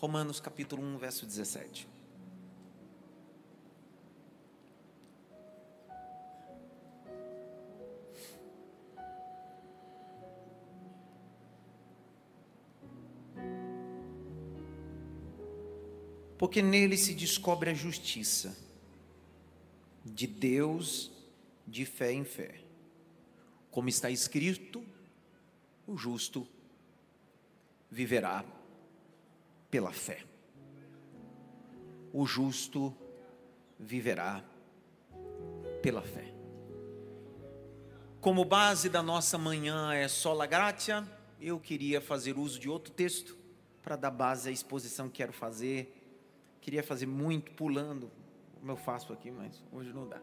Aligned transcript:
Romanos 0.00 0.40
capítulo 0.40 0.82
1, 0.82 0.96
verso 0.96 1.26
17. 1.26 1.86
Porque 16.38 16.62
nele 16.62 16.96
se 16.96 17.12
descobre 17.12 17.68
a 17.68 17.74
justiça 17.74 18.56
de 20.02 20.26
Deus 20.26 21.12
de 21.66 21.84
fé 21.84 22.10
em 22.10 22.24
fé. 22.24 22.64
Como 23.70 23.90
está 23.90 24.10
escrito, 24.10 24.82
o 25.86 25.94
justo 25.94 26.48
viverá 27.90 28.42
pela 29.70 29.92
fé. 29.92 30.24
O 32.12 32.26
justo 32.26 32.94
viverá 33.78 34.44
pela 35.80 36.02
fé. 36.02 36.34
Como 38.20 38.44
base 38.44 38.88
da 38.88 39.02
nossa 39.02 39.38
manhã 39.38 39.94
é 39.94 40.06
sola 40.06 40.44
gratia, 40.44 41.06
eu 41.40 41.58
queria 41.58 42.00
fazer 42.00 42.36
uso 42.36 42.58
de 42.58 42.68
outro 42.68 42.92
texto 42.92 43.38
para 43.82 43.96
dar 43.96 44.10
base 44.10 44.48
à 44.48 44.52
exposição 44.52 45.08
que 45.08 45.14
quero 45.14 45.32
fazer. 45.32 45.96
Queria 46.60 46.82
fazer 46.82 47.06
muito 47.06 47.52
pulando, 47.52 48.10
como 48.58 48.70
eu 48.70 48.76
faço 48.76 49.12
aqui, 49.12 49.30
mas 49.30 49.64
hoje 49.72 49.92
não 49.92 50.06
dá. 50.06 50.20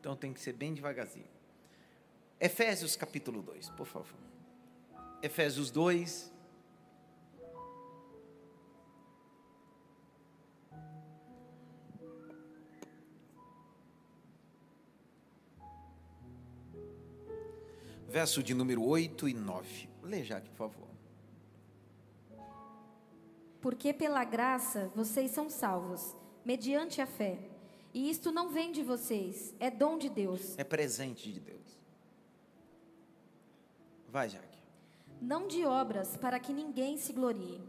Então 0.00 0.16
tem 0.16 0.32
que 0.32 0.40
ser 0.40 0.54
bem 0.54 0.72
devagarzinho. 0.72 1.28
Efésios 2.40 2.96
capítulo 2.96 3.42
2, 3.42 3.70
por 3.70 3.86
favor. 3.86 4.18
Efésios 5.22 5.70
2, 5.70 6.32
verso 18.08 18.42
de 18.42 18.54
número 18.54 18.84
8 18.84 19.28
e 19.28 19.34
9. 19.34 19.88
Lê 20.02 20.24
já 20.24 20.38
aqui, 20.38 20.48
por 20.50 20.56
favor. 20.70 20.88
Porque 23.60 23.92
pela 23.92 24.24
graça 24.24 24.90
vocês 24.94 25.30
são 25.30 25.50
salvos, 25.50 26.14
mediante 26.44 27.00
a 27.00 27.06
fé. 27.06 27.38
E 27.92 28.10
isto 28.10 28.30
não 28.30 28.50
vem 28.50 28.72
de 28.72 28.82
vocês, 28.82 29.54
é 29.58 29.70
dom 29.70 29.98
de 29.98 30.08
Deus. 30.08 30.56
É 30.58 30.64
presente 30.64 31.32
de 31.32 31.40
Deus. 31.40 31.78
Vai, 34.08 34.28
Jaque. 34.28 34.58
Não 35.20 35.48
de 35.48 35.64
obras, 35.64 36.16
para 36.16 36.38
que 36.38 36.52
ninguém 36.52 36.96
se 36.96 37.12
glorie. 37.12 37.60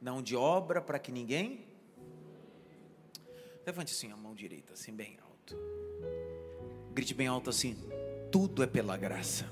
Não 0.00 0.22
de 0.22 0.34
obra, 0.34 0.80
para 0.80 0.98
que 0.98 1.12
ninguém. 1.12 1.66
Levante 3.66 3.92
assim 3.92 4.10
a 4.10 4.16
mão 4.16 4.34
direita, 4.34 4.72
assim, 4.72 4.92
bem 4.92 5.18
alto. 5.22 5.56
Grite 6.92 7.14
bem 7.14 7.26
alto 7.26 7.50
assim: 7.50 7.76
tudo 8.34 8.64
é 8.64 8.66
pela 8.66 8.96
graça. 8.96 9.46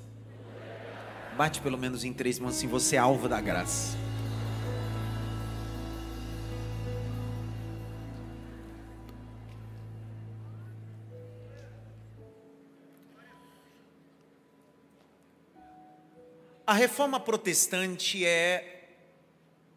Bate 1.36 1.60
pelo 1.60 1.78
menos 1.78 2.02
em 2.02 2.12
três 2.12 2.40
mãos 2.40 2.56
assim, 2.56 2.66
você 2.66 2.96
é 2.96 2.98
alvo 2.98 3.28
da 3.28 3.40
graça. 3.40 3.96
A 16.66 16.74
reforma 16.74 17.20
protestante 17.20 18.26
é 18.26 18.88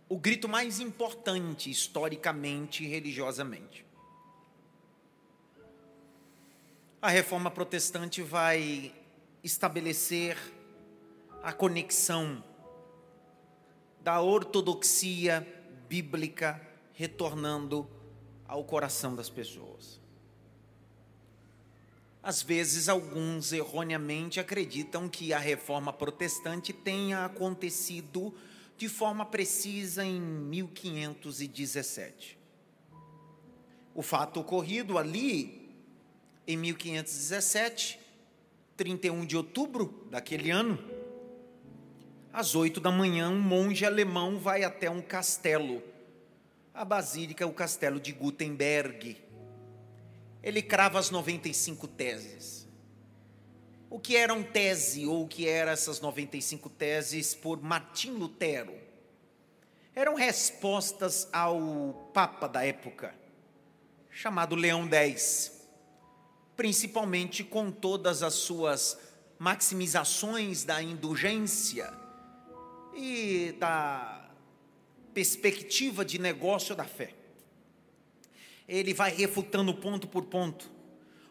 o 0.09 0.17
grito 0.17 0.49
mais 0.49 0.79
importante 0.79 1.69
historicamente 1.69 2.83
e 2.83 2.87
religiosamente. 2.87 3.84
A 7.05 7.09
reforma 7.09 7.51
protestante 7.51 8.23
vai 8.23 8.91
estabelecer 9.43 10.35
a 11.43 11.53
conexão 11.53 12.43
da 14.01 14.19
ortodoxia 14.21 15.47
bíblica 15.87 16.59
retornando 16.93 17.87
ao 18.47 18.63
coração 18.63 19.15
das 19.15 19.29
pessoas. 19.29 20.01
Às 22.23 22.41
vezes, 22.41 22.89
alguns 22.89 23.53
erroneamente 23.53 24.39
acreditam 24.39 25.07
que 25.07 25.31
a 25.31 25.37
reforma 25.37 25.93
protestante 25.93 26.73
tenha 26.73 27.23
acontecido 27.23 28.33
de 28.79 28.89
forma 28.89 29.27
precisa 29.27 30.03
em 30.03 30.19
1517. 30.19 32.35
O 33.93 34.01
fato 34.01 34.39
ocorrido 34.39 34.97
ali 34.97 35.64
em 36.47 36.57
1517, 36.57 37.99
31 38.77 39.25
de 39.25 39.37
outubro 39.37 40.07
daquele 40.11 40.51
ano, 40.51 40.77
às 42.31 42.53
oito 42.53 42.81
da 42.81 42.91
manhã, 42.91 43.29
um 43.29 43.39
monge 43.39 43.85
alemão 43.85 44.37
vai 44.37 44.63
até 44.63 44.89
um 44.89 45.01
castelo, 45.01 45.81
a 46.73 46.83
basílica, 46.83 47.47
o 47.47 47.53
castelo 47.53 47.97
de 47.97 48.11
Gutenberg. 48.11 49.17
Ele 50.43 50.61
crava 50.61 50.99
as 50.99 51.09
95 51.09 51.87
teses. 51.87 52.67
O 53.89 53.99
que 53.99 54.17
eram 54.17 54.43
tese 54.43 55.05
ou 55.05 55.23
o 55.23 55.27
que 55.27 55.47
eram 55.47 55.71
essas 55.71 56.01
95 56.01 56.69
teses 56.69 57.33
por 57.33 57.63
Martim 57.63 58.11
Lutero? 58.11 58.75
Eram 59.95 60.15
respostas 60.15 61.29
ao 61.31 62.11
Papa 62.13 62.49
da 62.49 62.65
época, 62.65 63.15
chamado 64.11 64.55
Leão 64.55 64.91
X 64.91 65.54
principalmente 66.55 67.43
com 67.43 67.71
todas 67.71 68.23
as 68.23 68.33
suas 68.33 68.97
maximizações 69.37 70.63
da 70.63 70.81
indulgência 70.81 71.91
e 72.93 73.53
da 73.59 74.29
perspectiva 75.13 76.05
de 76.05 76.19
negócio 76.19 76.75
da 76.75 76.85
fé. 76.85 77.13
Ele 78.67 78.93
vai 78.93 79.13
refutando 79.13 79.73
ponto 79.73 80.07
por 80.07 80.25
ponto 80.25 80.71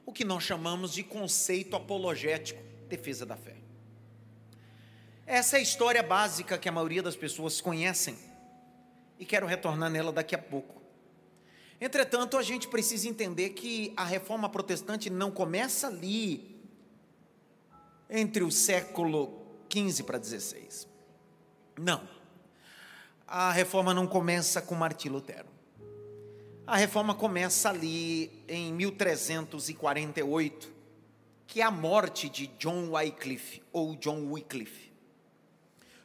o 0.06 0.12
que 0.12 0.24
nós 0.24 0.42
chamamos 0.42 0.92
de 0.92 1.02
conceito 1.02 1.74
apologético, 1.74 2.62
defesa 2.88 3.24
da 3.24 3.36
fé. 3.36 3.56
Essa 5.26 5.56
é 5.56 5.60
a 5.60 5.62
história 5.62 6.02
básica 6.02 6.58
que 6.58 6.68
a 6.68 6.72
maioria 6.72 7.02
das 7.02 7.16
pessoas 7.16 7.60
conhecem 7.60 8.16
e 9.18 9.24
quero 9.24 9.46
retornar 9.46 9.90
nela 9.90 10.12
daqui 10.12 10.34
a 10.34 10.38
pouco. 10.38 10.83
Entretanto, 11.84 12.36
a 12.38 12.42
gente 12.42 12.66
precisa 12.66 13.06
entender 13.06 13.50
que 13.50 13.92
a 13.94 14.06
reforma 14.06 14.48
protestante 14.48 15.10
não 15.10 15.30
começa 15.30 15.88
ali, 15.88 16.58
entre 18.08 18.42
o 18.42 18.50
século 18.50 19.44
15 19.68 20.02
para 20.04 20.16
16. 20.16 20.88
Não. 21.78 22.08
A 23.26 23.52
reforma 23.52 23.92
não 23.92 24.06
começa 24.06 24.62
com 24.62 24.74
Martim 24.74 25.10
Lutero. 25.10 25.48
A 26.66 26.78
reforma 26.78 27.14
começa 27.14 27.68
ali 27.68 28.32
em 28.48 28.72
1348, 28.72 30.72
que 31.46 31.60
é 31.60 31.64
a 31.64 31.70
morte 31.70 32.30
de 32.30 32.46
John 32.58 32.92
Wycliffe, 32.92 33.62
ou 33.70 33.94
John 33.96 34.32
Wycliffe. 34.32 34.90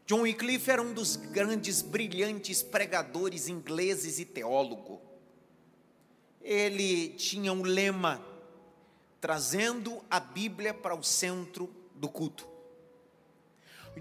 John 0.05 0.23
Wycliffe 0.23 0.71
era 0.71 0.81
um 0.81 0.93
dos 0.93 1.15
grandes, 1.15 1.81
brilhantes 1.81 2.61
pregadores 2.61 3.47
ingleses 3.47 4.19
e 4.19 4.25
teólogo 4.25 5.07
ele 6.49 7.09
tinha 7.09 7.53
um 7.53 7.61
lema, 7.61 8.19
trazendo 9.21 10.03
a 10.09 10.19
Bíblia 10.19 10.73
para 10.73 10.95
o 10.95 11.03
centro 11.03 11.69
do 11.93 12.09
culto. 12.09 12.47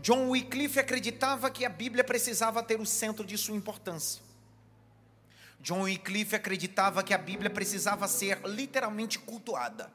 John 0.01 0.31
Wycliffe 0.31 0.81
acreditava 0.81 1.51
que 1.51 1.67
a 1.67 1.69
Bíblia 1.69 2.03
precisava 2.03 2.63
ter 2.63 2.81
o 2.81 2.87
centro 2.87 3.23
de 3.23 3.37
sua 3.37 3.55
importância. 3.55 4.23
John 5.61 5.83
Wycliffe 5.83 6.37
acreditava 6.37 7.03
que 7.03 7.13
a 7.13 7.19
Bíblia 7.19 7.51
precisava 7.51 8.09
ser 8.09 8.41
literalmente 8.47 9.19
cultuada. 9.19 9.93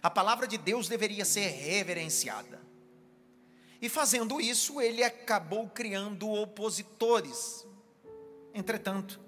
A 0.00 0.08
palavra 0.08 0.46
de 0.46 0.58
Deus 0.58 0.88
deveria 0.88 1.24
ser 1.24 1.48
reverenciada. 1.48 2.60
E 3.82 3.88
fazendo 3.88 4.40
isso, 4.40 4.80
ele 4.80 5.02
acabou 5.02 5.68
criando 5.68 6.30
opositores. 6.30 7.66
Entretanto, 8.54 9.18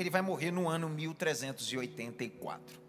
ele 0.00 0.10
vai 0.10 0.22
morrer 0.22 0.52
no 0.52 0.68
ano 0.68 0.88
1384. 0.88 2.80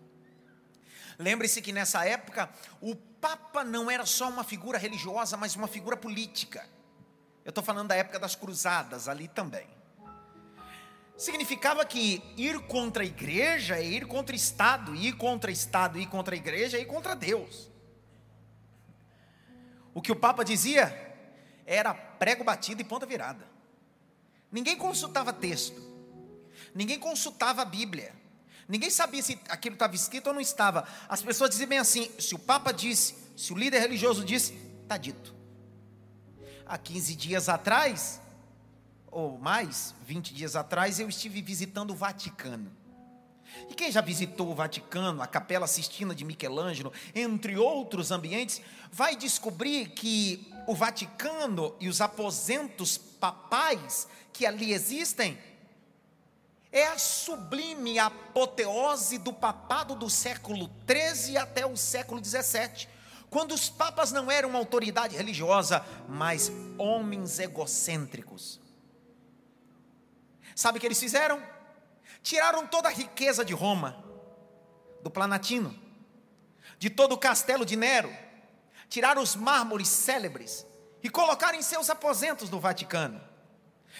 Lembre-se 1.18 1.60
que 1.60 1.74
nessa 1.74 2.06
época 2.06 2.48
o 2.80 2.96
Papa 2.96 3.64
não 3.64 3.90
era 3.90 4.06
só 4.06 4.30
uma 4.30 4.44
figura 4.44 4.78
religiosa, 4.78 5.36
mas 5.36 5.56
uma 5.56 5.68
figura 5.68 5.98
política. 5.98 6.70
Eu 7.44 7.50
estou 7.50 7.64
falando 7.64 7.88
da 7.88 7.96
época 7.96 8.20
das 8.20 8.36
cruzadas 8.36 9.10
ali 9.10 9.28
também. 9.28 9.68
Significava 11.18 11.84
que 11.84 12.22
ir 12.38 12.60
contra 12.68 13.02
a 13.02 13.06
igreja 13.06 13.76
é 13.78 13.84
ir 13.84 14.06
contra 14.06 14.34
o 14.34 14.38
Estado, 14.38 14.96
ir 14.96 15.14
contra 15.14 15.50
o 15.50 15.54
Estado, 15.54 16.00
ir 16.00 16.06
contra 16.06 16.36
a 16.36 16.38
igreja 16.38 16.78
é 16.78 16.82
ir 16.82 16.86
contra 16.86 17.16
Deus. 17.16 17.72
O 19.96 20.02
que 20.02 20.12
o 20.12 20.16
Papa 20.16 20.46
dizia 20.46 20.96
era 21.66 21.92
prego 21.92 22.44
batido 22.44 22.82
e 22.82 22.86
ponta 22.86 23.08
virada. 23.08 23.48
Ninguém 24.52 24.78
consultava 24.78 25.34
texto. 25.34 25.88
Ninguém 26.80 26.98
consultava 26.98 27.62
a 27.62 27.66
Bíblia. 27.66 28.16
Ninguém 28.66 28.90
sabia 28.90 29.22
se 29.22 29.38
aquilo 29.50 29.76
estava 29.76 29.94
escrito 29.96 30.28
ou 30.28 30.34
não 30.34 30.40
estava. 30.40 30.88
As 31.10 31.22
pessoas 31.22 31.50
diziam 31.50 31.68
bem 31.68 31.78
assim: 31.78 32.10
se 32.18 32.34
o 32.34 32.40
Papa 32.40 32.72
disse, 32.72 33.16
se 33.36 33.52
o 33.52 33.58
líder 33.58 33.80
religioso 33.80 34.24
disse, 34.24 34.58
está 34.84 34.96
dito. 34.96 35.36
Há 36.66 36.78
15 36.78 37.16
dias 37.18 37.50
atrás, 37.50 38.22
ou 39.12 39.38
mais, 39.38 39.94
20 40.06 40.34
dias 40.34 40.56
atrás, 40.56 41.02
eu 41.02 41.10
estive 41.10 41.42
visitando 41.42 41.92
o 41.92 41.96
Vaticano. 41.96 42.72
E 43.70 43.74
quem 43.74 43.92
já 43.92 44.00
visitou 44.00 44.50
o 44.50 44.56
Vaticano, 44.56 45.22
a 45.22 45.28
Capela 45.28 45.68
Sistina 45.68 46.16
de 46.16 46.24
Michelangelo, 46.24 46.94
entre 47.14 47.58
outros 47.58 48.10
ambientes, 48.10 48.62
vai 48.90 49.18
descobrir 49.18 49.90
que 49.90 50.50
o 50.66 50.74
Vaticano 50.74 51.75
e 51.78 51.90
os 51.90 52.00
aposentos 52.00 52.98
papais 52.98 54.08
que 54.32 54.46
ali 54.46 54.72
existem 54.72 55.38
é 56.71 56.88
a 56.88 56.98
sublime 56.98 57.98
apoteose 57.98 59.18
do 59.18 59.33
papado 59.33 59.95
do 59.95 60.10
século 60.10 60.69
XIII 60.88 61.38
até 61.38 61.66
o 61.66 61.75
século 61.75 62.24
XVII, 62.24 62.88
quando 63.30 63.54
os 63.54 63.69
papas 63.69 64.12
não 64.12 64.30
eram 64.30 64.50
uma 64.50 64.60
autoridade 64.60 65.16
religiosa, 65.16 65.86
mas 66.07 66.51
homens 66.77 67.39
egocêntricos. 67.39 68.60
Sabe 70.56 70.77
o 70.77 70.81
que 70.81 70.88
eles 70.88 71.00
fizeram? 71.00 71.42
Tiraram 72.21 72.68
toda 72.68 72.89
a 72.89 72.92
riqueza 72.92 73.45
de 73.45 73.54
Roma, 73.54 74.04
do 75.01 75.10
Planatino, 75.10 75.74
de 76.77 76.89
todo 76.89 77.13
o 77.13 77.18
castelo 77.18 77.65
de 77.65 77.75
Nero, 77.75 78.13
tiraram 78.89 79.22
os 79.22 79.36
mármores 79.36 79.88
célebres 79.88 80.65
e 81.01 81.10
colocaram 81.10 81.57
em 81.57 81.62
seus 81.62 81.89
aposentos 81.89 82.50
do 82.50 82.60
Vaticano. 82.60 83.22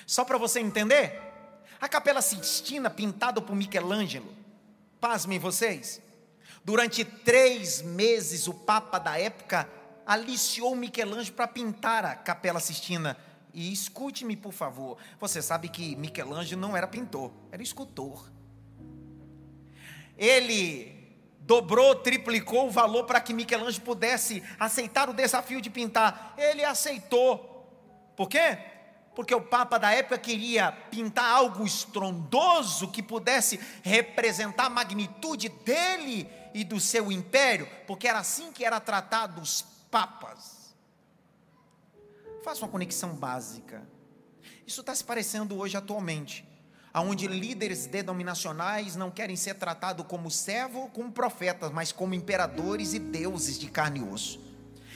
Só 0.06 0.24
para 0.26 0.38
você 0.38 0.60
entender, 0.60 1.29
a 1.80 1.88
Capela 1.88 2.22
Sistina, 2.22 2.90
pintada 2.90 3.42
por 3.42 3.56
Michelangelo, 3.56 4.34
pasmem 5.00 5.40
vocês, 5.40 6.02
durante 6.64 7.06
três 7.06 7.82
meses 7.82 8.48
o 8.48 8.54
Papa 8.54 9.00
da 9.00 9.18
época 9.20 9.70
aliciou 10.06 10.76
Michelangelo 10.76 11.36
para 11.36 11.48
pintar 11.48 12.04
a 12.04 12.16
Capela 12.16 12.60
Sistina. 12.60 13.18
E 13.54 13.72
escute-me, 13.72 14.36
por 14.36 14.52
favor, 14.52 14.98
você 15.20 15.42
sabe 15.42 15.70
que 15.70 15.96
Michelangelo 15.96 16.62
não 16.62 16.76
era 16.76 16.88
pintor, 16.88 17.32
era 17.52 17.64
escultor. 17.64 18.30
Ele 20.18 21.00
dobrou, 21.42 21.96
triplicou 21.96 22.68
o 22.68 22.72
valor 22.72 23.06
para 23.06 23.22
que 23.22 23.34
Michelangelo 23.34 23.86
pudesse 23.86 24.44
aceitar 24.60 25.10
o 25.10 25.14
desafio 25.14 25.62
de 25.62 25.70
pintar. 25.70 26.36
Ele 26.38 26.64
aceitou. 26.64 28.14
Por 28.16 28.28
quê? 28.28 28.58
Porque 29.20 29.36
o 29.36 29.42
Papa 29.42 29.78
da 29.78 29.92
época 29.92 30.18
queria 30.18 30.72
pintar 30.72 31.30
algo 31.30 31.66
estrondoso 31.66 32.88
que 32.88 33.04
pudesse 33.04 33.60
representar 33.84 34.68
a 34.68 34.70
magnitude 34.70 35.50
dele 35.50 36.26
e 36.54 36.64
do 36.64 36.80
seu 36.80 37.12
império, 37.12 37.68
porque 37.86 38.08
era 38.08 38.20
assim 38.20 38.50
que 38.54 38.64
era 38.64 38.80
tratado 38.80 39.42
os 39.42 39.62
papas. 39.92 40.74
Faça 42.46 42.62
uma 42.62 42.72
conexão 42.72 43.10
básica. 43.10 43.86
Isso 44.66 44.80
está 44.80 44.96
se 44.96 45.04
parecendo 45.04 45.60
hoje 45.60 45.76
atualmente, 45.76 46.48
aonde 46.94 47.28
líderes 47.28 47.88
denominacionais 47.88 48.96
não 48.96 49.12
querem 49.12 49.36
ser 49.36 49.56
tratados 49.56 50.06
como 50.08 50.32
servo 50.32 50.84
ou 50.84 50.88
como 50.88 51.12
profetas, 51.12 51.74
mas 51.74 51.92
como 51.92 52.14
imperadores 52.14 52.94
e 52.94 53.00
deuses 53.00 53.60
de 53.60 53.70
carne 53.70 54.00
e 54.00 54.04
osso. 54.04 54.40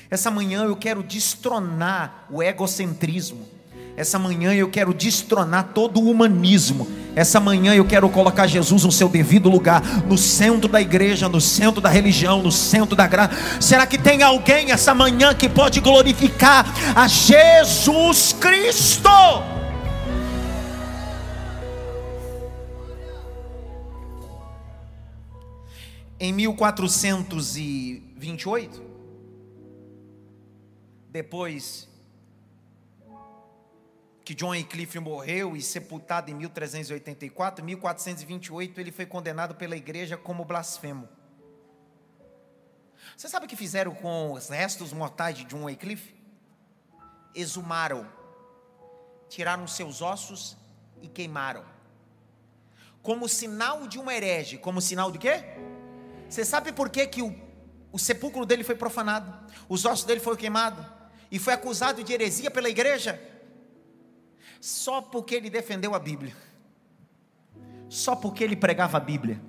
Essa 0.09 0.31
manhã 0.31 0.63
eu 0.63 0.77
quero 0.77 1.03
destronar 1.03 2.25
o 2.29 2.41
egocentrismo 2.41 3.61
essa 3.95 4.17
manhã 4.17 4.51
eu 4.53 4.67
quero 4.69 4.91
destronar 4.91 5.71
todo 5.73 5.99
o 5.99 6.09
humanismo. 6.09 6.87
Essa 7.15 7.39
manhã 7.39 7.75
eu 7.75 7.85
quero 7.85 8.09
colocar 8.09 8.47
Jesus 8.47 8.83
no 8.83 8.91
seu 8.91 9.07
devido 9.07 9.47
lugar, 9.49 9.83
no 10.07 10.17
centro 10.17 10.67
da 10.67 10.81
igreja, 10.81 11.29
no 11.29 11.39
centro 11.39 11.79
da 11.79 11.89
religião, 11.89 12.41
no 12.41 12.51
centro 12.51 12.95
da 12.95 13.05
graça. 13.05 13.61
Será 13.61 13.85
que 13.85 13.99
tem 13.99 14.23
alguém 14.23 14.71
essa 14.71 14.95
manhã 14.95 15.35
que 15.35 15.47
pode 15.47 15.79
glorificar 15.79 16.65
a 16.95 17.07
Jesus 17.07 18.33
Cristo? 18.33 19.09
Em 26.19 26.33
1428, 26.33 28.81
depois 31.11 31.92
que 34.23 34.33
John 34.33 34.49
Wycliffe 34.49 34.99
morreu 34.99 35.55
e 35.55 35.61
sepultado 35.61 36.31
em 36.31 36.33
1384, 36.33 37.63
1428 37.63 38.79
ele 38.79 38.91
foi 38.91 39.05
condenado 39.05 39.55
pela 39.55 39.75
igreja 39.75 40.15
como 40.15 40.45
blasfemo. 40.45 41.09
Você 43.17 43.27
sabe 43.27 43.45
o 43.45 43.49
que 43.49 43.55
fizeram 43.55 43.93
com 43.93 44.31
os 44.31 44.47
restos 44.47 44.93
mortais 44.93 45.37
de 45.37 45.43
John 45.43 45.65
Wycliffe? 45.65 46.15
Exumaram, 47.35 48.07
tiraram 49.27 49.67
seus 49.67 50.01
ossos 50.01 50.55
e 51.01 51.07
queimaram. 51.09 51.65
Como 53.01 53.27
sinal 53.27 53.87
de 53.87 53.99
um 53.99 54.09
herege, 54.09 54.57
como 54.57 54.79
sinal 54.79 55.11
de 55.11 55.17
quê? 55.17 55.43
Você 56.29 56.45
sabe 56.45 56.71
por 56.71 56.89
que, 56.89 57.05
que 57.05 57.21
o, 57.21 57.35
o 57.91 57.99
sepulcro 57.99 58.45
dele 58.45 58.63
foi 58.63 58.75
profanado? 58.75 59.51
Os 59.67 59.83
ossos 59.83 60.05
dele 60.05 60.21
foram 60.21 60.37
queimados? 60.37 60.85
E 61.29 61.37
foi 61.37 61.53
acusado 61.53 62.01
de 62.03 62.13
heresia 62.13 62.49
pela 62.49 62.69
igreja? 62.69 63.32
Só 64.63 65.01
porque 65.01 65.35
ele 65.35 65.49
defendeu 65.49 65.93
a 65.93 65.99
Bíblia, 65.99 66.33
só 67.89 68.15
porque 68.15 68.45
ele 68.45 68.55
pregava 68.55 68.95
a 68.95 68.99
Bíblia, 69.01 69.41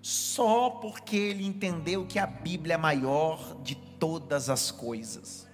só 0.00 0.70
porque 0.70 1.14
ele 1.14 1.44
entendeu 1.44 2.06
que 2.06 2.18
a 2.18 2.26
Bíblia 2.26 2.76
é 2.76 2.78
maior 2.78 3.60
de 3.60 3.74
todas 3.74 4.48
as 4.48 4.70
coisas. 4.70 5.46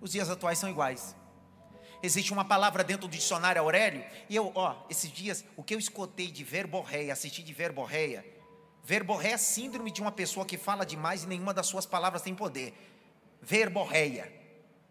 Os 0.00 0.12
dias 0.12 0.30
atuais 0.30 0.58
são 0.58 0.70
iguais. 0.70 1.14
Existe 2.02 2.32
uma 2.32 2.42
palavra 2.42 2.82
dentro 2.82 3.06
do 3.06 3.14
dicionário 3.14 3.60
Aurélio, 3.60 4.02
e 4.26 4.34
eu, 4.34 4.50
ó, 4.54 4.86
esses 4.88 5.12
dias, 5.12 5.44
o 5.58 5.62
que 5.62 5.74
eu 5.74 5.78
escutei 5.78 6.28
de 6.28 6.42
verborreia, 6.42 7.12
assisti 7.12 7.42
de 7.42 7.52
verborreia, 7.52 8.24
verborreia 8.82 9.34
é 9.34 9.36
síndrome 9.36 9.90
de 9.90 10.00
uma 10.00 10.10
pessoa 10.10 10.46
que 10.46 10.56
fala 10.56 10.86
demais 10.86 11.24
e 11.24 11.26
nenhuma 11.26 11.52
das 11.52 11.66
suas 11.66 11.84
palavras 11.84 12.22
tem 12.22 12.34
poder. 12.34 12.72
Verborreia. 13.42 14.39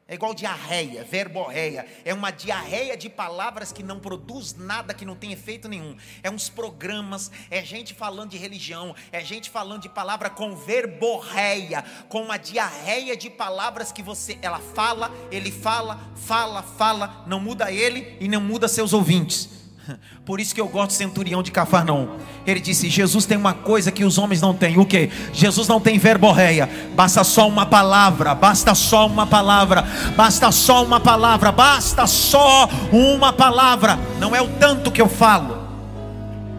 É 0.10 0.16
igual 0.16 0.34
diarreia, 0.34 1.04
verborreia. 1.04 1.86
É 2.04 2.12
uma 2.16 2.32
diarreia 2.32 2.98
de 2.98 3.08
palavras 3.08 3.72
que 3.72 3.84
não 3.84 4.00
produz 4.00 4.56
nada, 4.58 4.92
que 4.92 5.06
não 5.06 5.16
tem 5.16 5.32
efeito 5.32 5.70
nenhum. 5.70 5.96
É 6.24 6.32
uns 6.32 6.50
programas, 6.50 7.32
é 7.52 7.64
gente 7.64 7.94
falando 7.94 8.32
de 8.32 8.38
religião, 8.38 8.96
é 9.12 9.24
gente 9.24 9.52
falando 9.52 9.84
de 9.84 9.90
palavra 9.90 10.28
com 10.28 10.56
verborreia, 10.56 11.86
com 12.10 12.24
uma 12.24 12.38
diarreia 12.38 13.16
de 13.16 13.30
palavras 13.30 13.92
que 13.92 14.02
você, 14.02 14.40
ela 14.42 14.58
fala, 14.58 15.12
ele 15.30 15.52
fala, 15.52 16.00
fala, 16.16 16.64
fala, 16.64 17.24
não 17.28 17.40
muda 17.40 17.72
ele 17.72 18.18
e 18.20 18.28
não 18.28 18.42
muda 18.42 18.68
seus 18.68 18.94
ouvintes. 18.94 19.59
Por 20.26 20.40
isso 20.40 20.54
que 20.54 20.62
eu 20.62 20.68
gosto 20.68 20.92
do 20.92 20.94
centurião 20.94 21.42
de 21.44 21.52
Cafarnaum. 21.52 22.18
Ele 22.46 22.60
disse: 22.60 22.90
Jesus 22.90 23.26
tem 23.26 23.38
uma 23.38 23.54
coisa 23.54 23.92
que 23.92 24.04
os 24.04 24.18
homens 24.18 24.42
não 24.42 24.54
têm. 24.54 24.78
O 24.78 24.86
que? 24.86 25.10
Jesus 25.34 25.68
não 25.68 25.80
tem 25.80 25.98
verborreia. 25.98 26.70
Basta 26.96 27.24
só 27.24 27.48
uma 27.48 27.66
palavra. 27.66 28.36
Basta 28.36 28.74
só 28.76 29.08
uma 29.08 29.26
palavra. 29.26 29.84
Basta 30.16 30.52
só 30.52 30.84
uma 30.84 31.00
palavra. 31.00 31.52
Basta 31.52 32.08
só 32.08 32.68
uma 32.92 33.34
palavra. 33.34 33.98
Não 34.20 34.36
é 34.36 34.42
o 34.42 34.58
tanto 34.58 34.92
que 34.92 35.02
eu 35.02 35.10
falo. 35.10 35.58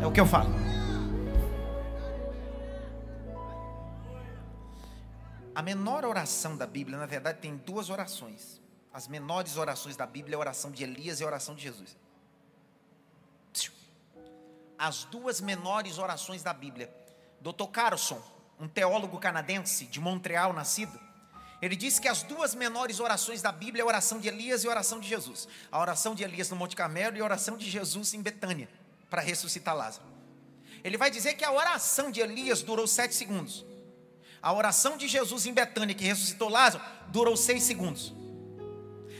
É 0.02 0.06
o 0.06 0.12
que 0.12 0.20
eu 0.20 0.26
falo. 0.26 0.60
A 5.54 5.62
menor 5.62 6.06
oração 6.06 6.56
da 6.56 6.66
Bíblia, 6.66 6.96
na 6.96 7.04
verdade, 7.04 7.38
tem 7.38 7.60
duas 7.66 7.90
orações. 7.90 8.60
As 8.94 9.06
menores 9.06 9.56
orações 9.58 9.94
da 9.94 10.06
Bíblia 10.06 10.34
é 10.34 10.36
a 10.36 10.40
oração 10.40 10.70
de 10.70 10.82
Elias 10.82 11.20
e 11.20 11.24
a 11.24 11.26
oração 11.26 11.54
de 11.54 11.62
Jesus 11.62 11.96
as 14.80 15.04
duas 15.04 15.42
menores 15.42 15.98
orações 15.98 16.42
da 16.42 16.54
Bíblia. 16.54 16.90
Dr. 17.38 17.66
Carlson, 17.70 18.18
um 18.58 18.66
teólogo 18.66 19.18
canadense 19.18 19.84
de 19.84 20.00
Montreal 20.00 20.54
nascido, 20.54 20.98
ele 21.60 21.76
disse 21.76 22.00
que 22.00 22.08
as 22.08 22.22
duas 22.22 22.54
menores 22.54 22.98
orações 22.98 23.42
da 23.42 23.52
Bíblia 23.52 23.82
é 23.82 23.84
a 23.84 23.86
oração 23.86 24.18
de 24.18 24.28
Elias 24.28 24.64
e 24.64 24.66
a 24.66 24.70
oração 24.70 24.98
de 24.98 25.06
Jesus. 25.06 25.46
A 25.70 25.78
oração 25.78 26.14
de 26.14 26.24
Elias 26.24 26.48
no 26.48 26.56
Monte 26.56 26.74
Carmelo 26.74 27.14
e 27.18 27.20
a 27.20 27.24
oração 27.24 27.58
de 27.58 27.68
Jesus 27.68 28.14
em 28.14 28.22
Betânia, 28.22 28.70
para 29.10 29.20
ressuscitar 29.20 29.76
Lázaro. 29.76 30.06
Ele 30.82 30.96
vai 30.96 31.10
dizer 31.10 31.34
que 31.34 31.44
a 31.44 31.52
oração 31.52 32.10
de 32.10 32.20
Elias 32.20 32.62
durou 32.62 32.86
sete 32.86 33.14
segundos. 33.14 33.66
A 34.40 34.50
oração 34.50 34.96
de 34.96 35.06
Jesus 35.06 35.44
em 35.44 35.52
Betânia, 35.52 35.94
que 35.94 36.04
ressuscitou 36.04 36.48
Lázaro, 36.48 36.82
durou 37.08 37.36
seis 37.36 37.64
segundos. 37.64 38.14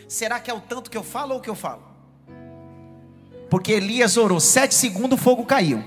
Será 0.09 0.41
que 0.41 0.51
é 0.51 0.55
o 0.55 0.61
tanto 0.63 0.91
que 0.91 0.97
eu 0.97 1.05
falo 1.05 1.35
ou 1.35 1.41
o 1.41 1.43
que 1.43 1.51
eu 1.51 1.55
falo? 1.55 1.90
Porque 3.51 3.73
Elias 3.73 4.17
orou 4.17 4.39
sete 4.39 4.75
segundos, 4.75 5.19
o 5.19 5.23
fogo 5.23 5.45
caiu. 5.45 5.83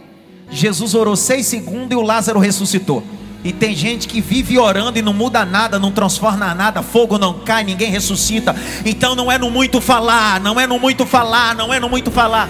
Jesus 0.51 0.93
orou 0.93 1.15
seis 1.15 1.47
segundos 1.47 1.91
e 1.91 1.95
o 1.95 2.01
Lázaro 2.01 2.39
ressuscitou. 2.39 3.01
E 3.43 3.51
tem 3.51 3.75
gente 3.75 4.07
que 4.07 4.21
vive 4.21 4.57
orando 4.59 4.99
e 4.99 5.01
não 5.01 5.13
muda 5.13 5.45
nada, 5.45 5.79
não 5.79 5.91
transforma 5.91 6.53
nada, 6.53 6.81
fogo 6.83 7.17
não 7.17 7.39
cai, 7.39 7.63
ninguém 7.63 7.89
ressuscita. 7.89 8.55
Então 8.85 9.15
não 9.15 9.31
é 9.31 9.37
no 9.37 9.49
muito 9.49 9.81
falar, 9.81 10.39
não 10.39 10.59
é 10.59 10.67
no 10.67 10.77
muito 10.77 11.05
falar, 11.05 11.55
não 11.55 11.73
é 11.73 11.79
no 11.79 11.89
muito 11.89 12.11
falar. 12.11 12.49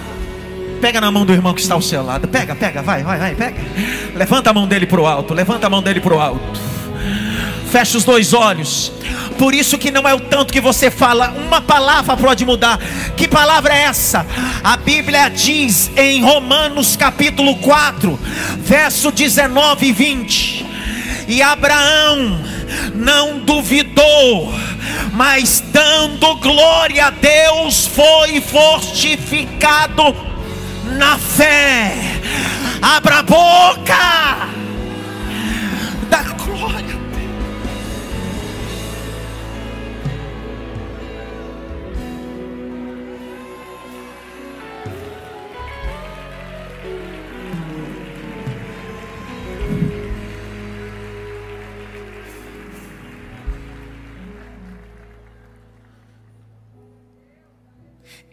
Pega 0.81 0.99
na 0.99 1.09
mão 1.09 1.25
do 1.25 1.31
irmão 1.31 1.53
que 1.53 1.61
está 1.61 1.75
ao 1.75 1.81
seu 1.81 2.03
lado. 2.03 2.27
Pega, 2.27 2.53
pega, 2.55 2.81
vai, 2.81 3.03
vai, 3.03 3.17
vai, 3.17 3.35
pega. 3.35 3.57
Levanta 4.15 4.49
a 4.49 4.53
mão 4.53 4.67
dele 4.67 4.85
para 4.85 4.99
o 4.99 5.07
alto. 5.07 5.33
Levanta 5.33 5.65
a 5.65 5.69
mão 5.69 5.81
dele 5.81 6.01
para 6.01 6.13
o 6.13 6.19
alto. 6.19 6.72
Fecha 7.73 7.97
os 7.97 8.03
dois 8.03 8.35
olhos. 8.35 8.91
Por 9.35 9.55
isso 9.55 9.79
que 9.79 9.89
não 9.89 10.07
é 10.07 10.13
o 10.13 10.19
tanto 10.19 10.53
que 10.53 10.61
você 10.61 10.91
fala, 10.91 11.29
uma 11.31 11.59
palavra 11.59 12.15
pode 12.15 12.45
mudar. 12.45 12.77
Que 13.17 13.27
palavra 13.27 13.73
é 13.73 13.85
essa? 13.85 14.27
A 14.63 14.77
Bíblia 14.77 15.27
diz 15.29 15.89
em 15.97 16.21
Romanos 16.21 16.95
capítulo 16.95 17.55
4, 17.55 18.19
verso 18.59 19.11
19 19.11 19.87
e 19.87 19.91
20. 19.91 20.65
E 21.27 21.41
Abraão 21.41 22.39
não 22.93 23.39
duvidou, 23.39 24.53
mas 25.11 25.63
dando 25.73 26.35
glória 26.35 27.07
a 27.07 27.09
Deus, 27.09 27.87
foi 27.87 28.39
fortificado 28.39 30.15
na 30.95 31.17
fé. 31.17 31.91
Abra 32.83 33.17
a 33.17 33.23
boca, 33.23 34.62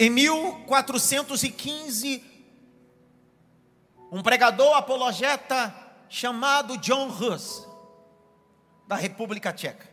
Em 0.02 0.08
1415, 0.08 2.24
um 4.10 4.22
pregador 4.22 4.74
apologeta 4.74 5.74
chamado 6.08 6.78
John 6.78 7.08
Hus, 7.08 7.68
da 8.88 8.96
República 8.96 9.52
Tcheca, 9.52 9.86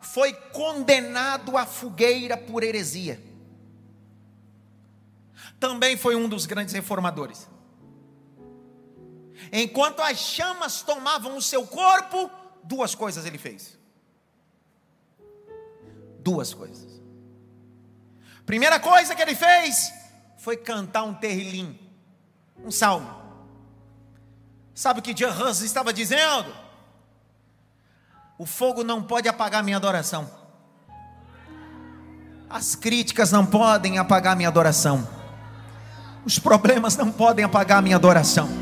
foi 0.00 0.32
condenado 0.32 1.56
à 1.56 1.66
fogueira 1.66 2.36
por 2.36 2.62
heresia. 2.62 3.20
Também 5.58 5.96
foi 5.96 6.14
um 6.14 6.28
dos 6.28 6.46
grandes 6.46 6.72
reformadores. 6.72 7.48
Enquanto 9.52 10.02
as 10.02 10.18
chamas 10.18 10.82
tomavam 10.82 11.36
o 11.36 11.42
seu 11.42 11.66
corpo, 11.66 12.30
duas 12.62 12.94
coisas 12.94 13.26
ele 13.26 13.38
fez. 13.38 13.76
Duas 16.20 16.54
coisas. 16.54 17.01
Primeira 18.46 18.78
coisa 18.80 19.14
que 19.14 19.22
ele 19.22 19.34
fez 19.34 19.92
foi 20.38 20.56
cantar 20.56 21.04
um 21.04 21.14
terrilim, 21.14 21.78
um 22.64 22.70
salmo. 22.70 23.22
Sabe 24.74 25.00
o 25.00 25.02
que 25.02 25.16
Jean 25.16 25.50
estava 25.50 25.92
dizendo? 25.92 26.52
O 28.38 28.46
fogo 28.46 28.82
não 28.82 29.02
pode 29.02 29.28
apagar 29.28 29.62
minha 29.62 29.76
adoração. 29.76 30.28
As 32.48 32.74
críticas 32.74 33.30
não 33.30 33.46
podem 33.46 33.98
apagar 33.98 34.36
minha 34.36 34.48
adoração. 34.48 35.06
Os 36.24 36.38
problemas 36.38 36.96
não 36.96 37.10
podem 37.10 37.44
apagar 37.44 37.82
minha 37.82 37.96
adoração. 37.96 38.61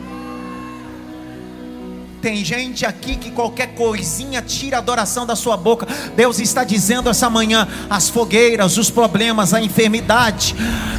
Tem 2.21 2.45
gente 2.45 2.85
aqui 2.85 3.17
que 3.17 3.31
qualquer 3.31 3.75
coisinha 3.75 4.43
tira 4.43 4.77
a 4.77 4.81
adoração 4.81 5.25
da 5.25 5.35
sua 5.35 5.57
boca. 5.57 5.87
Deus 6.15 6.39
está 6.39 6.65
dizendo 6.65 7.09
essa 7.09 7.31
manhã: 7.31 7.67
as 7.89 8.11
fogueiras, 8.11 8.77
os 8.77 8.91
problemas, 8.91 9.55
a 9.55 9.61
enfermidade, 9.61 10.55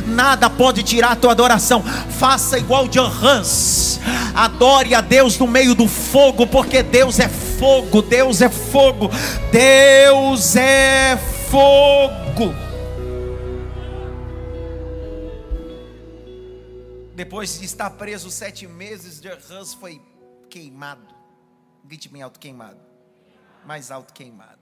nada 0.08 0.50
pode 0.50 0.82
tirar 0.82 1.12
a 1.12 1.16
tua 1.16 1.32
adoração. 1.32 1.84
Faça 2.18 2.58
igual 2.58 2.88
John 2.88 3.12
Hans. 3.22 4.00
Adore 4.34 4.96
a 4.96 5.02
Deus 5.02 5.38
no 5.38 5.46
meio 5.46 5.76
do 5.76 5.88
fogo, 5.88 6.48
porque 6.48 6.82
Deus 6.82 7.20
é 7.20 7.30
fogo, 7.30 8.02
Deus 8.02 8.42
é 8.42 8.50
fogo, 8.50 9.10
Deus 9.52 10.56
é 10.56 11.20
fogo. 11.50 12.56
Depois 17.14 17.60
de 17.60 17.66
estar 17.66 17.92
preso 17.92 18.32
sete 18.32 18.66
meses, 18.66 19.22
Hans 19.52 19.76
foi 19.76 20.02
queimado. 20.52 21.16
Grite 21.86 22.10
bem 22.10 22.22
alto, 22.22 22.40
queimado. 22.40 22.80
Mais 23.66 23.90
alto, 23.90 24.14
queimado. 24.14 24.60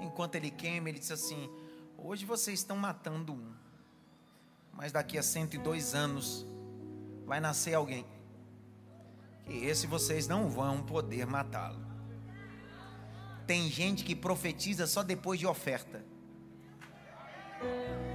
Enquanto 0.00 0.34
ele 0.34 0.50
queima, 0.50 0.88
ele 0.88 0.98
disse 0.98 1.12
assim: 1.12 1.50
Hoje 1.98 2.24
vocês 2.24 2.60
estão 2.60 2.76
matando 2.76 3.34
um, 3.34 3.54
mas 4.72 4.92
daqui 4.92 5.18
a 5.18 5.22
102 5.22 5.94
anos 5.94 6.46
vai 7.26 7.38
nascer 7.38 7.74
alguém. 7.74 8.06
E 9.46 9.64
esse 9.64 9.86
vocês 9.86 10.26
não 10.26 10.48
vão 10.48 10.82
poder 10.82 11.26
matá-lo. 11.26 11.84
Tem 13.46 13.70
gente 13.70 14.04
que 14.04 14.16
profetiza 14.16 14.86
só 14.86 15.02
depois 15.02 15.38
de 15.38 15.46
oferta. 15.46 16.04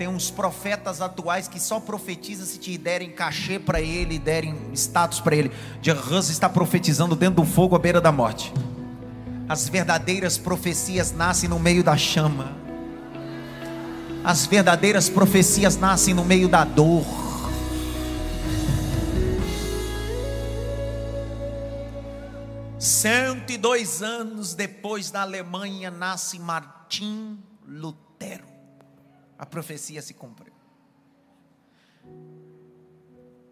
Tem 0.01 0.07
uns 0.07 0.31
profetas 0.31 0.99
atuais 0.99 1.47
que 1.47 1.59
só 1.59 1.79
profetizam 1.79 2.43
se 2.43 2.57
te 2.57 2.75
derem 2.75 3.11
cachê 3.11 3.59
para 3.59 3.79
ele, 3.79 4.17
derem 4.17 4.57
status 4.73 5.19
para 5.19 5.35
ele. 5.35 5.51
Jean 5.79 5.95
está 6.21 6.49
profetizando 6.49 7.15
dentro 7.15 7.43
do 7.43 7.45
fogo 7.45 7.75
à 7.75 7.77
beira 7.77 8.01
da 8.01 8.11
morte. 8.11 8.51
As 9.47 9.69
verdadeiras 9.69 10.39
profecias 10.39 11.11
nascem 11.11 11.47
no 11.47 11.59
meio 11.59 11.83
da 11.83 11.95
chama. 11.95 12.51
As 14.23 14.47
verdadeiras 14.47 15.07
profecias 15.07 15.77
nascem 15.77 16.15
no 16.15 16.25
meio 16.25 16.49
da 16.49 16.63
dor. 16.63 17.05
Cento 22.79 23.51
e 23.51 23.57
dois 23.59 24.01
anos 24.01 24.55
depois 24.55 25.11
da 25.11 25.21
Alemanha 25.21 25.91
nasce 25.91 26.39
Martim 26.39 27.37
Lutero 27.67 28.50
a 29.41 29.45
profecia 29.47 30.03
se 30.03 30.13
cumpriu. 30.13 30.53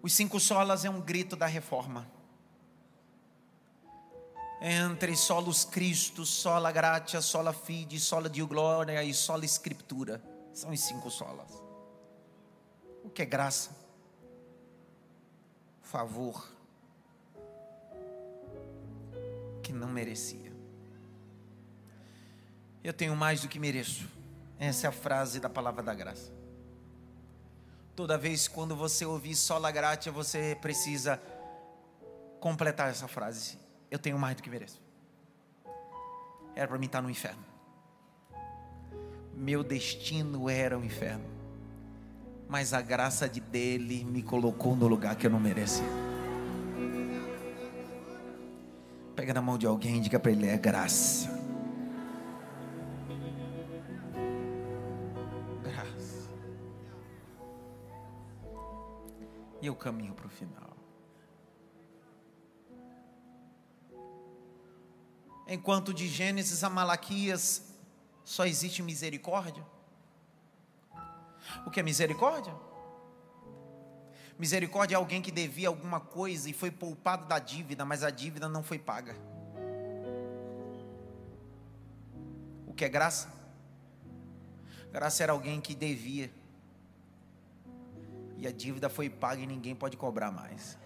Os 0.04 0.14
cinco 0.14 0.40
solas 0.40 0.86
é 0.86 0.90
um 0.90 1.02
grito 1.02 1.36
da 1.36 1.48
reforma. 1.48 2.08
Entre 4.62 5.16
solos 5.16 5.66
Cristo, 5.66 6.28
sola 6.28 6.72
gratia, 6.72 7.22
sola 7.22 7.52
fide, 7.52 8.00
sola 8.00 8.30
de 8.30 8.44
glória 8.44 9.04
e 9.04 9.16
sola 9.16 9.44
escritura. 9.44 10.24
São 10.54 10.70
os 10.70 10.80
cinco 10.80 11.10
solas. 11.10 11.52
O 13.04 13.10
que 13.10 13.24
é 13.24 13.26
graça? 13.26 13.76
Favor. 15.82 16.54
Que 19.64 19.74
não 19.74 19.90
merecia. 19.90 20.54
Eu 22.84 22.94
tenho 22.94 23.16
mais 23.16 23.42
do 23.42 23.48
que 23.48 23.58
mereço. 23.58 24.19
Essa 24.60 24.88
é 24.88 24.90
a 24.90 24.92
frase 24.92 25.40
da 25.40 25.50
palavra 25.50 25.82
da 25.82 25.94
graça. 25.94 26.32
Toda 27.96 28.18
vez 28.18 28.48
quando 28.48 28.76
você 28.76 29.06
ouvir 29.06 29.36
sola 29.36 29.72
gratia, 29.72 30.12
você 30.12 30.58
precisa 30.62 31.22
completar 32.42 32.90
essa 32.90 33.08
frase. 33.08 33.58
Eu 33.90 33.98
tenho 33.98 34.20
mais 34.20 34.36
do 34.36 34.44
que 34.44 34.50
mereço. 34.50 34.82
Era 36.56 36.68
para 36.68 36.78
mim 36.78 36.88
estar 36.88 37.02
no 37.02 37.10
inferno. 37.10 37.44
Meu 39.34 39.64
destino 39.64 40.50
era 40.50 40.78
o 40.78 40.84
inferno. 40.84 41.26
Mas 42.50 42.74
a 42.74 42.82
graça 42.82 43.30
de 43.30 43.40
dele 43.40 44.04
me 44.04 44.22
colocou 44.22 44.76
no 44.76 44.88
lugar 44.88 45.16
que 45.16 45.26
eu 45.26 45.32
não 45.32 45.40
merecia. 45.40 45.86
Pega 49.16 49.34
na 49.34 49.42
mão 49.42 49.58
de 49.58 49.66
alguém 49.66 49.98
e 49.98 50.00
diga 50.02 50.20
para 50.20 50.32
ele: 50.32 50.48
é 50.48 50.58
graça. 50.58 51.39
E 59.62 59.70
o 59.70 59.76
caminho 59.76 60.14
para 60.14 60.28
o 60.28 60.30
final. 60.30 60.78
Enquanto 65.48 65.94
de 65.94 66.08
Gênesis 66.08 66.64
a 66.64 66.70
Malaquias 66.70 67.66
só 68.24 68.46
existe 68.46 68.84
misericórdia. 68.84 69.66
O 71.66 71.72
que 71.72 71.80
é 71.80 71.84
misericórdia? 71.84 72.54
Misericórdia 74.38 74.96
é 74.96 74.98
alguém 74.98 75.22
que 75.22 75.32
devia 75.32 75.68
alguma 75.68 76.00
coisa 76.00 76.50
e 76.50 76.54
foi 76.54 76.70
poupado 76.70 77.28
da 77.28 77.40
dívida, 77.40 77.84
mas 77.84 78.04
a 78.04 78.12
dívida 78.12 78.48
não 78.48 78.64
foi 78.64 78.78
paga. 78.78 79.16
O 82.68 82.74
que 82.74 82.86
é 82.86 82.90
graça? 82.90 83.34
Graça 84.92 85.24
era 85.24 85.34
alguém 85.34 85.60
que 85.60 85.76
devia 85.76 86.32
e 88.40 88.48
a 88.48 88.52
dívida 88.52 88.88
foi 88.88 89.10
paga 89.10 89.42
e 89.42 89.46
ninguém 89.46 89.76
pode 89.76 89.98
cobrar 89.98 90.32
mais. 90.32 90.78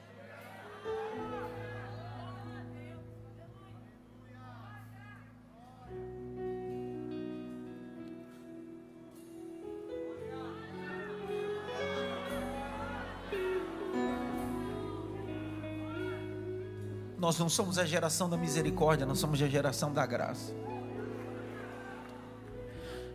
Nós 17.19 17.39
não 17.39 17.47
somos 17.47 17.77
a 17.77 17.85
geração 17.85 18.27
da 18.27 18.35
misericórdia, 18.35 19.05
nós 19.05 19.19
somos 19.19 19.41
a 19.41 19.47
geração 19.47 19.93
da 19.93 20.05
graça. 20.05 20.53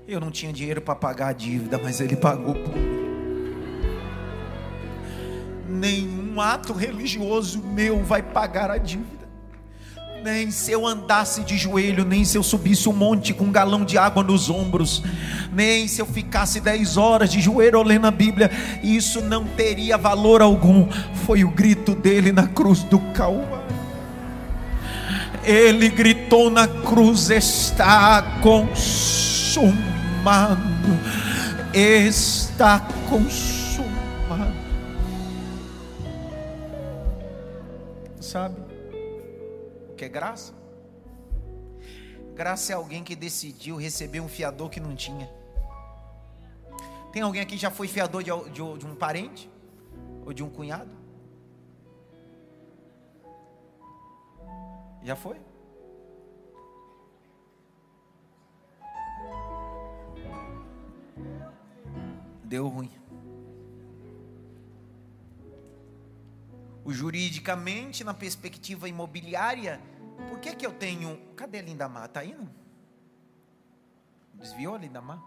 Eu 0.07 0.21
não 0.21 0.30
tinha 0.30 0.52
dinheiro 0.52 0.80
para 0.80 0.95
pagar 0.95 1.28
a 1.28 1.33
dívida, 1.33 1.76
mas 1.76 2.00
ele 2.00 2.16
pagou 2.16 2.54
por 2.54 2.88
ato 6.40 6.73
religioso 6.73 7.62
meu 7.62 8.02
vai 8.02 8.23
pagar 8.23 8.71
a 8.71 8.78
dívida. 8.78 9.18
Nem 10.23 10.50
se 10.50 10.73
eu 10.73 10.87
andasse 10.87 11.42
de 11.42 11.57
joelho, 11.57 12.04
nem 12.04 12.25
se 12.25 12.37
eu 12.37 12.42
subisse 12.42 12.88
um 12.88 12.92
monte 12.92 13.33
com 13.33 13.45
um 13.45 13.52
galão 13.52 13.85
de 13.85 13.97
água 13.97 14.23
nos 14.23 14.50
ombros, 14.50 15.02
nem 15.52 15.87
se 15.87 16.00
eu 16.00 16.07
ficasse 16.07 16.61
dez 16.61 16.97
horas 16.97 17.30
de 17.30 17.40
joelho 17.40 17.83
lendo 17.83 18.07
a 18.07 18.11
Bíblia, 18.11 18.50
isso 18.83 19.21
não 19.21 19.45
teria 19.45 19.97
valor 19.97 20.42
algum. 20.42 20.88
Foi 21.25 21.45
o 21.45 21.50
grito 21.50 21.95
dele 21.95 22.33
na 22.33 22.49
cruz 22.49 22.83
do 22.83 22.99
Calvário. 23.12 23.68
Ele 25.45 25.88
gritou 25.88 26.50
na 26.50 26.66
cruz: 26.66 27.30
está 27.30 28.40
consumado, 28.42 28.68
está 31.73 32.80
consumado. 33.09 33.58
Sabe? 38.38 38.54
que 39.97 40.04
é 40.04 40.09
graça? 40.09 40.54
Graça 42.37 42.73
é 42.73 42.76
alguém 42.76 43.02
que 43.02 43.16
decidiu 43.16 43.75
receber 43.75 44.21
um 44.21 44.28
fiador 44.28 44.71
que 44.71 44.78
não 44.78 44.95
tinha. 44.95 45.28
Tem 47.12 47.21
alguém 47.21 47.42
aqui 47.42 47.57
que 47.57 47.61
já 47.61 47.68
foi 47.68 47.88
fiador 47.88 48.23
de, 48.23 48.30
de, 48.50 48.78
de 48.78 48.87
um 48.87 48.95
parente? 48.95 49.50
Ou 50.25 50.33
de 50.33 50.45
um 50.45 50.49
cunhado? 50.49 50.88
Já 55.02 55.16
foi? 55.16 55.40
Deu 62.45 62.68
ruim. 62.68 62.98
Juridicamente, 66.92 68.02
na 68.04 68.14
perspectiva 68.14 68.88
imobiliária, 68.88 69.80
por 70.28 70.38
que, 70.40 70.54
que 70.54 70.66
eu 70.66 70.73
tenho. 70.73 71.18
Cadê 71.37 71.59
a 71.59 71.62
Lindamar? 71.62 72.07
Está 72.07 72.25
indo? 72.25 72.49
Desviou 74.35 74.75
a 74.75 74.78
Lindamar? 74.78 75.23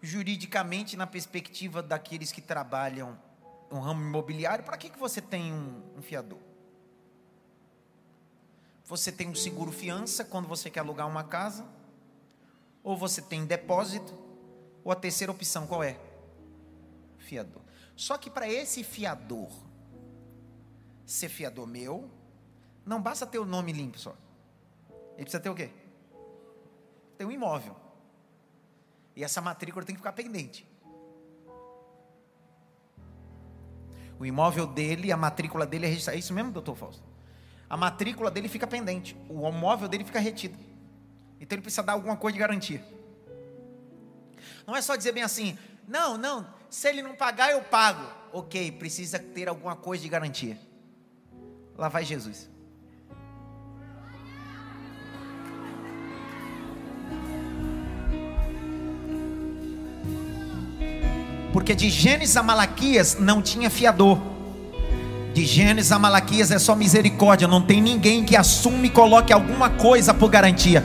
Juridicamente, 0.00 0.96
na 0.96 1.06
perspectiva 1.06 1.82
daqueles 1.82 2.32
que 2.32 2.40
trabalham 2.40 3.18
no 3.70 3.80
ramo 3.80 4.02
imobiliário, 4.02 4.64
para 4.64 4.76
que, 4.76 4.90
que 4.90 4.98
você 4.98 5.20
tem 5.20 5.52
um, 5.52 5.82
um 5.96 6.02
fiador? 6.02 6.38
Você 8.84 9.10
tem 9.10 9.28
um 9.28 9.34
seguro 9.34 9.72
fiança 9.72 10.24
quando 10.24 10.48
você 10.48 10.68
quer 10.68 10.80
alugar 10.80 11.08
uma 11.08 11.24
casa? 11.24 11.64
Ou 12.82 12.96
você 12.96 13.22
tem 13.22 13.46
depósito? 13.46 14.12
Ou 14.84 14.90
a 14.90 14.96
terceira 14.96 15.32
opção 15.32 15.66
qual 15.66 15.82
é? 15.82 15.98
Fiador. 17.16 17.61
Só 18.02 18.18
que 18.18 18.28
para 18.28 18.48
esse 18.48 18.82
fiador 18.82 19.48
ser 21.06 21.28
fiador 21.28 21.68
meu, 21.68 22.10
não 22.84 23.00
basta 23.00 23.24
ter 23.24 23.38
o 23.38 23.44
nome 23.44 23.70
limpo 23.70 23.96
só. 23.96 24.16
Ele 25.14 25.22
precisa 25.22 25.38
ter 25.38 25.50
o 25.50 25.54
quê? 25.54 25.70
Tem 27.16 27.24
um 27.24 27.30
imóvel. 27.30 27.76
E 29.14 29.22
essa 29.22 29.40
matrícula 29.40 29.84
tem 29.84 29.94
que 29.94 30.00
ficar 30.00 30.14
pendente. 30.14 30.66
O 34.18 34.26
imóvel 34.26 34.66
dele, 34.66 35.12
a 35.12 35.16
matrícula 35.16 35.64
dele 35.64 35.86
é 35.86 35.88
registrada. 35.88 36.16
É 36.16 36.18
isso 36.18 36.34
mesmo, 36.34 36.50
doutor 36.50 36.74
Fausto? 36.74 37.04
A 37.70 37.76
matrícula 37.76 38.32
dele 38.32 38.48
fica 38.48 38.66
pendente. 38.66 39.16
O 39.28 39.48
imóvel 39.48 39.86
dele 39.86 40.04
fica 40.04 40.18
retido. 40.18 40.58
Então 41.40 41.54
ele 41.54 41.62
precisa 41.62 41.84
dar 41.84 41.92
alguma 41.92 42.16
coisa 42.16 42.32
de 42.32 42.40
garantia. 42.40 42.84
Não 44.66 44.74
é 44.74 44.82
só 44.82 44.96
dizer 44.96 45.12
bem 45.12 45.22
assim, 45.22 45.56
não, 45.86 46.18
não, 46.18 46.61
se 46.72 46.88
ele 46.88 47.02
não 47.02 47.14
pagar, 47.14 47.50
eu 47.50 47.60
pago. 47.60 48.02
Ok, 48.32 48.72
precisa 48.72 49.18
ter 49.18 49.46
alguma 49.46 49.76
coisa 49.76 50.02
de 50.02 50.08
garantia. 50.08 50.56
Lá 51.76 51.90
vai 51.90 52.02
Jesus. 52.02 52.48
Porque 61.52 61.74
de 61.74 61.90
Gênesis 61.90 62.38
a 62.38 62.42
Malaquias 62.42 63.18
não 63.20 63.42
tinha 63.42 63.68
fiador. 63.68 64.18
De 65.34 65.44
Gênesis 65.44 65.92
a 65.92 65.98
Malaquias 65.98 66.50
é 66.50 66.58
só 66.58 66.74
misericórdia. 66.74 67.46
Não 67.46 67.60
tem 67.60 67.82
ninguém 67.82 68.24
que 68.24 68.34
assume 68.34 68.88
e 68.88 68.90
coloque 68.90 69.30
alguma 69.30 69.68
coisa 69.68 70.14
por 70.14 70.30
garantia. 70.30 70.82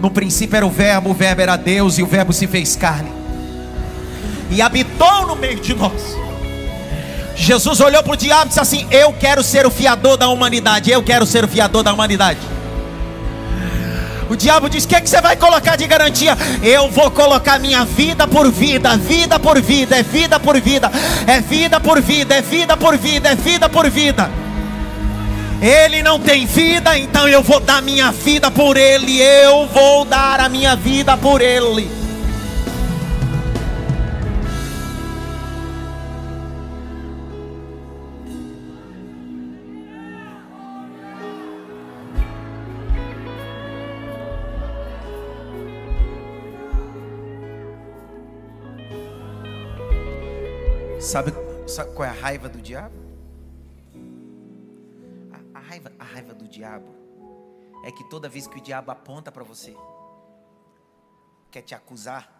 No 0.00 0.10
princípio 0.10 0.56
era 0.56 0.66
o 0.66 0.70
Verbo, 0.70 1.10
o 1.10 1.14
Verbo 1.14 1.40
era 1.40 1.54
Deus 1.54 1.98
e 1.98 2.02
o 2.02 2.06
Verbo 2.06 2.32
se 2.32 2.48
fez 2.48 2.74
carne 2.74 3.17
e 4.50 4.62
habitou 4.62 5.26
no 5.26 5.36
meio 5.36 5.60
de 5.60 5.74
nós. 5.74 6.16
Jesus 7.38 7.80
olhou 7.80 8.02
para 8.02 8.12
o 8.12 8.16
diabo 8.16 8.46
e 8.46 8.48
disse 8.48 8.60
assim: 8.60 8.86
Eu 8.90 9.12
quero 9.12 9.42
ser 9.42 9.64
o 9.64 9.70
fiador 9.70 10.16
da 10.16 10.28
humanidade. 10.28 10.90
Eu 10.90 11.02
quero 11.02 11.24
ser 11.24 11.44
o 11.44 11.48
fiador 11.48 11.82
da 11.82 11.92
humanidade. 11.92 12.40
O 14.28 14.36
diabo 14.36 14.68
diz: 14.68 14.84
O 14.84 14.88
que, 14.88 14.96
é 14.96 15.00
que 15.00 15.08
você 15.08 15.20
vai 15.20 15.36
colocar 15.36 15.76
de 15.76 15.86
garantia? 15.86 16.36
Eu 16.62 16.90
vou 16.90 17.10
colocar 17.10 17.58
minha 17.58 17.84
vida 17.84 18.26
por 18.26 18.50
vida, 18.50 18.96
vida 18.96 19.38
por 19.38 19.60
vida, 19.60 19.96
é 19.96 20.02
vida 20.02 20.40
por 20.40 20.60
vida, 20.60 20.90
é 21.26 21.40
vida 21.40 21.80
por 21.80 22.00
vida, 22.02 22.34
é 22.34 22.42
vida 22.42 22.76
por 22.76 22.96
vida, 22.98 23.28
é 23.30 23.34
vida 23.34 23.68
por 23.68 23.88
vida. 23.88 24.30
Ele 25.60 26.02
não 26.02 26.20
tem 26.20 26.46
vida, 26.46 26.96
então 26.98 27.26
eu 27.26 27.42
vou 27.42 27.58
dar 27.58 27.80
minha 27.82 28.12
vida 28.12 28.50
por 28.50 28.76
ele. 28.76 29.20
Eu 29.20 29.66
vou 29.68 30.04
dar 30.04 30.40
a 30.40 30.48
minha 30.48 30.76
vida 30.76 31.16
por 31.16 31.40
ele. 31.40 31.97
Sabe, 51.08 51.32
sabe 51.66 51.94
qual 51.94 52.06
é 52.06 52.10
a 52.10 52.12
raiva 52.12 52.50
do 52.50 52.60
diabo? 52.60 52.94
A, 55.32 55.58
a, 55.58 55.60
raiva, 55.62 55.90
a 55.98 56.04
raiva 56.04 56.34
do 56.34 56.46
diabo 56.46 56.94
é 57.82 57.90
que 57.90 58.04
toda 58.10 58.28
vez 58.28 58.46
que 58.46 58.58
o 58.58 58.60
diabo 58.60 58.90
aponta 58.90 59.32
para 59.32 59.42
você, 59.42 59.74
quer 61.50 61.62
te 61.62 61.74
acusar, 61.74 62.30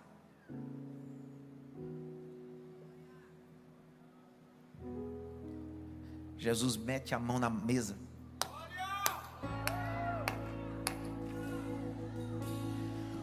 Jesus 6.37 6.77
mete 6.77 7.15
a 7.15 7.19
mão 7.19 7.39
na 7.39 7.49
mesa. 7.49 7.97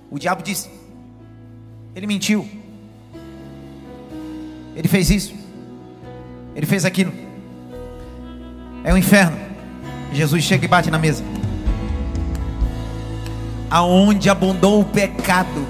O 0.09 0.17
diabo 0.17 0.41
disse: 0.41 0.71
Ele 1.93 2.07
mentiu. 2.07 2.64
Ele 4.75 4.87
fez 4.87 5.09
isso. 5.09 5.33
Ele 6.55 6.65
fez 6.65 6.85
aquilo. 6.85 7.13
É 8.83 8.93
o 8.93 8.97
inferno. 8.97 9.37
Jesus 10.13 10.43
chega 10.43 10.65
e 10.65 10.67
bate 10.67 10.91
na 10.91 10.97
mesa. 10.97 11.23
Aonde 13.69 14.29
abundou 14.29 14.81
o 14.81 14.85
pecado, 14.85 15.65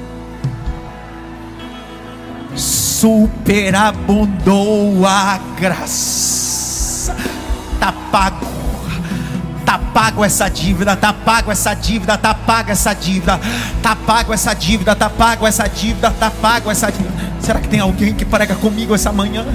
superabundou 2.55 5.05
a 5.05 5.37
graça. 5.59 7.13
Tá 7.79 7.91
pago. 8.11 8.55
Tá 9.65 9.79
pago 9.79 10.23
essa 10.23 10.47
dívida, 10.47 10.95
tá 10.95 11.11
pago 11.11 11.51
essa 11.51 11.73
dívida, 11.73 12.15
tá 12.17 12.33
pago 12.35 12.69
essa 12.69 12.93
dívida, 12.93 13.39
tá 13.81 13.95
pago 13.95 14.31
essa 14.31 14.53
dívida, 14.53 14.95
tá 14.95 15.09
pago 15.09 15.47
essa 15.47 15.67
dívida, 15.67 16.11
tá 16.11 16.29
pago 16.29 16.69
essa 16.69 16.91
dívida. 16.91 17.14
Será 17.45 17.61
que 17.61 17.67
tem 17.67 17.79
alguém 17.79 18.11
que 18.15 18.25
prega 18.25 18.55
comigo 18.55 18.95
essa 18.95 19.13
manhã? 19.13 19.45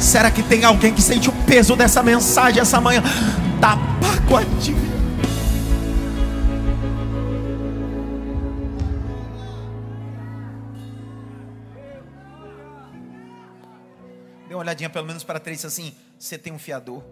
Será 0.00 0.30
que 0.30 0.44
tem 0.44 0.64
alguém 0.64 0.94
que 0.94 1.02
sente 1.02 1.28
o 1.28 1.32
peso 1.44 1.74
dessa 1.74 2.04
mensagem 2.04 2.62
essa 2.62 2.80
manhã? 2.80 3.02
Tá 3.60 3.76
pago 4.00 4.36
a 4.36 4.44
dívida. 4.60 4.96
Dê 14.46 14.54
uma 14.54 14.60
olhadinha 14.60 14.88
pelo 14.88 15.04
menos 15.08 15.24
para 15.24 15.40
três 15.40 15.64
assim. 15.64 15.92
Você 16.16 16.38
tem 16.38 16.52
um 16.52 16.60
fiador. 16.60 17.02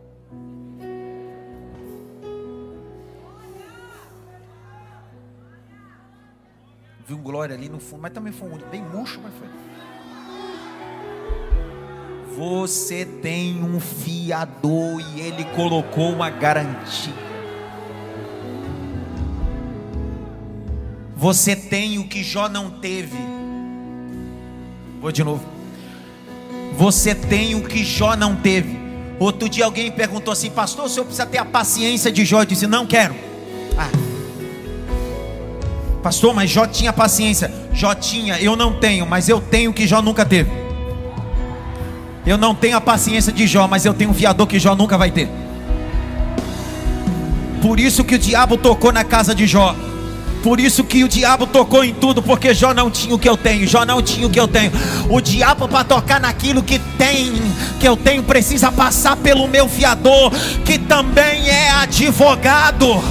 Viu 7.05 7.17
um 7.17 7.23
glória 7.23 7.57
ali 7.57 7.69
no 7.69 7.81
fundo, 7.81 8.03
mas 8.03 8.13
também 8.13 8.33
foi 8.33 8.49
um 8.49 8.59
bem 8.71 8.81
murcho, 8.81 9.19
mas 9.21 9.35
foi 9.35 9.49
Você 12.39 13.05
tem 13.05 13.65
um 13.65 13.81
fiador 13.81 15.01
e 15.01 15.21
ele 15.21 15.45
colocou 15.57 16.13
uma 16.13 16.31
garantia. 16.31 17.13
Você 21.17 21.57
tem 21.57 21.99
o 21.99 22.07
que 22.07 22.23
Jó 22.23 22.49
não 22.49 22.71
teve. 22.71 23.19
Vou 25.01 25.11
de 25.11 25.25
novo. 25.25 25.43
Você 26.77 27.13
tem 27.13 27.57
o 27.57 27.65
que 27.65 27.83
Jó 27.83 28.15
não 28.15 28.37
teve. 28.37 28.79
Outro 29.19 29.49
dia 29.49 29.65
alguém 29.65 29.91
perguntou 29.91 30.31
assim, 30.31 30.49
pastor, 30.49 30.85
o 30.85 30.89
senhor 30.89 31.07
precisa 31.07 31.27
ter 31.27 31.39
a 31.39 31.45
paciência 31.45 32.13
de 32.13 32.25
Jó. 32.25 32.43
Eu 32.43 32.47
disse, 32.47 32.69
não 32.69 32.87
quero. 32.87 33.17
Ah. 33.77 33.91
Pastor, 36.05 36.33
mas 36.33 36.49
Jó 36.49 36.69
tinha 36.69 36.93
paciência. 36.93 37.53
Jó 37.73 37.97
tinha, 37.97 38.41
eu 38.41 38.55
não 38.55 38.79
tenho, 38.79 39.05
mas 39.05 39.29
eu 39.29 39.41
tenho 39.41 39.73
o 39.73 39.75
que 39.75 39.89
Jó 39.89 40.01
nunca 40.01 40.25
teve. 40.25 40.68
Eu 42.29 42.37
não 42.37 42.55
tenho 42.55 42.77
a 42.77 42.81
paciência 42.81 43.33
de 43.33 43.47
Jó, 43.47 43.67
mas 43.67 43.87
eu 43.87 43.95
tenho 43.95 44.11
um 44.11 44.13
fiador 44.13 44.47
que 44.47 44.59
Jó 44.59 44.75
nunca 44.75 44.99
vai 44.99 45.11
ter. 45.11 45.31
Por 47.63 47.81
isso 47.81 48.05
que 48.05 48.17
o 48.17 48.19
diabo 48.19 48.59
tocou 48.59 48.93
na 48.93 49.03
casa 49.03 49.35
de 49.35 49.47
Jó. 49.47 49.75
Por 50.43 50.61
isso 50.61 50.85
que 50.85 51.03
o 51.03 51.09
diabo 51.09 51.47
tocou 51.47 51.83
em 51.83 51.95
tudo, 51.95 52.23
porque 52.23 52.53
Jó 52.53 52.75
não 52.75 52.91
tinha 52.91 53.15
o 53.15 53.19
que 53.19 53.27
eu 53.27 53.35
tenho, 53.35 53.67
Jó 53.67 53.87
não 53.87 54.03
tinha 54.03 54.27
o 54.27 54.31
que 54.31 54.39
eu 54.39 54.47
tenho. 54.47 54.71
O 55.09 55.23
diabo 55.23 55.67
para 55.67 55.85
tocar 55.85 56.21
naquilo 56.21 56.63
que 56.63 56.79
tem, 56.99 57.33
que 57.81 57.89
eu 57.89 57.97
tenho, 57.97 58.23
precisa 58.23 58.71
passar 58.71 59.17
pelo 59.17 59.49
meu 59.49 59.67
fiador, 59.67 60.31
que 60.67 60.79
também 60.79 61.49
é 61.49 61.71
advogado. 61.71 63.03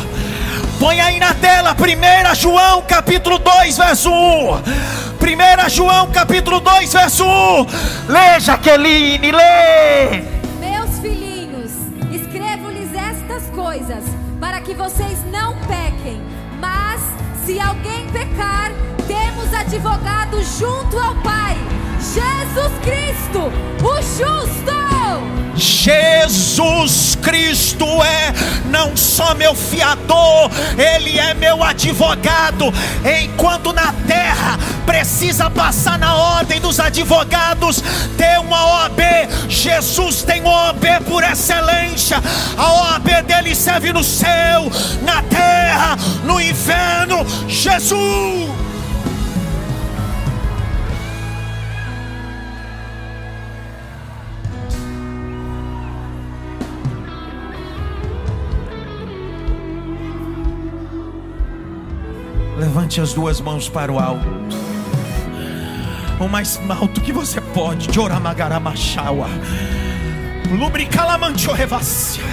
Põe 0.80 1.02
aí 1.02 1.20
na 1.20 1.34
tela, 1.34 1.76
1 1.76 2.36
João 2.36 2.84
capítulo 2.84 3.40
2, 3.40 3.78
verso 3.78 4.12
1. 4.12 4.14
1 4.14 5.70
João 5.70 6.12
capítulo 6.12 6.60
2, 6.60 6.94
verso 6.94 7.26
1. 7.26 7.66
Lê, 8.08 8.40
Jaqueline, 8.40 9.32
lê. 9.32 10.22
Meus 10.60 11.00
filhinhos, 11.00 11.72
escrevo-lhes 12.12 12.94
estas 12.94 13.50
coisas, 13.56 14.04
para 14.40 14.62
que 14.62 14.76
vocês 14.76 15.18
não 15.32 15.56
pequem. 15.62 16.22
Mas, 16.60 17.02
se 17.44 17.60
alguém 17.60 18.08
pecar, 18.12 18.72
temos 19.08 19.52
advogado 19.56 20.44
junto 20.44 21.00
ao 21.00 21.16
Pai, 21.16 21.58
Jesus 22.00 22.72
Cristo, 22.84 23.52
o 23.84 23.96
justo. 24.02 24.97
Jesus 25.56 27.18
Cristo 27.22 27.86
é 28.04 28.34
não 28.70 28.96
só 28.96 29.34
meu 29.34 29.56
fiador, 29.56 30.52
Ele 30.78 31.18
é 31.18 31.34
meu 31.34 31.64
advogado. 31.64 32.72
Enquanto 33.24 33.74
na 33.74 33.92
terra 34.08 34.58
precisa 34.86 35.50
passar 35.50 35.98
na 35.98 36.16
ordem 36.16 36.60
dos 36.60 36.80
advogados, 36.80 37.84
ter 38.18 38.40
uma 38.40 38.84
OAB, 38.84 39.02
Jesus 39.50 40.22
tem 40.22 40.42
uma 40.42 40.68
OAB 40.68 40.86
por 41.08 41.24
excelência. 41.24 42.22
A 42.58 42.74
OAB 42.74 43.24
dele 43.24 43.56
serve 43.56 43.92
no 43.92 44.04
céu, 44.04 44.72
na 45.02 45.24
terra, 45.24 45.98
no 46.24 46.40
inferno. 46.40 47.26
Jesus. 47.48 48.67
Levante 62.98 63.02
as 63.02 63.14
duas 63.14 63.40
mãos 63.40 63.70
para 63.70 63.92
o 63.92 64.00
alto. 64.00 64.26
O 66.20 66.28
mais 66.28 66.60
alto 66.68 67.00
que 67.00 67.14
você 67.14 67.40
pode. 67.40 67.94
Joramagaramashawa. 67.94 69.30
Lubricalamancho 70.50 71.52
revassia. 71.52 72.24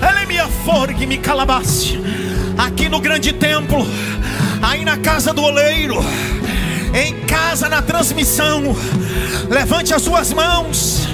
Elemia 0.00 0.48
forgue 0.64 1.06
me 1.06 1.16
calabasse. 1.16 1.96
Aqui 2.58 2.88
no 2.88 3.00
grande 3.00 3.32
templo. 3.32 3.86
Aí 4.60 4.84
na 4.84 4.96
casa 4.96 5.32
do 5.32 5.42
oleiro. 5.42 5.96
Em 6.92 7.20
casa 7.26 7.68
na 7.68 7.82
transmissão. 7.82 8.74
Levante 9.48 9.94
as 9.94 10.02
suas 10.02 10.32
mãos. 10.32 11.06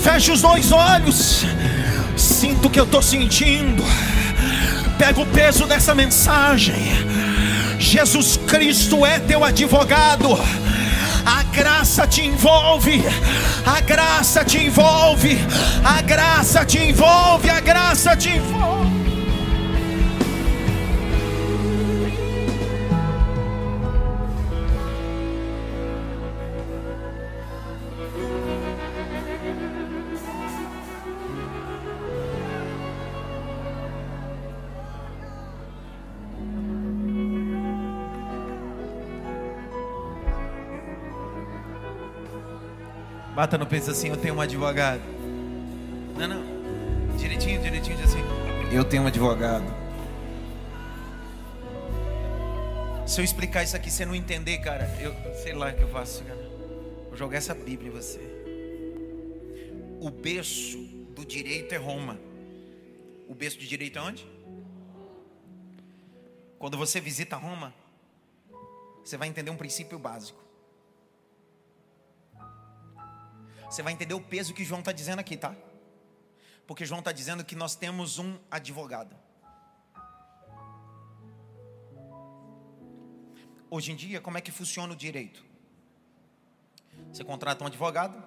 Feche 0.00 0.30
os 0.30 0.42
dois 0.42 0.70
olhos. 0.70 1.44
Sinto 2.16 2.68
o 2.68 2.70
que 2.70 2.78
eu 2.78 2.84
estou 2.84 3.02
sentindo. 3.02 3.82
Pega 4.96 5.20
o 5.20 5.26
peso 5.26 5.66
dessa 5.66 5.92
mensagem 5.92 7.29
Jesus 7.80 8.36
Cristo 8.46 9.06
é 9.06 9.18
teu 9.18 9.42
advogado. 9.42 10.38
A 11.24 11.42
graça 11.44 12.06
te 12.06 12.26
envolve, 12.26 13.02
a 13.64 13.80
graça 13.80 14.44
te 14.44 14.58
envolve, 14.58 15.38
a 15.82 16.02
graça 16.02 16.64
te 16.64 16.78
envolve, 16.78 17.48
a 17.48 17.60
graça 17.60 18.14
te 18.16 18.28
envolve. 18.28 18.89
Bata 43.40 43.56
no 43.56 43.66
peito 43.66 43.90
assim, 43.90 44.08
eu 44.08 44.18
tenho 44.18 44.34
um 44.34 44.40
advogado. 44.42 45.00
Não, 46.14 46.28
não. 46.28 47.16
Direitinho, 47.16 47.58
direitinho, 47.62 47.98
assim. 48.04 48.18
Eu 48.70 48.84
tenho 48.84 49.02
um 49.02 49.06
advogado. 49.06 49.64
Se 53.06 53.18
eu 53.18 53.24
explicar 53.24 53.62
isso 53.62 53.74
aqui, 53.74 53.90
você 53.90 54.04
não 54.04 54.14
entender, 54.14 54.58
cara, 54.58 54.84
eu 55.00 55.14
sei 55.36 55.54
lá 55.54 55.70
o 55.70 55.74
que 55.74 55.80
eu 55.80 55.88
faço, 55.88 56.22
cara. 56.22 56.50
Vou 57.08 57.16
jogar 57.16 57.38
essa 57.38 57.54
Bíblia 57.54 57.88
em 57.88 57.94
você. 57.94 58.20
O 60.02 60.10
berço 60.10 60.76
do 61.16 61.24
direito 61.24 61.74
é 61.74 61.78
Roma. 61.78 62.20
O 63.26 63.34
berço 63.34 63.56
do 63.56 63.64
direito 63.64 63.98
é 63.98 64.02
onde? 64.02 64.26
Quando 66.58 66.76
você 66.76 67.00
visita 67.00 67.36
Roma, 67.36 67.72
você 69.02 69.16
vai 69.16 69.28
entender 69.28 69.50
um 69.50 69.56
princípio 69.56 69.98
básico. 69.98 70.49
Você 73.70 73.84
vai 73.84 73.92
entender 73.92 74.14
o 74.14 74.20
peso 74.20 74.52
que 74.52 74.64
João 74.64 74.80
está 74.80 74.90
dizendo 74.90 75.20
aqui, 75.20 75.36
tá? 75.36 75.54
Porque 76.66 76.84
João 76.84 76.98
está 76.98 77.12
dizendo 77.12 77.44
que 77.44 77.54
nós 77.54 77.76
temos 77.76 78.18
um 78.18 78.36
advogado. 78.50 79.16
Hoje 83.70 83.92
em 83.92 83.96
dia, 83.96 84.20
como 84.20 84.36
é 84.36 84.40
que 84.40 84.50
funciona 84.50 84.92
o 84.92 84.96
direito? 84.96 85.44
Você 87.12 87.22
contrata 87.22 87.62
um 87.62 87.68
advogado, 87.68 88.20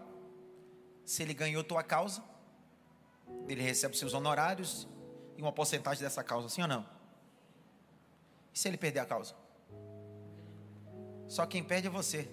se 1.04 1.22
ele 1.22 1.34
ganhou 1.34 1.62
tua 1.62 1.84
causa, 1.84 2.24
ele 3.50 3.62
recebe 3.62 3.98
seus 3.98 4.14
honorários 4.14 4.88
e 5.38 5.42
uma 5.42 5.52
porcentagem 5.52 6.02
dessa 6.02 6.24
causa, 6.24 6.48
sim 6.48 6.62
ou 6.62 6.68
não? 6.70 6.88
E 8.54 8.60
se 8.60 8.70
ele 8.70 8.78
perder 8.78 9.02
a 9.02 9.06
causa? 9.06 9.36
Só 11.28 11.46
quem 11.46 11.62
perde 11.62 11.88
é 11.88 11.90
você. 11.90 12.30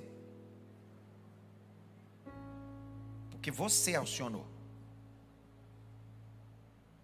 Porque 3.40 3.50
você 3.50 3.96
acionou. 3.96 4.46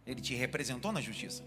Ele 0.06 0.20
te 0.20 0.34
representou 0.34 0.92
na 0.92 1.00
justiça. 1.00 1.42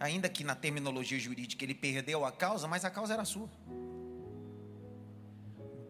Ainda 0.00 0.26
que 0.26 0.42
na 0.42 0.54
terminologia 0.54 1.18
jurídica 1.18 1.62
ele 1.62 1.74
perdeu 1.74 2.24
a 2.24 2.32
causa, 2.32 2.66
mas 2.66 2.82
a 2.86 2.90
causa 2.90 3.12
era 3.12 3.26
sua. 3.26 3.46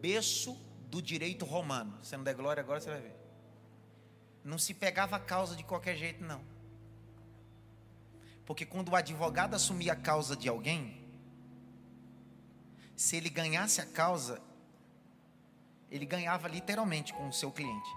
Berço 0.01 0.61
do 0.89 1.01
direito 1.01 1.45
romano. 1.45 1.97
Você 2.03 2.17
não 2.17 2.25
der 2.25 2.35
glória 2.35 2.59
agora, 2.59 2.81
você 2.81 2.89
vai 2.89 2.99
ver. 2.99 3.15
Não 4.43 4.57
se 4.57 4.73
pegava 4.73 5.15
a 5.15 5.19
causa 5.19 5.55
de 5.55 5.63
qualquer 5.63 5.95
jeito, 5.95 6.21
não. 6.21 6.43
Porque 8.45 8.65
quando 8.65 8.89
o 8.89 8.95
advogado 8.95 9.53
assumia 9.53 9.93
a 9.93 9.95
causa 9.95 10.35
de 10.35 10.49
alguém, 10.49 11.01
se 12.93 13.15
ele 13.15 13.29
ganhasse 13.29 13.79
a 13.79 13.85
causa, 13.85 14.41
ele 15.91 16.05
ganhava 16.05 16.47
literalmente 16.47 17.13
com 17.13 17.27
o 17.27 17.33
seu 17.33 17.51
cliente. 17.51 17.89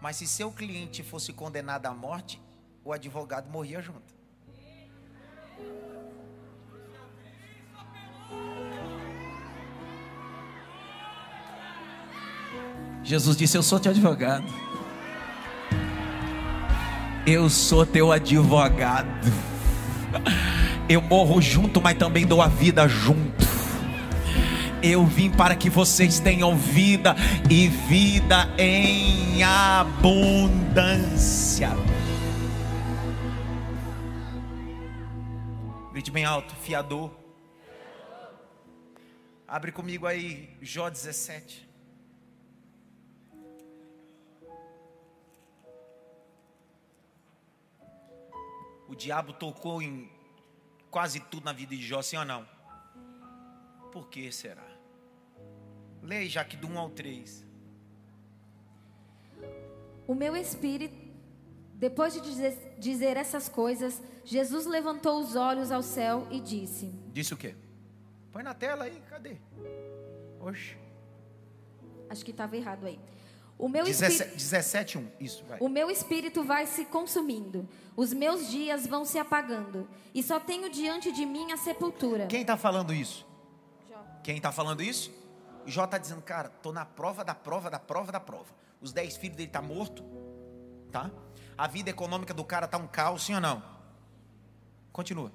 Mas 0.00 0.16
se 0.16 0.26
seu 0.26 0.50
cliente 0.50 1.02
fosse 1.02 1.32
condenado 1.32 1.86
à 1.86 1.94
morte, 1.94 2.40
o 2.84 2.92
advogado 2.92 3.50
morria 3.50 3.80
junto. 3.80 4.14
Jesus 13.02 13.36
disse: 13.36 13.56
Eu 13.56 13.62
sou 13.62 13.78
teu 13.78 13.92
advogado. 13.92 14.46
Eu 17.26 17.48
sou 17.48 17.86
teu 17.86 18.12
advogado. 18.12 19.26
Eu 20.88 21.00
morro 21.00 21.40
junto, 21.40 21.80
mas 21.80 21.96
também 21.98 22.26
dou 22.26 22.40
a 22.40 22.48
vida 22.48 22.86
junto 22.86 23.45
Eu 24.88 25.04
vim 25.04 25.28
para 25.32 25.56
que 25.56 25.68
vocês 25.68 26.20
tenham 26.20 26.56
vida 26.56 27.16
e 27.50 27.66
vida 27.66 28.46
em 28.56 29.42
abundância. 29.42 30.90
Grite 35.90 36.12
bem 36.12 36.24
alto, 36.24 36.54
fiador. 36.54 37.10
Abre 39.48 39.72
comigo 39.72 40.06
aí, 40.06 40.56
Jó 40.62 40.88
17. 40.88 41.68
O 48.86 48.94
diabo 48.94 49.32
tocou 49.32 49.82
em 49.82 50.08
quase 50.92 51.18
tudo 51.18 51.44
na 51.44 51.52
vida 51.52 51.74
de 51.74 51.82
Jó, 51.82 52.00
sim 52.02 52.16
ou 52.16 52.24
não? 52.24 52.46
Por 53.90 54.08
que 54.08 54.30
será? 54.30 54.75
Leia 56.06 56.28
já 56.28 56.44
que 56.44 56.56
do 56.56 56.68
1 56.68 56.78
ao 56.78 56.90
3. 56.90 57.44
O 60.06 60.14
meu 60.14 60.36
espírito, 60.36 60.94
depois 61.74 62.14
de 62.14 62.20
dizer, 62.20 62.76
dizer 62.78 63.16
essas 63.16 63.48
coisas, 63.48 64.00
Jesus 64.24 64.66
levantou 64.66 65.20
os 65.20 65.34
olhos 65.34 65.72
ao 65.72 65.82
céu 65.82 66.28
e 66.30 66.40
disse: 66.40 66.86
Disse 67.12 67.34
o 67.34 67.36
quê? 67.36 67.56
Põe 68.30 68.44
na 68.44 68.54
tela 68.54 68.84
aí, 68.84 69.02
cadê? 69.10 69.36
Oxe. 70.40 70.76
Acho 72.08 72.24
que 72.24 72.30
estava 72.30 72.56
errado 72.56 72.86
aí. 72.86 73.00
O 73.58 73.68
meu 73.68 73.84
17, 73.84 74.36
17 74.36 74.98
1, 74.98 75.08
isso, 75.18 75.44
vai. 75.44 75.58
O 75.60 75.68
meu 75.68 75.90
espírito 75.90 76.44
vai 76.44 76.66
se 76.66 76.84
consumindo, 76.84 77.68
os 77.96 78.12
meus 78.12 78.48
dias 78.48 78.86
vão 78.86 79.04
se 79.04 79.18
apagando, 79.18 79.88
e 80.14 80.22
só 80.22 80.38
tenho 80.38 80.70
diante 80.70 81.10
de 81.10 81.24
mim 81.24 81.50
a 81.50 81.56
sepultura. 81.56 82.26
Quem 82.26 82.42
está 82.42 82.56
falando 82.56 82.92
isso? 82.92 83.26
Jó. 83.88 84.04
Quem 84.22 84.36
está 84.36 84.52
falando 84.52 84.82
isso? 84.82 85.10
Jó 85.66 85.84
está 85.84 85.98
dizendo, 85.98 86.22
cara, 86.22 86.48
tô 86.48 86.72
na 86.72 86.84
prova 86.84 87.24
da 87.24 87.34
prova 87.34 87.68
da 87.68 87.78
prova 87.78 88.12
da 88.12 88.20
prova. 88.20 88.54
Os 88.80 88.92
dez 88.92 89.16
filhos 89.16 89.36
dele 89.36 89.50
tá 89.50 89.60
morto, 89.60 90.04
tá? 90.92 91.10
A 91.58 91.66
vida 91.66 91.90
econômica 91.90 92.32
do 92.32 92.44
cara 92.44 92.68
tá 92.68 92.78
um 92.78 92.86
caos, 92.86 93.24
sim 93.24 93.34
ou 93.34 93.40
não? 93.40 93.62
Continua. 94.92 95.32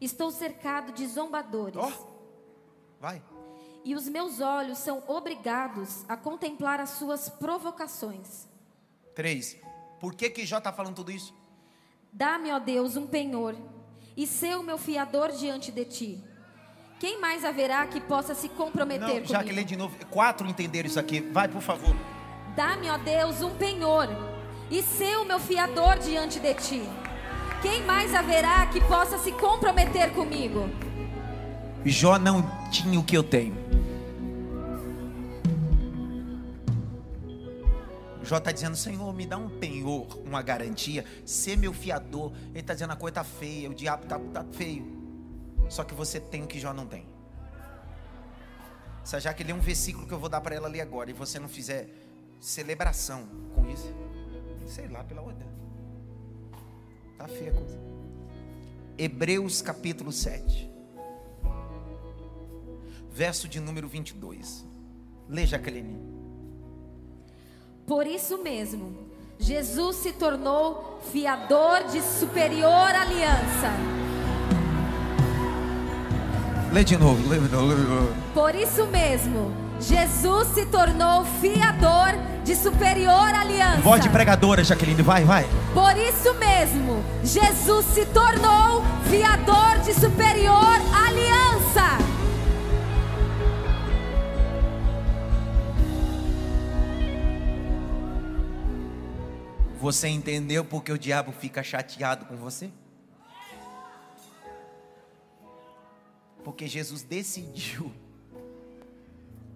Estou 0.00 0.30
cercado 0.30 0.92
de 0.92 1.06
zombadores. 1.06 1.76
Oh, 1.76 2.06
vai. 3.00 3.22
E 3.84 3.94
os 3.94 4.08
meus 4.08 4.40
olhos 4.40 4.78
são 4.78 5.02
obrigados 5.06 6.04
a 6.08 6.16
contemplar 6.16 6.80
as 6.80 6.90
suas 6.90 7.28
provocações. 7.28 8.48
Três. 9.14 9.56
Por 10.00 10.14
que 10.14 10.30
que 10.30 10.46
Jó 10.46 10.58
está 10.58 10.72
falando 10.72 10.96
tudo 10.96 11.12
isso? 11.12 11.34
Dá-me, 12.12 12.50
ó 12.50 12.58
Deus, 12.58 12.96
um 12.96 13.06
penhor, 13.06 13.56
e 14.16 14.26
ser 14.26 14.56
o 14.56 14.62
meu 14.62 14.78
fiador 14.78 15.32
diante 15.32 15.70
de 15.70 15.84
ti. 15.84 16.24
Quem 16.98 17.20
mais 17.20 17.44
haverá 17.44 17.86
que 17.86 18.00
possa 18.00 18.34
se 18.34 18.48
comprometer 18.48 19.00
Não, 19.00 19.08
comigo? 19.08 19.26
Já 19.26 19.42
que 19.42 19.52
lê 19.52 19.64
de 19.64 19.76
novo, 19.76 19.94
quatro 20.06 20.46
entenderam 20.46 20.88
isso 20.88 21.00
aqui. 21.00 21.20
Vai, 21.20 21.48
por 21.48 21.60
favor. 21.60 21.94
Dá-me, 22.54 22.88
ó 22.88 22.96
Deus, 22.96 23.42
um 23.42 23.50
penhor, 23.56 24.08
e 24.70 24.80
ser 24.80 25.18
o 25.18 25.24
meu 25.24 25.40
fiador 25.40 25.98
diante 25.98 26.38
de 26.38 26.54
ti. 26.54 26.82
Quem 27.60 27.82
mais 27.82 28.14
haverá 28.14 28.66
que 28.66 28.80
possa 28.82 29.18
se 29.18 29.32
comprometer 29.32 30.12
comigo? 30.12 30.68
Jó 31.84 32.18
não 32.18 32.42
tinha 32.70 32.98
o 32.98 33.02
que 33.02 33.16
eu 33.16 33.24
tenho. 33.24 33.56
Jó 38.22 38.38
está 38.38 38.52
dizendo, 38.52 38.76
Senhor, 38.76 39.12
me 39.12 39.26
dá 39.26 39.36
um 39.36 39.50
penhor, 39.50 40.06
uma 40.24 40.40
garantia, 40.40 41.04
ser 41.26 41.56
meu 41.56 41.74
fiador. 41.74 42.32
Ele 42.50 42.60
está 42.60 42.72
dizendo, 42.72 42.92
a 42.92 42.96
coisa 42.96 43.20
está 43.20 43.24
feia, 43.24 43.68
o 43.68 43.74
diabo 43.74 44.04
está 44.04 44.18
tá 44.18 44.44
feio. 44.52 45.03
Só 45.68 45.84
que 45.84 45.94
você 45.94 46.20
tem 46.20 46.42
o 46.42 46.46
que 46.46 46.58
Jó 46.58 46.72
não 46.72 46.86
tem. 46.86 47.06
Se 49.02 49.20
já 49.20 49.34
que 49.34 49.44
lê 49.44 49.52
um 49.52 49.60
versículo 49.60 50.06
que 50.06 50.14
eu 50.14 50.18
vou 50.18 50.28
dar 50.28 50.40
para 50.40 50.54
ela 50.54 50.66
ali 50.66 50.80
agora 50.80 51.10
e 51.10 51.12
você 51.12 51.38
não 51.38 51.48
fizer 51.48 51.88
celebração 52.40 53.26
com 53.54 53.68
isso, 53.68 53.92
sei 54.66 54.88
lá, 54.88 55.04
pela 55.04 55.22
ordem. 55.22 55.46
Tá 57.18 57.28
feia 57.28 57.50
a 57.50 57.54
coisa. 57.54 57.78
Hebreus 58.96 59.60
capítulo 59.60 60.12
7 60.12 60.74
verso 63.14 63.46
de 63.46 63.60
número 63.60 63.86
22. 63.86 64.66
Lê, 65.28 65.46
Jaqueline. 65.46 66.02
Por 67.86 68.06
isso 68.06 68.42
mesmo, 68.42 69.08
Jesus 69.38 69.96
se 69.96 70.12
tornou 70.12 70.98
fiador 71.12 71.84
de 71.84 72.02
superior 72.02 72.90
aliança. 72.90 74.03
Lê 76.74 76.82
de 76.82 76.96
novo, 76.96 77.28
lê 77.28 77.38
de 77.38 77.48
novo, 77.48 77.66
lê 77.68 77.76
de 77.76 77.82
novo. 77.82 78.14
Por 78.34 78.52
isso 78.52 78.84
mesmo, 78.88 79.54
Jesus 79.78 80.48
se 80.48 80.66
tornou 80.66 81.24
fiador 81.40 82.18
de 82.42 82.56
superior 82.56 83.32
aliança. 83.32 83.80
Voz 83.80 84.02
de 84.02 84.08
pregadora, 84.08 84.64
Jaqueline, 84.64 85.00
vai, 85.00 85.22
vai. 85.22 85.46
Por 85.72 85.96
isso 85.96 86.34
mesmo, 86.34 87.00
Jesus 87.22 87.86
se 87.94 88.04
tornou 88.06 88.82
fiador 89.08 89.78
de 89.84 89.94
superior 89.94 90.74
aliança. 91.06 91.96
Você 99.80 100.08
entendeu 100.08 100.64
porque 100.64 100.90
o 100.90 100.98
diabo 100.98 101.30
fica 101.30 101.62
chateado 101.62 102.24
com 102.24 102.34
você? 102.34 102.68
Porque 106.44 106.68
Jesus 106.68 107.02
decidiu 107.02 107.90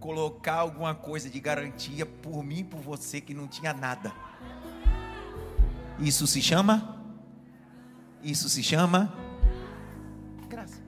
colocar 0.01 0.55
alguma 0.55 0.95
coisa 0.95 1.29
de 1.29 1.39
garantia 1.39 2.07
por 2.07 2.43
mim 2.43 2.65
por 2.65 2.81
você 2.81 3.21
que 3.21 3.35
não 3.35 3.47
tinha 3.47 3.75
nada. 3.75 4.13
Isso 5.99 6.27
se 6.27 6.41
chama? 6.41 6.97
Isso 8.23 8.49
se 8.49 8.63
chama? 8.63 9.13
Graça. 10.49 10.81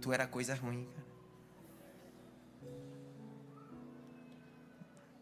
Tu 0.00 0.12
era 0.12 0.26
coisa 0.26 0.54
ruim, 0.54 0.86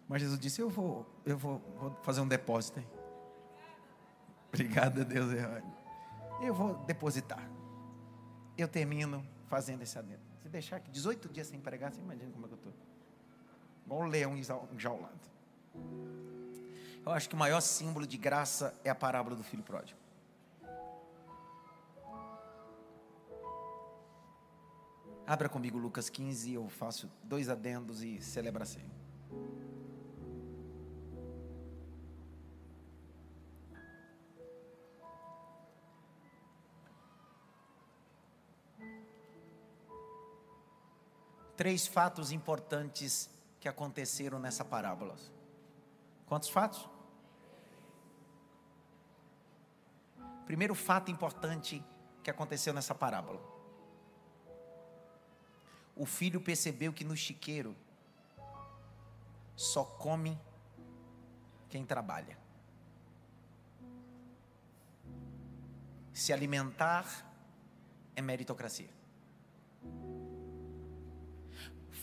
Mas 0.08 0.22
Jesus 0.22 0.38
disse: 0.38 0.60
Eu 0.60 0.68
vou, 0.68 1.06
eu 1.24 1.36
vou, 1.36 1.58
vou 1.78 1.96
fazer 2.02 2.20
um 2.20 2.28
depósito 2.28 2.78
aí. 2.78 2.86
Obrigado 4.48 5.04
Deus, 5.04 5.32
Eu 6.40 6.54
vou 6.54 6.74
depositar. 6.84 7.50
Eu 8.56 8.68
termino 8.68 9.26
fazendo 9.46 9.82
esse 9.82 9.98
adendo. 9.98 10.22
Se 10.42 10.48
deixar 10.48 10.76
aqui 10.76 10.90
18 10.90 11.28
dias 11.28 11.48
sem 11.48 11.58
pregar, 11.58 11.92
você 11.92 12.00
imagina 12.00 12.30
como 12.30 12.46
é 12.46 12.48
que 12.48 12.54
eu 12.54 12.58
estou. 12.58 12.72
Igual 13.84 14.02
um 14.02 14.06
leão 14.06 14.36
enjaulado. 14.36 15.34
Eu 17.04 17.12
acho 17.12 17.28
que 17.28 17.34
o 17.34 17.38
maior 17.38 17.60
símbolo 17.60 18.06
de 18.06 18.16
graça 18.16 18.74
é 18.84 18.90
a 18.90 18.94
parábola 18.94 19.34
do 19.36 19.42
filho 19.42 19.62
pródigo. 19.62 19.98
Abra 25.26 25.48
comigo 25.48 25.78
Lucas 25.78 26.08
15, 26.10 26.52
eu 26.52 26.68
faço 26.68 27.10
dois 27.22 27.48
adendos 27.48 28.02
e 28.02 28.20
celebra 28.20 28.62
a 28.62 28.66
ceia. 28.66 29.03
Três 41.56 41.86
fatos 41.86 42.32
importantes 42.32 43.30
que 43.60 43.68
aconteceram 43.68 44.38
nessa 44.38 44.64
parábola. 44.64 45.16
Quantos 46.26 46.48
fatos? 46.48 46.88
Primeiro 50.46 50.74
fato 50.74 51.10
importante 51.10 51.82
que 52.22 52.30
aconteceu 52.30 52.74
nessa 52.74 52.94
parábola. 52.94 53.40
O 55.96 56.04
filho 56.04 56.40
percebeu 56.40 56.92
que 56.92 57.04
no 57.04 57.16
chiqueiro 57.16 57.74
só 59.56 59.84
come 59.84 60.38
quem 61.68 61.84
trabalha. 61.84 62.36
Se 66.12 66.32
alimentar 66.32 67.06
é 68.16 68.22
meritocracia 68.22 68.90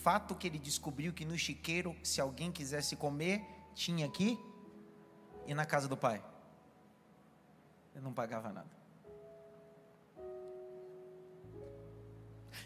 fato 0.02 0.34
que 0.34 0.48
ele 0.48 0.58
descobriu 0.58 1.12
que 1.12 1.24
no 1.24 1.38
chiqueiro, 1.38 1.94
se 2.02 2.20
alguém 2.20 2.50
quisesse 2.50 2.96
comer, 2.96 3.44
tinha 3.72 4.04
aqui 4.04 4.38
e 5.46 5.54
na 5.54 5.64
casa 5.64 5.86
do 5.86 5.96
pai. 5.96 6.22
Ele 7.94 8.02
não 8.02 8.12
pagava 8.12 8.52
nada. 8.52 8.70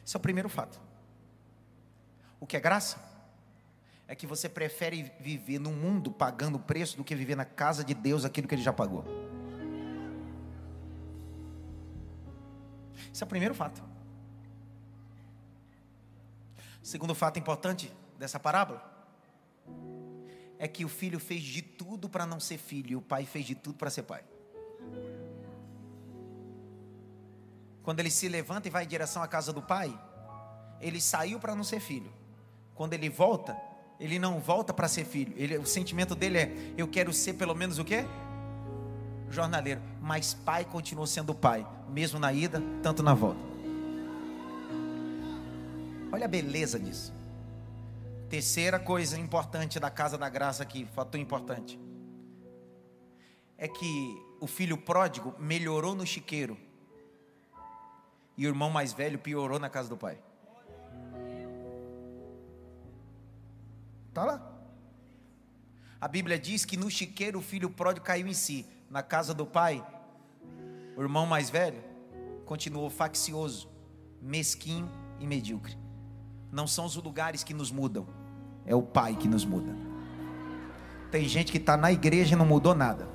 Esse 0.05 0.17
é 0.17 0.19
o 0.19 0.21
primeiro 0.21 0.49
fato. 0.49 0.81
O 2.41 2.47
que 2.47 2.57
é 2.57 2.61
graça? 2.61 2.99
É 4.09 4.15
que 4.15 4.27
você 4.27 4.49
prefere 4.49 5.13
viver 5.21 5.59
no 5.59 5.73
mundo 5.73 6.11
pagando 6.11 6.57
o 6.57 6.61
preço 6.61 6.97
do 6.97 7.05
que 7.05 7.15
viver 7.15 7.37
na 7.37 7.45
casa 7.45 7.85
de 7.85 7.93
Deus 7.93 8.25
aquilo 8.25 8.49
que 8.49 8.55
ele 8.55 8.63
já 8.63 8.73
pagou. 8.73 9.05
Esse 13.13 13.23
é 13.23 13.27
o 13.27 13.29
primeiro 13.29 13.55
fato. 13.55 13.96
Segundo 16.87 17.17
fato 17.17 17.37
importante 17.37 17.93
dessa 18.17 18.39
parábola 18.39 18.81
é 20.57 20.69
que 20.69 20.85
o 20.85 20.89
filho 20.89 21.19
fez 21.19 21.43
de 21.43 21.61
tudo 21.61 22.09
para 22.09 22.25
não 22.25 22.39
ser 22.39 22.59
filho 22.59 22.93
e 22.93 22.95
o 22.95 23.03
pai 23.03 23.27
fez 23.27 23.45
de 23.45 23.57
tudo 23.57 23.77
para 23.77 23.91
ser 23.91 24.05
pai. 24.05 24.23
Quando 27.83 27.99
ele 27.99 28.09
se 28.09 28.29
levanta 28.29 28.69
e 28.69 28.71
vai 28.71 28.85
em 28.85 28.87
direção 28.87 29.21
à 29.21 29.27
casa 29.27 29.53
do 29.53 29.61
pai, 29.61 29.93
ele 30.81 31.01
saiu 31.01 31.41
para 31.41 31.57
não 31.57 31.65
ser 31.65 31.81
filho. 31.81 32.13
Quando 32.73 32.93
ele 32.93 33.11
volta, 33.11 33.61
ele 33.99 34.17
não 34.17 34.39
volta 34.39 34.73
para 34.73 34.87
ser 34.87 35.05
filho. 35.05 35.35
Ele, 35.37 35.59
o 35.59 35.67
sentimento 35.67 36.15
dele 36.15 36.39
é: 36.39 36.75
eu 36.79 36.87
quero 36.87 37.13
ser 37.13 37.35
pelo 37.35 37.57
menos 37.57 37.81
o 37.81 37.85
quê? 37.85 38.05
Jornaleiro. 39.29 39.83
Mas 40.01 40.35
pai 40.35 40.65
continuou 40.65 41.09
sendo 41.09 41.35
pai, 41.35 41.67
mesmo 41.89 42.21
na 42.21 42.33
ida, 42.33 42.63
tanto 42.81 43.03
na 43.03 43.13
volta. 43.13 43.56
Olha 46.17 46.25
a 46.25 46.29
beleza 46.29 46.79
disso. 46.81 47.13
Terceira 48.31 48.81
coisa 48.81 49.19
importante 49.19 49.79
da 49.79 49.91
casa 49.91 50.17
da 50.17 50.31
graça 50.31 50.63
aqui, 50.63 50.87
fator 50.87 51.21
importante, 51.21 51.79
é 53.59 53.69
que 53.69 54.17
o 54.41 54.47
filho 54.47 54.79
pródigo 54.79 55.35
melhorou 55.39 55.95
no 55.95 56.07
chiqueiro 56.07 56.57
e 58.35 58.47
o 58.47 58.49
irmão 58.49 58.71
mais 58.71 58.95
velho 58.95 59.19
piorou 59.19 59.59
na 59.59 59.69
casa 59.69 59.91
do 59.91 59.97
pai. 59.99 60.19
Está 64.09 64.25
lá. 64.25 64.59
A 66.01 66.09
Bíblia 66.09 66.39
diz 66.39 66.65
que 66.65 66.79
no 66.79 66.91
chiqueiro 66.91 67.41
o 67.41 67.43
filho 67.43 67.69
pródigo 67.69 68.07
caiu 68.07 68.27
em 68.27 68.33
si. 68.33 68.65
Na 68.89 69.03
casa 69.03 69.35
do 69.35 69.45
pai, 69.45 69.87
o 70.97 71.03
irmão 71.03 71.27
mais 71.27 71.51
velho 71.51 71.85
continuou 72.47 72.89
faccioso, 72.89 73.69
mesquinho 74.23 74.91
e 75.21 75.27
medíocre. 75.27 75.85
Não 76.57 76.67
são 76.67 76.87
os 76.87 76.97
lugares 76.97 77.45
que 77.45 77.53
nos 77.53 77.71
mudam, 77.71 78.07
é 78.65 78.75
o 78.75 78.81
pai 78.81 79.15
que 79.15 79.29
nos 79.29 79.45
muda. 79.45 79.77
Tem 81.11 81.29
gente 81.29 81.53
que 81.53 81.59
está 81.59 81.77
na 81.77 81.93
igreja 81.93 82.35
e 82.35 82.39
não 82.39 82.47
mudou 82.47 82.75
nada 82.75 83.07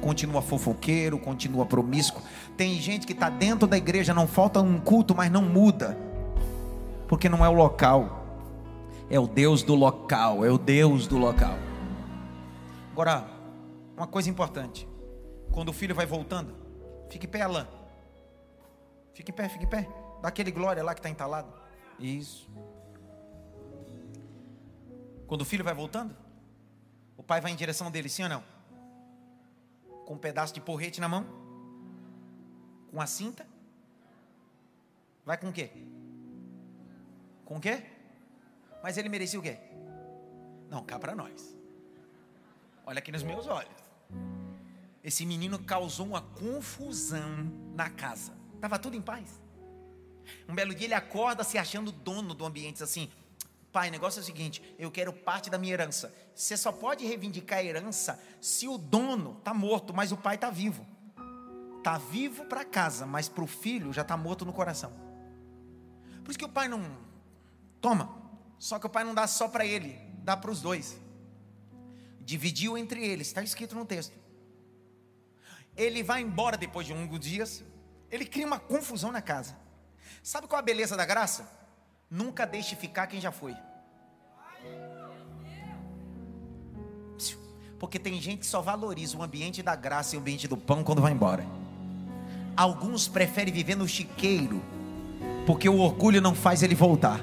continua 0.00 0.40
fofoqueiro, 0.40 1.18
continua 1.18 1.66
promíscuo. 1.66 2.22
Tem 2.56 2.80
gente 2.80 3.06
que 3.06 3.12
está 3.12 3.28
dentro 3.28 3.68
da 3.68 3.76
igreja, 3.76 4.14
não 4.14 4.26
falta 4.26 4.58
um 4.62 4.80
culto, 4.80 5.14
mas 5.14 5.30
não 5.30 5.42
muda, 5.42 5.94
porque 7.06 7.28
não 7.28 7.44
é 7.44 7.48
o 7.50 7.52
local, 7.52 8.24
é 9.10 9.20
o 9.20 9.26
Deus 9.26 9.62
do 9.62 9.74
local, 9.74 10.42
é 10.42 10.50
o 10.50 10.56
Deus 10.56 11.06
do 11.06 11.18
local. 11.18 11.54
Agora, 12.92 13.26
uma 13.94 14.06
coisa 14.06 14.30
importante: 14.30 14.88
quando 15.52 15.68
o 15.68 15.72
filho 15.74 15.94
vai 15.94 16.06
voltando, 16.06 16.54
fique 17.10 17.26
em 17.26 17.28
pé, 17.28 17.42
Alain. 17.42 17.66
Fique 19.12 19.30
em 19.30 19.34
pé, 19.34 19.50
fique 19.50 19.66
em 19.66 19.68
pé. 19.68 19.86
Dá 20.22 20.30
aquele 20.30 20.50
glória 20.50 20.82
lá 20.82 20.94
que 20.94 21.00
está 21.00 21.10
entalado. 21.10 21.52
Isso. 21.98 22.48
Quando 25.30 25.42
o 25.42 25.46
filho 25.46 25.64
vai 25.64 25.72
voltando, 25.72 26.14
o 27.16 27.22
pai 27.22 27.40
vai 27.40 27.52
em 27.52 27.56
direção 27.56 27.90
dele, 27.90 28.10
sim 28.10 28.24
ou 28.24 28.28
não? 28.28 28.60
com 30.10 30.14
um 30.14 30.18
pedaço 30.18 30.52
de 30.52 30.60
porrete 30.60 31.00
na 31.00 31.08
mão? 31.08 31.24
Com 32.90 33.00
a 33.00 33.06
cinta? 33.06 33.46
Vai 35.24 35.38
com 35.38 35.50
o 35.50 35.52
quê? 35.52 35.70
Com 37.44 37.58
o 37.58 37.60
quê? 37.60 37.84
Mas 38.82 38.96
ele 38.98 39.08
merecia 39.08 39.38
o 39.38 39.42
quê? 39.42 39.56
Não, 40.68 40.82
cá 40.82 40.98
para 40.98 41.14
nós. 41.14 41.56
Olha 42.84 42.98
aqui 42.98 43.12
nos 43.12 43.22
meus 43.22 43.46
olhos. 43.46 43.70
Esse 45.04 45.24
menino 45.24 45.60
causou 45.60 46.08
uma 46.08 46.22
confusão 46.22 47.48
na 47.76 47.88
casa. 47.88 48.32
Estava 48.56 48.80
tudo 48.80 48.96
em 48.96 49.00
paz. 49.00 49.40
Um 50.48 50.56
belo 50.56 50.74
dia 50.74 50.88
ele 50.88 50.94
acorda 50.94 51.44
se 51.44 51.56
achando 51.56 51.92
dono 51.92 52.34
do 52.34 52.44
ambiente, 52.44 52.82
assim, 52.82 53.08
Pai, 53.72 53.88
o 53.88 53.92
negócio 53.92 54.18
é 54.18 54.22
o 54.22 54.24
seguinte: 54.24 54.62
eu 54.78 54.90
quero 54.90 55.12
parte 55.12 55.48
da 55.48 55.58
minha 55.58 55.72
herança. 55.72 56.12
Você 56.34 56.56
só 56.56 56.72
pode 56.72 57.06
reivindicar 57.06 57.58
a 57.58 57.64
herança 57.64 58.20
se 58.40 58.66
o 58.66 58.76
dono 58.76 59.36
está 59.38 59.54
morto, 59.54 59.94
mas 59.94 60.12
o 60.12 60.16
pai 60.16 60.34
está 60.34 60.50
vivo. 60.50 60.86
Está 61.78 61.96
vivo 61.96 62.44
para 62.44 62.64
casa, 62.64 63.06
mas 63.06 63.28
para 63.28 63.44
o 63.44 63.46
filho 63.46 63.92
já 63.92 64.02
está 64.02 64.16
morto 64.16 64.44
no 64.44 64.52
coração. 64.52 64.92
Por 66.24 66.30
isso 66.30 66.38
que 66.38 66.44
o 66.44 66.48
pai 66.48 66.68
não 66.68 66.84
toma. 67.80 68.18
Só 68.58 68.78
que 68.78 68.86
o 68.86 68.90
pai 68.90 69.04
não 69.04 69.14
dá 69.14 69.26
só 69.26 69.48
para 69.48 69.64
ele, 69.64 69.98
dá 70.18 70.36
para 70.36 70.50
os 70.50 70.60
dois. 70.60 71.00
Dividiu 72.20 72.76
entre 72.76 73.02
eles, 73.04 73.28
está 73.28 73.42
escrito 73.42 73.74
no 73.74 73.86
texto. 73.86 74.12
Ele 75.76 76.02
vai 76.02 76.20
embora 76.20 76.58
depois 76.58 76.86
de 76.86 76.92
alguns 76.92 77.20
dias. 77.20 77.64
Ele 78.10 78.26
cria 78.26 78.46
uma 78.46 78.60
confusão 78.60 79.10
na 79.10 79.22
casa. 79.22 79.56
Sabe 80.22 80.46
qual 80.46 80.58
a 80.58 80.62
beleza 80.62 80.96
da 80.96 81.06
graça? 81.06 81.59
Nunca 82.10 82.44
deixe 82.44 82.74
ficar 82.74 83.06
quem 83.06 83.20
já 83.20 83.30
foi. 83.30 83.54
Porque 87.78 87.98
tem 87.98 88.20
gente 88.20 88.40
que 88.40 88.46
só 88.46 88.60
valoriza 88.60 89.16
o 89.16 89.22
ambiente 89.22 89.62
da 89.62 89.76
graça 89.76 90.14
e 90.14 90.18
o 90.18 90.20
ambiente 90.20 90.48
do 90.48 90.56
pão 90.56 90.82
quando 90.82 91.00
vai 91.00 91.12
embora. 91.12 91.46
Alguns 92.56 93.08
preferem 93.08 93.54
viver 93.54 93.76
no 93.76 93.88
chiqueiro, 93.88 94.60
porque 95.46 95.68
o 95.68 95.78
orgulho 95.78 96.20
não 96.20 96.34
faz 96.34 96.62
ele 96.62 96.74
voltar. 96.74 97.20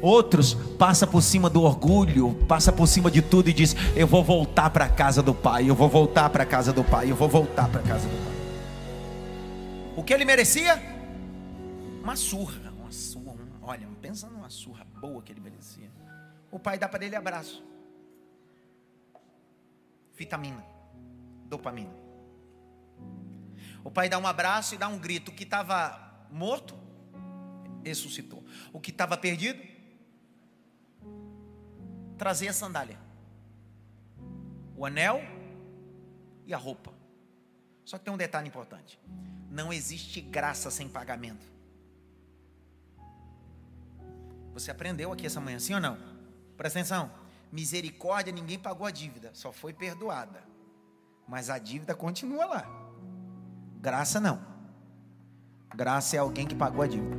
Outros 0.00 0.54
passa 0.54 1.06
por 1.06 1.22
cima 1.22 1.48
do 1.48 1.62
orgulho, 1.62 2.34
passa 2.48 2.72
por 2.72 2.88
cima 2.88 3.10
de 3.10 3.22
tudo 3.22 3.48
e 3.48 3.52
diz: 3.52 3.76
"Eu 3.94 4.06
vou 4.08 4.24
voltar 4.24 4.70
para 4.70 4.86
a 4.86 4.88
casa 4.88 5.22
do 5.22 5.32
pai, 5.32 5.70
eu 5.70 5.74
vou 5.74 5.88
voltar 5.88 6.28
para 6.30 6.42
a 6.42 6.46
casa 6.46 6.72
do 6.72 6.82
pai, 6.82 7.10
eu 7.10 7.14
vou 7.14 7.28
voltar 7.28 7.68
para 7.68 7.80
a 7.80 7.84
casa 7.84 8.08
do 8.08 8.16
pai". 8.24 8.32
O 9.94 10.02
que 10.02 10.12
ele 10.12 10.24
merecia? 10.24 10.91
Uma 12.02 12.16
surra, 12.16 12.72
uma 12.72 12.90
surra. 12.90 13.46
olha, 13.62 13.88
pensa 14.00 14.28
numa 14.28 14.50
surra 14.50 14.84
boa 14.84 15.22
que 15.22 15.30
ele 15.30 15.40
merecia. 15.40 15.88
O 16.50 16.58
pai 16.58 16.76
dá 16.76 16.88
para 16.88 17.04
ele 17.04 17.14
abraço. 17.14 17.64
Vitamina, 20.12 20.66
dopamina. 21.46 21.94
O 23.84 23.90
pai 23.90 24.08
dá 24.08 24.18
um 24.18 24.26
abraço 24.26 24.74
e 24.74 24.78
dá 24.78 24.88
um 24.88 24.98
grito. 24.98 25.30
O 25.30 25.34
que 25.34 25.44
estava 25.44 26.26
morto, 26.28 26.76
ressuscitou. 27.84 28.44
O 28.72 28.80
que 28.80 28.90
estava 28.90 29.16
perdido, 29.16 29.62
trazer 32.18 32.48
a 32.48 32.52
sandália, 32.52 32.98
o 34.76 34.84
anel 34.84 35.20
e 36.46 36.52
a 36.52 36.56
roupa. 36.56 36.92
Só 37.84 37.96
que 37.96 38.04
tem 38.04 38.12
um 38.12 38.16
detalhe 38.16 38.48
importante: 38.48 38.98
não 39.48 39.72
existe 39.72 40.20
graça 40.20 40.68
sem 40.68 40.88
pagamento. 40.88 41.61
Você 44.52 44.70
aprendeu 44.70 45.12
aqui 45.12 45.26
essa 45.26 45.40
manhã, 45.40 45.58
sim 45.58 45.74
ou 45.74 45.80
não? 45.80 45.98
Presta 46.56 46.78
atenção. 46.78 47.10
Misericórdia, 47.50 48.32
ninguém 48.32 48.58
pagou 48.58 48.86
a 48.86 48.90
dívida, 48.90 49.30
só 49.34 49.52
foi 49.52 49.72
perdoada. 49.72 50.42
Mas 51.26 51.50
a 51.50 51.58
dívida 51.58 51.94
continua 51.94 52.44
lá. 52.44 52.66
Graça 53.80 54.20
não. 54.20 54.40
Graça 55.74 56.16
é 56.16 56.18
alguém 56.18 56.46
que 56.46 56.54
pagou 56.54 56.82
a 56.82 56.86
dívida. 56.86 57.16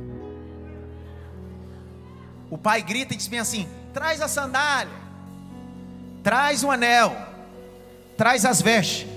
O 2.50 2.56
pai 2.56 2.82
grita 2.82 3.14
e 3.14 3.16
diz 3.16 3.26
bem 3.26 3.40
assim: 3.40 3.68
traz 3.92 4.20
a 4.20 4.28
sandália, 4.28 4.92
traz 6.22 6.62
o 6.62 6.70
anel, 6.70 7.16
traz 8.16 8.44
as 8.44 8.62
vestes, 8.62 9.08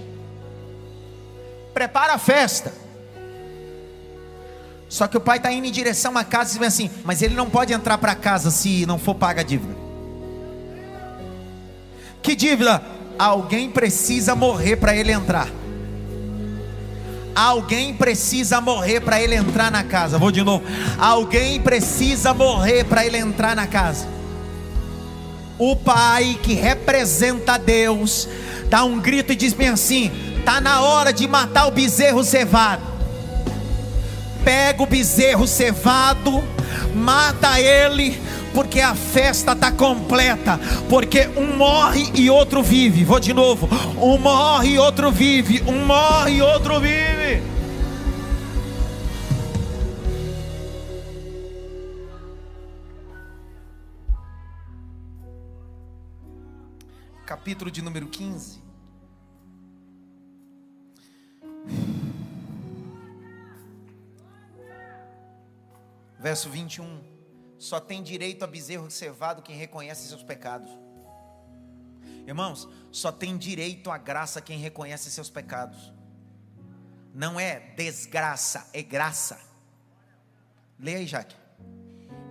prepara 1.74 2.14
a 2.14 2.18
festa. 2.18 2.87
Só 4.90 5.08
que 5.08 5.18
o 5.18 5.22
pai 5.22 5.38
está 5.38 5.52
indo 5.52 5.68
em 5.68 5.72
direção 5.72 6.18
à 6.18 6.24
casa 6.24 6.56
e 6.56 6.60
diz 6.60 6.68
assim: 6.68 6.90
Mas 7.04 7.22
ele 7.22 7.36
não 7.36 7.50
pode 7.50 7.74
entrar 7.74 7.98
para 7.98 8.16
casa 8.16 8.50
se 8.50 8.86
não 8.86 8.98
for 8.98 9.16
paga 9.16 9.42
a 9.42 9.44
dívida. 9.44 9.76
Que 12.22 12.36
dívida? 12.36 12.82
Alguém 13.20 13.70
precisa 13.70 14.36
morrer 14.36 14.78
para 14.78 14.96
ele 14.96 15.12
entrar. 15.12 15.50
Alguém 17.36 17.94
precisa 17.94 18.60
morrer 18.60 19.02
para 19.02 19.22
ele 19.22 19.36
entrar 19.36 19.70
na 19.70 19.84
casa. 19.84 20.18
Vou 20.18 20.32
de 20.32 20.42
novo. 20.42 20.64
Alguém 20.98 21.62
precisa 21.62 22.34
morrer 22.34 22.84
para 22.86 23.06
ele 23.06 23.18
entrar 23.18 23.56
na 23.56 23.68
casa. 23.68 24.08
O 25.60 25.76
pai 25.76 26.40
que 26.42 26.54
representa 26.54 27.58
Deus 27.58 28.28
dá 28.70 28.84
um 28.84 29.00
grito 29.00 29.34
e 29.34 29.36
diz 29.36 29.54
bem 29.54 29.70
assim: 29.70 30.12
Está 30.40 30.62
na 30.62 30.82
hora 30.82 31.12
de 31.12 31.28
matar 31.28 31.68
o 31.68 31.72
bezerro 31.72 32.24
cevado 32.24 32.87
pega 34.48 34.82
o 34.82 34.86
bezerro 34.86 35.46
cevado, 35.46 36.42
mata 36.96 37.60
ele, 37.60 38.18
porque 38.54 38.80
a 38.80 38.96
festa 38.96 39.52
está 39.52 39.74
completa. 39.74 40.58
Porque 40.88 41.28
um 41.36 41.58
morre 41.58 42.10
e 42.16 42.30
outro 42.30 42.64
vive. 42.64 43.04
Vou 43.04 43.20
de 43.20 43.34
novo: 43.34 43.68
um 44.02 44.18
morre 44.18 44.70
e 44.70 44.80
outro 44.80 45.12
vive. 45.12 45.62
Um 45.68 45.86
morre 45.86 46.38
e 46.38 46.42
outro 46.42 46.80
vive. 46.80 47.44
Capítulo 57.26 57.70
de 57.70 57.82
número 57.82 58.08
15. 58.08 58.62
Verso 66.20 66.50
21. 66.50 67.04
Só 67.58 67.80
tem 67.80 68.04
direito 68.04 68.44
a 68.44 68.48
bezerro 68.48 68.90
cevado 68.92 69.42
quem 69.42 69.56
reconhece 69.56 70.08
seus 70.08 70.24
pecados. 70.24 70.70
Irmãos, 72.28 72.68
só 72.92 73.12
tem 73.12 73.38
direito 73.38 73.90
à 73.90 73.98
graça 73.98 74.42
quem 74.42 74.60
reconhece 74.60 75.10
seus 75.10 75.30
pecados. 75.30 75.94
Não 77.14 77.40
é 77.40 77.60
desgraça, 77.76 78.70
é 78.74 78.84
graça. 78.84 79.40
Leia 80.80 80.98
aí, 80.98 81.08
Jaque. 81.08 81.36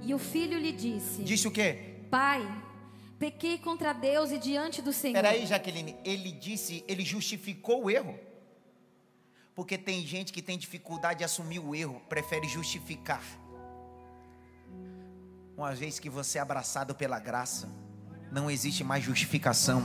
E 0.03 0.15
o 0.15 0.19
filho 0.19 0.59
lhe 0.59 0.71
disse: 0.71 1.25
Disse 1.25 1.49
o 1.49 1.51
quê? 1.51 1.97
Pai, 2.11 2.47
pequei 3.19 3.59
contra 3.59 3.93
Deus 3.93 4.31
e 4.31 4.39
diante 4.39 4.81
do 4.81 4.93
Senhor. 4.93 5.15
Peraí, 5.15 5.47
Jaqueline. 5.47 5.97
Ele 6.05 6.31
disse, 6.31 6.85
ele 6.87 7.05
justificou 7.05 7.85
o 7.85 7.91
erro. 7.91 8.17
Porque 9.55 9.77
tem 9.79 10.07
gente 10.07 10.33
que 10.33 10.43
tem 10.43 10.57
dificuldade 10.59 11.21
de 11.21 11.25
assumir 11.25 11.59
o 11.59 11.75
erro, 11.75 12.01
prefere 12.09 12.47
justificar. 12.47 13.25
Uma 15.57 15.75
vez 15.75 15.99
que 15.99 16.11
você 16.11 16.37
é 16.37 16.43
abraçado 16.43 16.95
pela 16.95 17.19
graça, 17.19 17.67
não 18.31 18.51
existe 18.51 18.85
mais 18.85 19.03
justificação. 19.03 19.83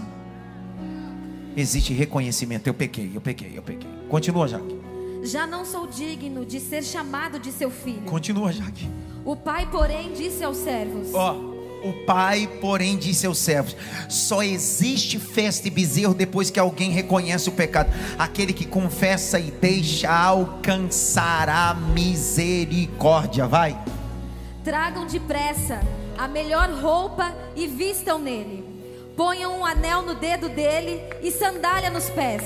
Existe 1.55 1.93
reconhecimento. 1.93 2.67
Eu 2.67 2.74
pequei, 2.74 3.09
eu 3.15 3.22
pequei, 3.22 3.57
eu 3.57 3.63
pequei. 3.63 3.89
Continua, 4.09 4.49
Jaque. 4.49 4.78
Já 5.24 5.47
não 5.47 5.63
sou 5.63 5.88
digno 5.88 6.45
de 6.45 6.59
ser 6.59 6.84
chamado 6.84 7.39
de 7.39 7.53
seu 7.53 7.72
filho. 7.72 8.01
Continua, 8.01 8.51
Jaque. 8.51 8.89
O 9.24 9.34
pai, 9.34 9.65
porém, 9.72 10.11
disse 10.11 10.43
aos 10.43 10.57
servos: 10.57 11.13
Ó, 11.13 11.36
o 11.86 12.05
pai, 12.05 12.49
porém, 12.59 12.97
disse 12.97 13.26
aos 13.26 13.38
servos: 13.38 13.74
Só 14.09 14.43
existe 14.43 15.17
festa 15.17 15.69
e 15.69 15.72
bezerro 15.72 16.13
depois 16.13 16.49
que 16.49 16.59
alguém 16.59 16.91
reconhece 16.91 17.47
o 17.47 17.53
pecado. 17.53 17.89
Aquele 18.19 18.51
que 18.51 18.65
confessa 18.65 19.39
e 19.39 19.51
deixa 19.51 20.11
alcançará 20.11 21.74
misericórdia. 21.76 23.47
Vai. 23.47 23.82
Tragam 24.64 25.07
depressa 25.07 25.82
a 26.16 26.28
melhor 26.28 26.70
roupa 26.70 27.34
e 27.55 27.66
vistam 27.66 28.20
nele. 28.20 28.64
Ponham 29.18 29.59
um 29.59 29.66
anel 29.66 30.03
no 30.03 30.14
dedo 30.14 30.49
dele 30.49 31.01
e 31.24 31.32
sandália 31.32 31.89
nos 31.89 32.09
pés. 32.09 32.43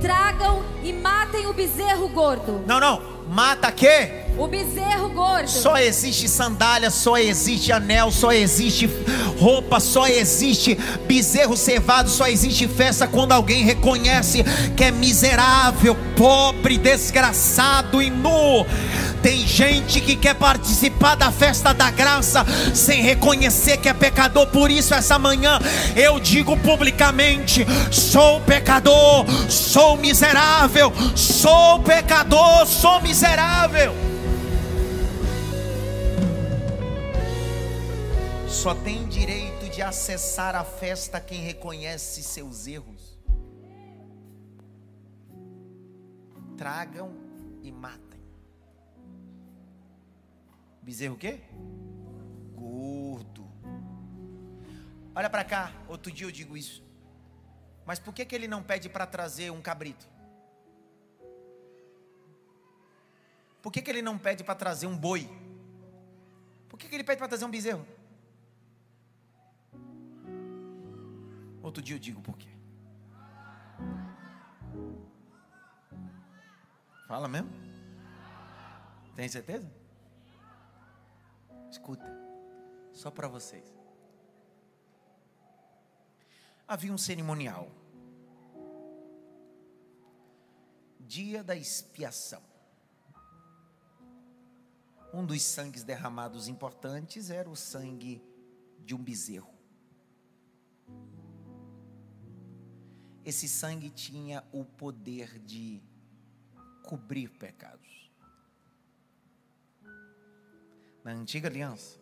Tragam 0.00 0.62
e 0.84 0.92
matem 0.92 1.46
o 1.46 1.54
bezerro 1.54 2.06
gordo. 2.08 2.62
Não, 2.66 2.78
não. 2.78 3.18
Mata 3.28 3.70
quê? 3.72 4.24
O 4.38 4.46
bezerro 4.46 5.08
gordo. 5.10 5.48
Só 5.48 5.76
existe 5.76 6.28
sandália, 6.28 6.90
só 6.90 7.18
existe 7.18 7.72
anel, 7.72 8.10
só 8.10 8.32
existe 8.32 8.88
roupa, 9.38 9.80
só 9.80 10.06
existe 10.06 10.74
bezerro 11.06 11.56
cevado, 11.56 12.08
só 12.08 12.26
existe 12.26 12.66
festa 12.66 13.06
quando 13.06 13.32
alguém 13.32 13.64
reconhece 13.64 14.42
que 14.76 14.84
é 14.84 14.90
miserável, 14.90 15.96
pobre, 16.16 16.78
desgraçado 16.78 18.00
e 18.00 18.08
nu. 18.08 18.64
Tem 19.22 19.46
gente 19.46 20.00
que 20.00 20.16
quer 20.16 20.34
participar 20.34 21.14
da 21.14 21.32
festa 21.32 21.72
da 21.74 21.90
graça 21.90 22.44
sem 22.74 23.02
reconhecer 23.02 23.78
que 23.78 23.88
é 23.88 23.94
pecador. 23.94 24.46
Por 24.48 24.70
isso, 24.70 24.94
essa 24.94 25.18
manhã 25.18 25.58
eu 25.96 26.20
digo 26.20 26.56
publicamente: 26.58 27.66
sou 27.90 28.40
pecador, 28.42 29.26
sou 29.50 29.96
miserável, 29.96 30.92
sou 31.16 31.80
pecador, 31.80 32.66
sou 32.66 33.00
miserável. 33.00 33.94
Só 38.48 38.74
tem 38.74 39.06
direito 39.06 39.68
de 39.70 39.82
acessar 39.82 40.54
a 40.54 40.64
festa 40.64 41.20
quem 41.20 41.40
reconhece 41.40 42.22
seus 42.22 42.66
erros. 42.66 43.18
Tragam 46.56 47.27
Bezerro 50.88 51.16
o 51.16 51.18
quê? 51.18 51.38
Gordo. 52.54 53.46
Olha 55.14 55.28
para 55.28 55.44
cá, 55.44 55.70
outro 55.86 56.10
dia 56.10 56.26
eu 56.26 56.32
digo 56.32 56.56
isso. 56.56 56.82
Mas 57.84 57.98
por 57.98 58.14
que, 58.14 58.24
que 58.24 58.34
ele 58.34 58.48
não 58.48 58.62
pede 58.62 58.88
para 58.88 59.06
trazer 59.06 59.50
um 59.50 59.60
cabrito? 59.60 60.08
Por 63.60 63.70
que, 63.70 63.82
que 63.82 63.90
ele 63.90 64.00
não 64.00 64.16
pede 64.16 64.42
para 64.42 64.54
trazer 64.54 64.86
um 64.86 64.96
boi? 64.96 65.28
Por 66.70 66.78
que, 66.78 66.88
que 66.88 66.94
ele 66.94 67.04
pede 67.04 67.18
para 67.18 67.28
trazer 67.28 67.44
um 67.44 67.50
bezerro? 67.50 67.86
Outro 71.62 71.82
dia 71.82 71.96
eu 71.96 72.00
digo 72.00 72.22
por 72.22 72.38
quê. 72.38 72.48
Fala 77.06 77.28
mesmo? 77.28 77.50
Tem 79.14 79.28
certeza? 79.28 79.77
Escuta, 81.70 82.06
só 82.92 83.10
para 83.10 83.28
vocês. 83.28 83.78
Havia 86.66 86.92
um 86.92 86.98
cerimonial. 86.98 87.70
Dia 91.00 91.42
da 91.42 91.56
expiação. 91.56 92.42
Um 95.12 95.24
dos 95.24 95.42
sangues 95.42 95.82
derramados 95.82 96.48
importantes 96.48 97.30
era 97.30 97.48
o 97.48 97.56
sangue 97.56 98.22
de 98.80 98.94
um 98.94 99.02
bezerro. 99.02 99.54
Esse 103.24 103.48
sangue 103.48 103.90
tinha 103.90 104.44
o 104.52 104.64
poder 104.64 105.38
de 105.38 105.82
cobrir 106.82 107.28
pecados. 107.30 107.97
Na 111.08 111.14
antiga 111.14 111.48
aliança, 111.48 111.98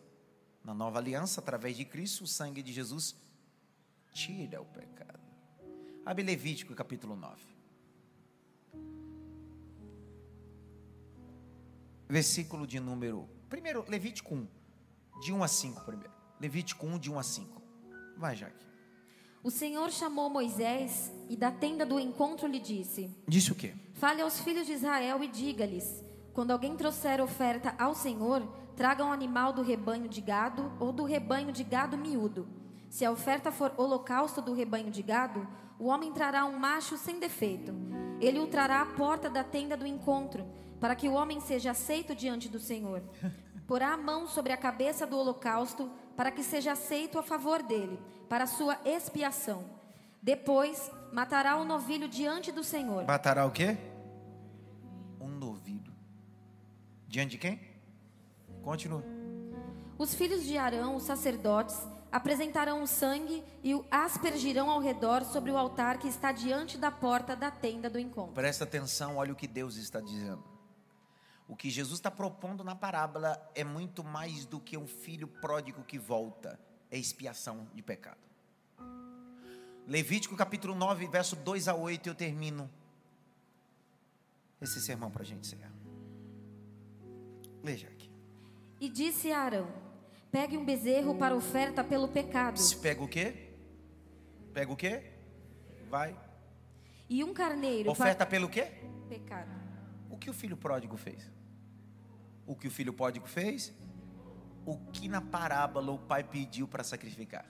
na 0.65 0.73
nova 0.73 0.99
aliança, 0.99 1.39
através 1.39 1.77
de 1.77 1.85
Cristo, 1.85 2.25
o 2.25 2.27
sangue 2.27 2.61
de 2.61 2.73
Jesus 2.73 3.15
tira 4.11 4.61
o 4.61 4.65
pecado. 4.65 5.17
Abre 6.05 6.25
Levítico 6.25 6.75
capítulo 6.75 7.15
9. 7.15 7.41
Versículo 12.09 12.67
de 12.67 12.81
número. 12.81 13.29
Primeiro, 13.47 13.85
Levítico 13.87 14.35
1, 14.35 14.47
de 15.21 15.31
1 15.31 15.41
a 15.41 15.47
5 15.47 15.85
primeiro. 15.85 16.13
Levítico 16.37 16.85
1, 16.85 16.99
de 16.99 17.09
1 17.09 17.17
a 17.17 17.23
5. 17.23 17.61
Vai, 18.17 18.35
Jaque. 18.35 18.67
O 19.41 19.49
Senhor 19.49 19.89
chamou 19.89 20.29
Moisés 20.29 21.13
e 21.29 21.37
da 21.37 21.49
tenda 21.49 21.85
do 21.85 21.97
encontro 21.97 22.45
lhe 22.45 22.59
disse: 22.59 23.09
Disse 23.25 23.53
o 23.53 23.55
quê? 23.55 23.73
Fale 23.93 24.21
aos 24.21 24.41
filhos 24.41 24.67
de 24.67 24.73
Israel 24.73 25.23
e 25.23 25.29
diga-lhes: 25.29 26.03
Quando 26.33 26.51
alguém 26.51 26.75
trouxer 26.75 27.21
oferta 27.21 27.73
ao 27.79 27.95
Senhor, 27.95 28.66
traga 28.77 29.03
um 29.03 29.11
animal 29.11 29.51
do 29.51 29.63
rebanho 29.63 30.07
de 30.07 30.21
gado 30.21 30.71
ou 30.79 30.93
do 30.93 31.03
rebanho 31.03 31.51
de 31.51 31.63
gado 31.63 31.97
miúdo. 31.97 32.47
Se 32.89 33.03
a 33.03 33.11
oferta 33.11 33.51
for 33.51 33.73
holocausto 33.75 34.39
do 34.39 34.53
rebanho 34.53 34.91
de 34.91 35.01
gado, 35.01 35.47
o 35.79 35.87
homem 35.87 36.13
trará 36.13 36.45
um 36.45 36.59
macho 36.59 36.95
sem 36.95 37.19
defeito. 37.19 37.73
Ele 38.21 38.39
o 38.39 38.45
trará 38.45 38.81
à 38.81 38.85
porta 38.85 39.31
da 39.31 39.43
tenda 39.43 39.75
do 39.75 39.87
encontro, 39.87 40.45
para 40.79 40.95
que 40.95 41.09
o 41.09 41.13
homem 41.13 41.39
seja 41.39 41.71
aceito 41.71 42.13
diante 42.13 42.47
do 42.47 42.59
Senhor. 42.59 43.01
Porá 43.65 43.93
a 43.93 43.97
mão 43.97 44.27
sobre 44.27 44.53
a 44.53 44.57
cabeça 44.57 45.07
do 45.07 45.17
holocausto, 45.17 45.89
para 46.15 46.29
que 46.29 46.43
seja 46.43 46.73
aceito 46.73 47.17
a 47.17 47.23
favor 47.23 47.63
dele, 47.63 47.99
para 48.29 48.45
sua 48.45 48.77
expiação. 48.85 49.65
Depois, 50.21 50.91
matará 51.11 51.57
o 51.57 51.65
novilho 51.65 52.07
diante 52.07 52.51
do 52.51 52.63
Senhor. 52.63 53.05
Matará 53.05 53.43
o 53.45 53.51
quê? 53.51 53.75
Um 55.19 55.29
novilho. 55.29 55.93
Diante 57.07 57.31
de 57.31 57.37
quem? 57.39 57.66
Continua. 58.67 59.01
Os 59.97 60.13
filhos 60.13 60.43
de 60.43 60.57
Arão, 60.57 60.97
os 60.97 61.03
sacerdotes, 61.03 61.77
apresentarão 62.11 62.83
o 62.83 62.87
sangue 62.87 63.41
e 63.63 63.73
o 63.73 63.85
aspergirão 63.89 64.69
ao 64.69 64.81
redor 64.81 65.23
sobre 65.23 65.49
o 65.51 65.57
altar 65.57 65.97
que 65.97 66.09
está 66.09 66.33
diante 66.33 66.77
da 66.77 66.91
porta 66.91 67.33
da 67.33 67.49
tenda 67.49 67.89
do 67.89 67.97
encontro. 67.97 68.33
Presta 68.33 68.65
atenção, 68.65 69.15
olha 69.15 69.31
o 69.31 69.37
que 69.37 69.47
Deus 69.47 69.77
está 69.77 70.01
dizendo. 70.01 70.43
O 71.47 71.55
que 71.55 71.69
Jesus 71.69 71.97
está 71.97 72.11
propondo 72.11 72.61
na 72.61 72.75
parábola 72.75 73.41
é 73.55 73.63
muito 73.63 74.03
mais 74.03 74.45
do 74.45 74.59
que 74.59 74.77
um 74.77 74.85
filho 74.85 75.29
pródigo 75.29 75.81
que 75.85 75.97
volta, 75.97 76.59
é 76.91 76.97
expiação 76.97 77.69
de 77.73 77.81
pecado. 77.81 78.19
Levítico 79.87 80.35
capítulo 80.35 80.75
9, 80.75 81.07
verso 81.07 81.37
2 81.37 81.69
a 81.69 81.73
8, 81.73 82.09
eu 82.09 82.15
termino 82.15 82.69
esse 84.59 84.81
sermão 84.81 85.09
para 85.09 85.21
a 85.21 85.25
gente 85.25 85.47
encerrar. 85.47 85.71
Veja. 87.63 87.96
E 88.79 88.89
disse 88.89 89.31
a 89.31 89.39
Arão: 89.39 89.67
Pegue 90.31 90.57
um 90.57 90.65
bezerro 90.65 91.15
para 91.15 91.35
oferta 91.35 91.83
pelo 91.83 92.07
pecado, 92.07 92.59
Se 92.59 92.75
pega 92.77 93.01
o 93.03 93.07
quê? 93.07 93.53
Pega 94.53 94.71
o 94.71 94.75
quê? 94.75 95.13
Vai. 95.89 96.17
e 97.09 97.23
um 97.23 97.33
carneiro 97.33 97.89
Oferta 97.89 98.25
pelo 98.25 98.49
quê? 98.49 98.63
para 98.63 99.07
pecado. 99.07 99.49
O 100.09 100.17
que 100.17 100.29
o 100.29 100.33
filho 100.33 100.57
pródigo 100.57 100.97
fez? 100.97 101.29
O 102.45 102.55
que 102.55 102.67
o 102.67 102.71
filho 102.71 102.91
pródigo 102.93 103.25
fez? 103.27 103.73
O 104.65 104.77
que 104.91 105.07
na 105.07 105.21
parábola 105.21 105.91
o 105.93 105.97
pai 105.99 106.23
pediu 106.23 106.67
para 106.67 106.83
sacrificar? 106.83 107.45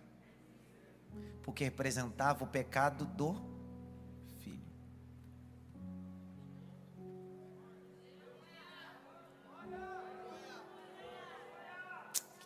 Porque 1.41 1.63
representava 1.63 2.43
o 2.43 2.47
pecado 2.47 3.05
do 3.05 3.33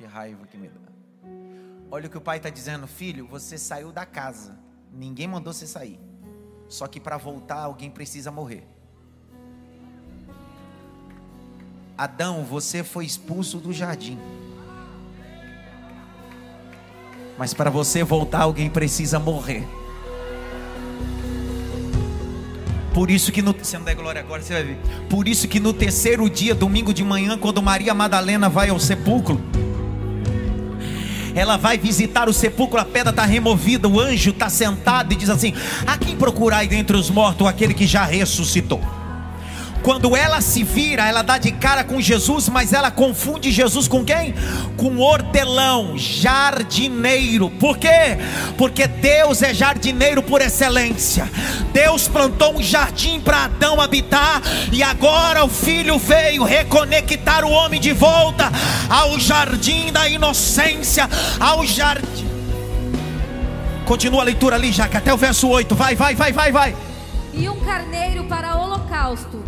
Que 0.01 0.07
raiva 0.07 0.47
que 0.47 0.57
me 0.57 0.67
dá. 0.67 0.79
Olha 1.91 2.07
o 2.07 2.09
que 2.09 2.17
o 2.17 2.21
pai 2.21 2.37
está 2.37 2.49
dizendo, 2.49 2.87
filho, 2.87 3.27
você 3.27 3.55
saiu 3.55 3.91
da 3.91 4.03
casa. 4.03 4.57
Ninguém 4.91 5.27
mandou 5.27 5.53
você 5.53 5.67
sair. 5.67 5.99
Só 6.67 6.87
que 6.87 6.99
para 6.99 7.17
voltar, 7.17 7.59
alguém 7.59 7.91
precisa 7.91 8.31
morrer. 8.31 8.67
Adão, 11.95 12.43
você 12.43 12.83
foi 12.83 13.05
expulso 13.05 13.59
do 13.59 13.71
jardim. 13.71 14.17
Mas 17.37 17.53
para 17.53 17.69
você 17.69 18.03
voltar, 18.03 18.41
alguém 18.41 18.71
precisa 18.71 19.19
morrer. 19.19 19.67
Por 22.91 23.11
isso 23.11 23.31
que 23.31 23.43
no. 23.43 23.53
Você 23.53 23.77
não 23.77 23.85
der 23.85 23.93
glória 23.93 24.19
agora, 24.19 24.41
você 24.41 24.53
vai 24.53 24.63
ver. 24.63 24.77
Por 25.07 25.27
isso 25.27 25.47
que 25.47 25.59
no 25.59 25.71
terceiro 25.71 26.27
dia, 26.27 26.55
domingo 26.55 26.91
de 26.91 27.03
manhã, 27.03 27.37
quando 27.37 27.61
Maria 27.61 27.93
Madalena 27.93 28.49
vai 28.49 28.69
ao 28.69 28.79
sepulcro, 28.79 29.39
ela 31.35 31.57
vai 31.57 31.77
visitar 31.77 32.29
o 32.29 32.33
sepulcro, 32.33 32.79
a 32.79 32.85
pedra 32.85 33.09
está 33.11 33.25
removida, 33.25 33.87
o 33.87 33.99
anjo 33.99 34.31
está 34.31 34.49
sentado 34.49 35.13
e 35.13 35.15
diz 35.15 35.29
assim: 35.29 35.53
A 35.85 35.97
quem 35.97 36.15
procurai 36.15 36.67
dentre 36.67 36.95
os 36.95 37.09
mortos 37.09 37.47
aquele 37.47 37.73
que 37.73 37.85
já 37.85 38.03
ressuscitou? 38.03 39.00
Quando 39.83 40.15
ela 40.15 40.41
se 40.41 40.63
vira, 40.63 41.07
ela 41.07 41.23
dá 41.23 41.39
de 41.39 41.51
cara 41.51 41.83
com 41.83 41.99
Jesus, 41.99 42.47
mas 42.47 42.71
ela 42.71 42.91
confunde 42.91 43.51
Jesus 43.51 43.87
com 43.87 44.05
quem? 44.05 44.33
Com 44.77 44.99
hortelão, 44.99 45.97
jardineiro. 45.97 47.49
Por 47.49 47.77
quê? 47.77 48.17
Porque 48.57 48.85
Deus 48.85 49.41
é 49.41 49.53
jardineiro 49.53 50.21
por 50.21 50.39
excelência. 50.39 51.27
Deus 51.73 52.07
plantou 52.07 52.57
um 52.57 52.61
jardim 52.61 53.19
para 53.19 53.45
Adão 53.45 53.81
habitar, 53.81 54.41
e 54.71 54.83
agora 54.83 55.43
o 55.43 55.49
filho 55.49 55.97
veio 55.97 56.43
reconectar 56.43 57.43
o 57.43 57.51
homem 57.51 57.81
de 57.81 57.91
volta 57.91 58.51
ao 58.87 59.19
jardim 59.19 59.91
da 59.91 60.07
inocência, 60.07 61.09
ao 61.39 61.65
jardim. 61.65 62.29
Continua 63.85 64.21
a 64.21 64.25
leitura 64.25 64.55
ali, 64.55 64.71
Jaque, 64.71 64.95
até 64.95 65.11
o 65.11 65.17
verso 65.17 65.49
8. 65.49 65.75
Vai, 65.75 65.95
vai, 65.95 66.13
vai, 66.13 66.31
vai, 66.31 66.51
vai. 66.51 66.75
E 67.33 67.49
um 67.49 67.59
carneiro 67.61 68.25
para 68.25 68.55
holocausto 68.57 69.40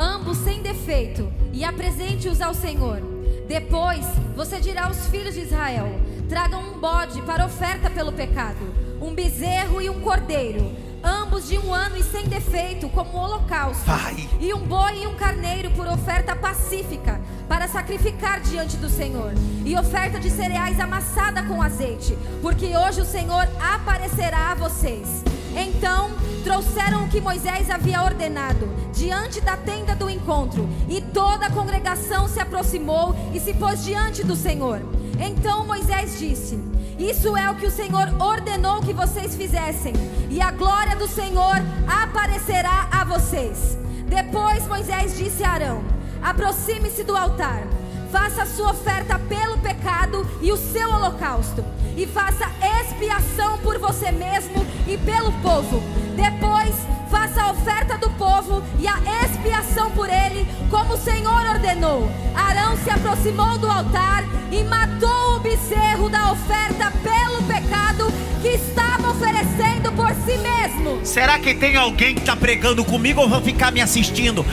ambos 0.00 0.38
sem 0.38 0.62
defeito, 0.62 1.30
e 1.52 1.62
apresente-os 1.62 2.40
ao 2.40 2.54
Senhor. 2.54 3.02
Depois 3.46 4.06
você 4.34 4.58
dirá 4.58 4.86
aos 4.86 5.06
filhos 5.08 5.34
de 5.34 5.42
Israel: 5.42 6.00
tragam 6.28 6.62
um 6.62 6.80
bode 6.80 7.20
para 7.22 7.44
oferta 7.44 7.90
pelo 7.90 8.10
pecado, 8.10 8.74
um 9.02 9.14
bezerro 9.14 9.82
e 9.82 9.90
um 9.90 10.00
cordeiro, 10.00 10.72
ambos 11.04 11.48
de 11.48 11.58
um 11.58 11.74
ano 11.74 11.98
e 11.98 12.02
sem 12.02 12.26
defeito, 12.28 12.88
como 12.88 13.18
holocausto, 13.18 13.84
Vai. 13.84 14.28
e 14.40 14.54
um 14.54 14.60
boi 14.60 15.02
e 15.02 15.06
um 15.06 15.16
carneiro 15.16 15.70
por 15.72 15.86
oferta 15.86 16.34
pacífica, 16.34 17.20
para 17.46 17.68
sacrificar 17.68 18.40
diante 18.40 18.76
do 18.78 18.88
Senhor, 18.88 19.34
e 19.66 19.76
oferta 19.76 20.18
de 20.18 20.30
cereais 20.30 20.80
amassada 20.80 21.42
com 21.42 21.60
azeite, 21.60 22.16
porque 22.40 22.74
hoje 22.76 23.02
o 23.02 23.06
Senhor 23.06 23.46
aparecerá 23.60 24.52
a 24.52 24.54
vocês. 24.54 25.22
Então 25.56 26.10
trouxeram 26.44 27.04
o 27.04 27.08
que 27.08 27.20
Moisés 27.20 27.70
havia 27.70 28.02
ordenado 28.02 28.68
diante 28.92 29.40
da 29.40 29.56
tenda 29.56 29.94
do 29.94 30.10
encontro, 30.10 30.68
e 30.88 31.00
toda 31.00 31.46
a 31.46 31.50
congregação 31.50 32.28
se 32.28 32.40
aproximou 32.40 33.14
e 33.32 33.40
se 33.40 33.54
pôs 33.54 33.84
diante 33.84 34.22
do 34.22 34.36
Senhor. 34.36 34.80
Então 35.18 35.66
Moisés 35.66 36.18
disse: 36.18 36.58
Isso 36.98 37.36
é 37.36 37.50
o 37.50 37.54
que 37.54 37.66
o 37.66 37.70
Senhor 37.70 38.08
ordenou 38.20 38.80
que 38.80 38.92
vocês 38.92 39.34
fizessem, 39.34 39.92
e 40.30 40.40
a 40.40 40.50
glória 40.50 40.96
do 40.96 41.08
Senhor 41.08 41.56
aparecerá 41.86 42.88
a 42.90 43.04
vocês. 43.04 43.78
Depois 44.06 44.66
Moisés 44.66 45.16
disse 45.16 45.44
a 45.44 45.50
Arão: 45.50 45.82
Aproxime-se 46.22 47.04
do 47.04 47.16
altar, 47.16 47.66
faça 48.10 48.42
a 48.42 48.46
sua 48.46 48.70
oferta 48.70 49.18
pelo 49.18 49.58
pecado 49.58 50.26
e 50.40 50.52
o 50.52 50.56
seu 50.56 50.88
holocausto 50.90 51.64
e 51.96 52.06
faça 52.06 52.50
expiação 52.80 53.58
por 53.58 53.78
você 53.78 54.10
mesmo 54.10 54.66
e 54.86 54.96
pelo 54.98 55.32
povo. 55.34 55.82
Depois, 56.16 56.74
faça 57.10 57.42
a 57.42 57.50
oferta 57.50 57.98
do 57.98 58.10
povo 58.10 58.62
e 58.78 58.86
a 58.86 58.98
expiação 59.24 59.90
por 59.92 60.08
ele, 60.08 60.46
como 60.70 60.94
o 60.94 60.98
Senhor 60.98 61.50
ordenou. 61.50 62.10
Arão 62.34 62.76
se 62.78 62.90
aproximou 62.90 63.58
do 63.58 63.70
altar 63.70 64.24
e 64.50 64.62
matou 64.64 65.36
o 65.36 65.40
bezerro 65.40 66.08
da 66.08 66.32
oferta 66.32 66.92
pelo 67.02 67.42
pecado 67.42 68.06
que 68.42 68.48
estava 68.48 69.10
oferecendo 69.10 69.92
por 69.92 70.10
si 70.24 70.38
mesmo. 70.38 71.04
Será 71.04 71.38
que 71.38 71.54
tem 71.54 71.76
alguém 71.76 72.14
que 72.14 72.20
está 72.20 72.36
pregando 72.36 72.84
comigo 72.84 73.20
ou 73.20 73.28
vão 73.28 73.42
ficar 73.42 73.70
me 73.70 73.80
assistindo? 73.80 74.44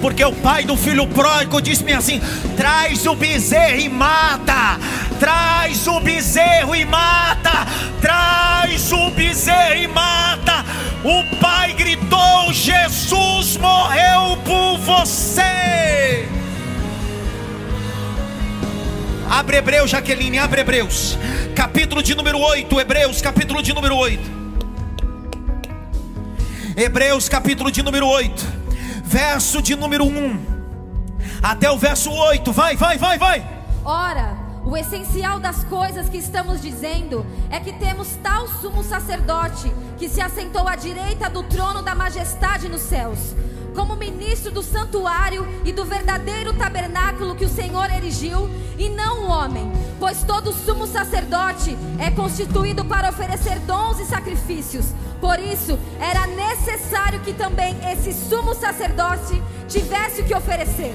Porque 0.00 0.24
o 0.24 0.32
pai 0.32 0.64
do 0.64 0.76
filho 0.76 1.06
pródigo 1.08 1.60
disse-me 1.60 1.92
assim: 1.92 2.20
traz 2.56 3.04
o 3.06 3.14
bezerro 3.14 3.80
e 3.80 3.88
mata, 3.88 4.78
traz 5.18 5.86
o 5.86 6.00
bezerro 6.00 6.74
e 6.74 6.84
mata, 6.84 7.66
traz 8.00 8.92
o 8.92 9.10
bezerro 9.10 9.80
e 9.80 9.88
mata. 9.88 10.64
O 11.02 11.36
pai 11.38 11.72
gritou: 11.72 12.52
Jesus 12.52 13.56
morreu 13.56 14.36
por 14.44 14.78
você. 14.78 16.28
Abre 19.28 19.58
Hebreus, 19.58 19.90
Jaqueline, 19.90 20.38
abre 20.38 20.60
Hebreus, 20.60 21.18
capítulo 21.54 22.02
de 22.02 22.14
número 22.14 22.38
8, 22.38 22.80
Hebreus, 22.80 23.20
capítulo 23.20 23.62
de 23.62 23.74
número 23.74 23.96
8. 23.96 24.38
Hebreus, 26.76 27.28
capítulo 27.28 27.70
de 27.72 27.82
número 27.82 28.06
8 28.06 28.67
verso 29.08 29.62
de 29.62 29.74
número 29.74 30.04
1 30.04 30.58
até 31.42 31.70
o 31.70 31.78
verso 31.78 32.10
8. 32.10 32.52
Vai, 32.52 32.76
vai, 32.76 32.98
vai, 32.98 33.18
vai. 33.18 33.64
Ora, 33.82 34.36
o 34.66 34.76
essencial 34.76 35.40
das 35.40 35.64
coisas 35.64 36.10
que 36.10 36.18
estamos 36.18 36.60
dizendo 36.60 37.24
é 37.48 37.58
que 37.58 37.72
temos 37.72 38.08
tal 38.22 38.46
sumo 38.46 38.84
sacerdote 38.84 39.72
que 39.96 40.10
se 40.10 40.20
assentou 40.20 40.68
à 40.68 40.76
direita 40.76 41.30
do 41.30 41.42
trono 41.42 41.80
da 41.80 41.94
majestade 41.94 42.68
nos 42.68 42.82
céus, 42.82 43.34
como 43.74 43.96
ministro 43.96 44.50
do 44.50 44.62
santuário 44.62 45.48
e 45.64 45.72
do 45.72 45.86
verdadeiro 45.86 46.52
tabernáculo 46.52 47.34
que 47.34 47.46
o 47.46 47.48
Senhor 47.48 47.90
erigiu, 47.90 48.50
e 48.76 48.90
não 48.90 49.24
o 49.24 49.30
homem, 49.30 49.72
pois 49.98 50.22
todo 50.22 50.52
sumo 50.52 50.86
sacerdote 50.86 51.76
é 51.98 52.10
constituído 52.10 52.84
para 52.84 53.08
oferecer 53.08 53.58
dons 53.60 53.98
e 54.00 54.04
sacrifícios. 54.04 54.92
Por 55.20 55.38
isso, 55.38 55.78
era 56.00 56.26
necessário 56.26 57.20
que 57.20 57.32
também 57.32 57.76
esse 57.92 58.12
sumo 58.12 58.54
sacerdote 58.54 59.42
tivesse 59.68 60.22
o 60.22 60.24
que 60.24 60.34
oferecer. 60.34 60.94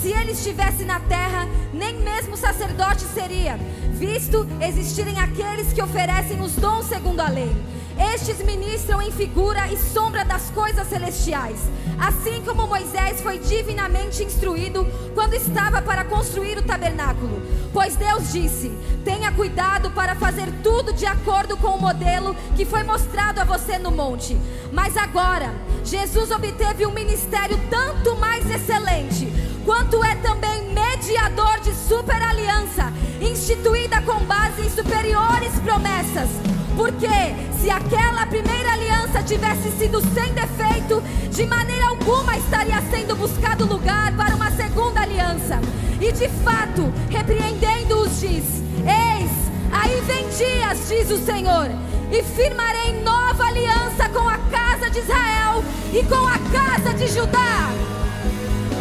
Se 0.00 0.12
ele 0.12 0.32
estivesse 0.32 0.84
na 0.84 1.00
terra, 1.00 1.48
nem 1.72 1.98
mesmo 2.00 2.36
sacerdote 2.36 3.02
seria, 3.02 3.58
visto 3.90 4.46
existirem 4.60 5.18
aqueles 5.18 5.72
que 5.72 5.82
oferecem 5.82 6.40
os 6.40 6.54
dons 6.56 6.86
segundo 6.86 7.20
a 7.20 7.28
lei. 7.28 7.50
Estes 7.98 8.38
ministram 8.44 9.00
em 9.00 9.12
figura 9.12 9.68
e 9.72 9.76
sombra 9.76 10.24
das 10.24 10.50
coisas 10.50 10.88
celestiais, 10.88 11.58
assim 11.98 12.42
como 12.44 12.66
Moisés 12.66 13.20
foi 13.20 13.38
divinamente 13.38 14.22
instruído 14.24 14.84
quando 15.14 15.34
estava 15.34 15.80
para 15.80 16.04
construir 16.04 16.58
o 16.58 16.62
tabernáculo. 16.62 17.40
Pois 17.72 17.94
Deus 17.94 18.32
disse: 18.32 18.72
Tenha 19.04 19.30
cuidado 19.30 19.90
para 19.92 20.16
fazer 20.16 20.52
tudo 20.62 20.92
de 20.92 21.06
acordo 21.06 21.56
com 21.56 21.68
o 21.68 21.80
modelo 21.80 22.34
que 22.56 22.64
foi 22.64 22.82
mostrado 22.82 23.40
a 23.40 23.44
você 23.44 23.78
no 23.78 23.92
monte. 23.92 24.36
Mas 24.72 24.96
agora, 24.96 25.54
Jesus 25.84 26.32
obteve 26.32 26.86
um 26.86 26.92
ministério 26.92 27.58
tanto 27.70 28.16
mais 28.16 28.48
excelente, 28.50 29.28
quanto 29.64 30.02
é 30.02 30.16
também 30.16 30.72
mediador 30.72 31.60
de 31.60 31.72
super 31.72 32.20
aliança, 32.20 32.92
instituída 33.20 34.02
com 34.02 34.18
base 34.24 34.62
em 34.62 34.70
superiores 34.70 35.52
promessas. 35.60 36.53
Porque 36.76 37.34
se 37.60 37.70
aquela 37.70 38.26
primeira 38.26 38.72
aliança 38.72 39.22
tivesse 39.22 39.70
sido 39.78 40.00
sem 40.12 40.32
defeito, 40.32 41.02
de 41.30 41.46
maneira 41.46 41.86
alguma 41.88 42.36
estaria 42.36 42.82
sendo 42.90 43.14
buscado 43.16 43.64
lugar 43.64 44.12
para 44.16 44.34
uma 44.34 44.50
segunda 44.50 45.00
aliança. 45.00 45.60
E 46.00 46.12
de 46.12 46.28
fato, 46.42 46.92
repreendendo-os, 47.08 48.20
diz: 48.20 48.44
Eis, 48.78 49.30
aí 49.72 50.00
vem 50.02 50.28
dias, 50.28 50.88
diz 50.88 51.10
o 51.10 51.24
Senhor, 51.24 51.70
e 52.10 52.22
firmarei 52.22 53.00
nova 53.02 53.44
aliança 53.44 54.08
com 54.08 54.28
a 54.28 54.38
casa 54.38 54.90
de 54.90 54.98
Israel 54.98 55.64
e 55.92 56.02
com 56.04 56.26
a 56.26 56.38
casa 56.52 56.94
de 56.94 57.06
Judá. 57.08 57.70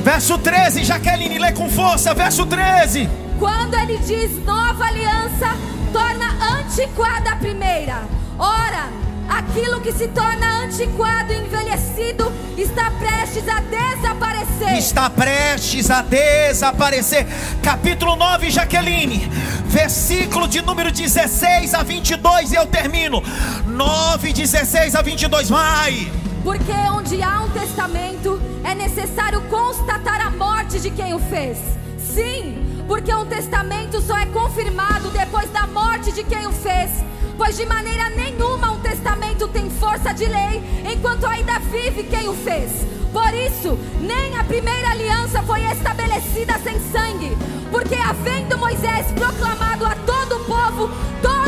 Verso 0.04 0.38
13, 0.38 0.84
Jaqueline, 0.84 1.40
lê 1.40 1.52
com 1.54 1.70
força, 1.70 2.14
verso 2.14 2.46
13. 2.46 3.10
Quando 3.40 3.76
ele 3.76 3.98
diz 4.00 4.44
nova 4.44 4.86
aliança, 4.86 5.56
torna 5.94 6.33
antiquada 6.74 7.34
a 7.34 7.36
primeira. 7.36 8.04
Ora, 8.38 8.90
aquilo 9.30 9.80
que 9.80 9.92
se 9.92 10.08
torna 10.08 10.64
antiquado 10.64 11.32
e 11.32 11.38
envelhecido 11.38 12.34
está 12.58 12.90
prestes 12.90 13.48
a 13.48 13.60
desaparecer. 13.62 14.78
Está 14.80 15.08
prestes 15.08 15.92
a 15.92 16.02
desaparecer. 16.02 17.28
Capítulo 17.62 18.16
9, 18.16 18.50
Jaqueline, 18.50 19.30
versículo 19.68 20.48
de 20.48 20.64
número 20.64 20.92
16 20.92 21.76
a 21.76 21.84
22, 21.84 22.52
e 22.52 22.56
eu 22.56 22.66
termino. 22.66 23.22
9, 23.68 24.34
16 24.34 24.96
a 24.96 25.02
22, 25.04 25.50
vai. 25.50 26.12
Porque 26.44 26.72
onde 26.72 27.22
há 27.22 27.42
um 27.42 27.50
testamento, 27.50 28.42
é 28.64 28.74
necessário 28.74 29.42
constatar 29.42 30.26
a 30.26 30.32
morte 30.32 30.80
de 30.80 30.90
quem 30.90 31.14
o 31.14 31.20
fez. 31.20 31.60
Sim, 32.00 32.73
porque 32.88 33.14
um 33.14 33.26
testamento 33.26 34.02
só 34.02 34.18
é 34.18 34.26
confirmado 34.28 35.10
depois 35.10 35.50
da 35.52 35.68
morte 35.68 36.12
de 36.12 36.24
quem 36.24 36.46
o 36.48 36.52
fez. 36.52 36.92
Pois 37.38 37.58
de 37.58 37.66
maneira 37.66 38.10
nenhuma 38.10 38.72
um 38.72 38.80
testamento 38.80 39.48
tem 39.48 39.70
força 39.70 40.14
de 40.14 40.26
lei 40.26 40.62
enquanto 40.92 41.26
ainda 41.26 41.60
vive 41.60 42.04
quem 42.04 42.28
o 42.28 42.34
fez. 42.34 42.86
Por 43.12 43.34
isso, 43.34 43.78
nem 44.02 44.36
a 44.38 44.44
primeira 44.44 44.90
aliança 44.90 45.42
foi 45.44 45.64
estabelecida 45.66 46.58
sem 46.60 46.80
sangue, 46.92 47.38
porque 47.72 47.96
havendo 47.96 48.58
Moisés 48.58 49.08
proclamado 49.12 49.86
a 49.86 49.96
todo 49.96 50.38
o 50.38 50.46
povo 50.46 50.90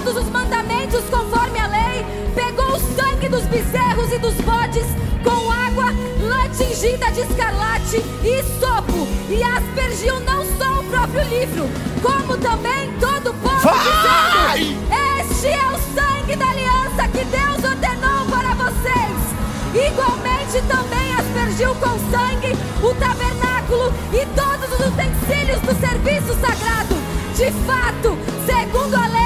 todos 0.05 0.23
os 0.23 0.29
mandamentos 0.29 1.01
conforme 1.09 1.57
a 1.57 1.65
lei, 1.65 2.05
pegou 2.35 2.75
o 2.75 2.79
sangue 2.95 3.27
dos 3.27 3.41
bezerros 3.47 4.11
e 4.13 4.19
dos 4.19 4.35
bodes 4.35 4.85
com 5.23 5.51
água 5.51 5.91
lã 6.21 6.47
tingida 6.49 7.09
de 7.11 7.21
escarlate 7.21 7.97
e 8.23 8.43
sopo 8.59 9.07
e 9.27 9.41
aspergiu 9.41 10.19
não 10.19 10.45
só 10.57 10.79
o 10.79 10.83
próprio 10.83 11.23
livro, 11.23 11.67
como 12.03 12.37
também 12.37 12.93
todo 12.99 13.31
o 13.31 13.33
povo 13.33 13.61
Vai! 13.61 14.59
dizendo: 14.59 14.85
Este 15.19 15.47
é 15.47 15.67
o 15.69 15.95
sangue 15.95 16.35
da 16.35 16.49
aliança 16.51 17.07
que 17.07 17.25
Deus 17.25 17.63
ordenou 17.63 18.25
para 18.29 18.53
vocês. 18.53 19.87
Igualmente 19.91 20.61
também 20.67 21.15
aspergiu 21.15 21.73
com 21.75 21.97
sangue 22.11 22.55
o 22.83 22.93
tabernáculo 22.93 23.91
e 24.13 24.23
todos 24.39 24.71
os 24.71 24.85
utensílios 24.85 25.61
do 25.61 25.73
serviço 25.79 26.39
sagrado. 26.39 26.95
De 27.35 27.51
fato, 27.65 28.17
segundo 28.45 28.95
a 28.95 29.07
lei, 29.07 29.24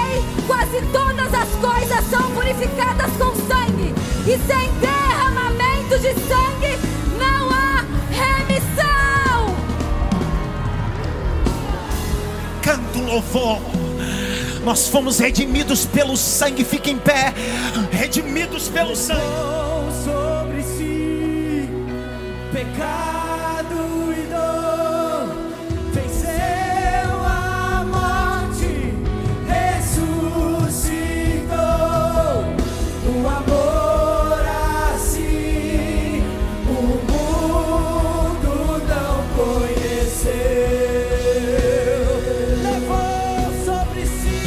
quase 0.70 0.86
todas 0.92 1.34
as 1.34 1.50
coisas 1.56 2.06
são 2.10 2.32
purificadas 2.32 3.12
com 3.18 3.36
sangue, 3.48 3.94
e 4.26 4.38
sem 4.48 4.72
derramamento 4.80 6.00
de 6.00 6.14
sangue 6.14 6.78
não 7.18 7.50
há 7.50 7.86
remissão. 8.12 9.56
Canto 12.62 13.00
louvor. 13.00 13.60
Nós 14.64 14.88
fomos 14.88 15.18
redimidos 15.20 15.86
pelo 15.86 16.16
sangue, 16.16 16.64
fica 16.64 16.90
em 16.90 16.98
pé. 16.98 17.34
Redimidos 17.92 18.68
pelo 18.68 18.96
sangue. 18.96 19.22
sobre 20.06 20.62
si 20.62 21.68
pecado 22.52 23.19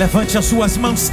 Levante 0.03 0.36
as 0.36 0.46
suas 0.46 0.76
mãos. 0.76 1.12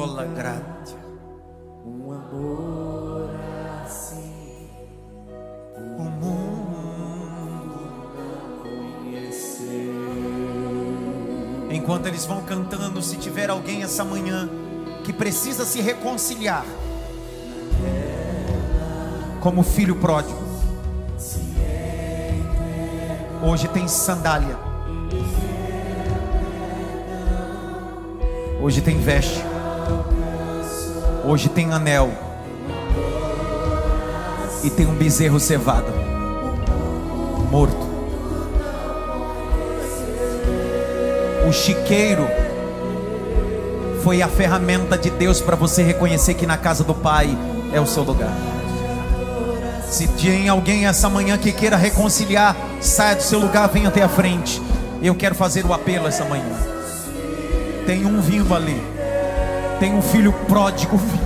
Sola 0.00 0.24
gratia. 0.24 0.96
um 1.84 2.10
amor 2.10 3.30
assim 3.84 4.66
O 5.76 6.02
mundo. 6.04 7.78
conheceu. 8.62 9.92
Enquanto 11.70 12.06
eles 12.06 12.24
vão 12.24 12.40
cantando, 12.44 13.02
se 13.02 13.18
tiver 13.18 13.50
alguém 13.50 13.82
essa 13.82 14.02
manhã 14.02 14.48
que 15.04 15.12
precisa 15.12 15.66
se 15.66 15.82
reconciliar, 15.82 16.64
como 19.42 19.62
filho 19.62 19.96
pródigo, 19.96 20.40
hoje 23.42 23.68
tem 23.68 23.86
sandália, 23.86 24.56
hoje 28.62 28.80
tem 28.80 28.98
veste, 28.98 29.49
hoje 31.30 31.48
tem 31.48 31.72
anel, 31.72 32.10
e 34.64 34.68
tem 34.68 34.84
um 34.84 34.94
bezerro 34.94 35.38
cevado, 35.38 35.86
morto. 37.52 37.88
O 41.48 41.52
chiqueiro 41.52 42.26
foi 44.02 44.22
a 44.22 44.28
ferramenta 44.28 44.98
de 44.98 45.08
Deus 45.08 45.40
para 45.40 45.54
você 45.54 45.84
reconhecer 45.84 46.34
que 46.34 46.46
na 46.46 46.56
casa 46.56 46.82
do 46.82 46.94
Pai 46.94 47.38
é 47.72 47.80
o 47.80 47.86
seu 47.86 48.02
lugar. 48.02 48.36
Se 49.88 50.08
tem 50.08 50.48
alguém 50.48 50.86
essa 50.86 51.08
manhã 51.08 51.38
que 51.38 51.52
queira 51.52 51.76
reconciliar, 51.76 52.56
saia 52.80 53.14
do 53.14 53.22
seu 53.22 53.38
lugar, 53.38 53.68
venha 53.68 53.88
até 53.88 54.02
a 54.02 54.08
frente. 54.08 54.60
Eu 55.00 55.14
quero 55.14 55.36
fazer 55.36 55.64
o 55.64 55.72
apelo 55.72 56.08
essa 56.08 56.24
manhã. 56.24 56.56
Tem 57.86 58.04
um 58.04 58.20
vivo 58.20 58.52
ali. 58.52 58.80
Tem 59.80 59.94
um 59.94 60.02
filho 60.02 60.30
pródigo 60.46 60.98
vivo. 60.98 61.19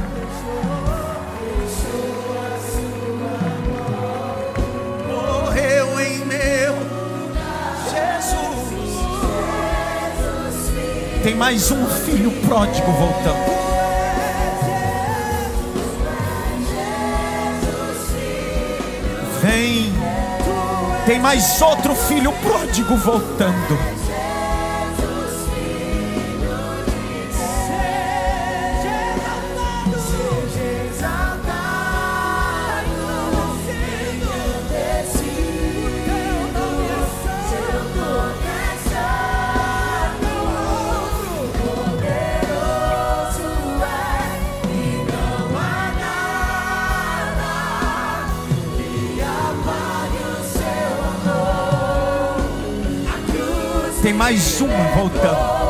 Tem 11.25 11.35
mais 11.35 11.71
um 11.71 11.87
filho 11.87 12.31
pródigo 12.47 12.93
voltando. 12.93 13.51
Vem. 19.41 19.91
Tem 21.07 21.19
mais 21.19 21.63
outro 21.63 21.95
filho 21.95 22.31
pródigo 22.43 22.95
voltando. 22.97 23.94
Tem 54.15 54.19
mais 54.19 54.61
um 54.61 54.69
voltando. 54.69 55.65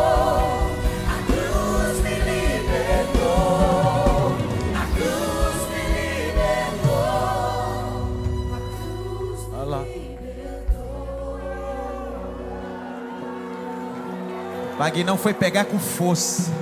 Magnão 14.79 15.17
foi 15.17 15.33
pegar 15.33 15.65
com 15.65 15.79
força. 15.79 16.53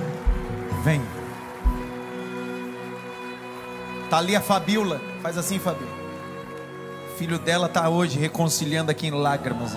Vem. 0.85 1.01
Tá 4.09 4.19
ali 4.19 4.37
a 4.37 4.41
Fabiola. 4.41 5.01
Faz 5.21 5.37
assim, 5.37 5.59
Fabiola. 5.59 5.91
Filho 7.17 7.37
dela 7.37 7.67
tá 7.67 7.89
hoje 7.89 8.17
reconciliando 8.17 8.89
aqui 8.89 9.07
em 9.07 9.11
lágrimas. 9.11 9.75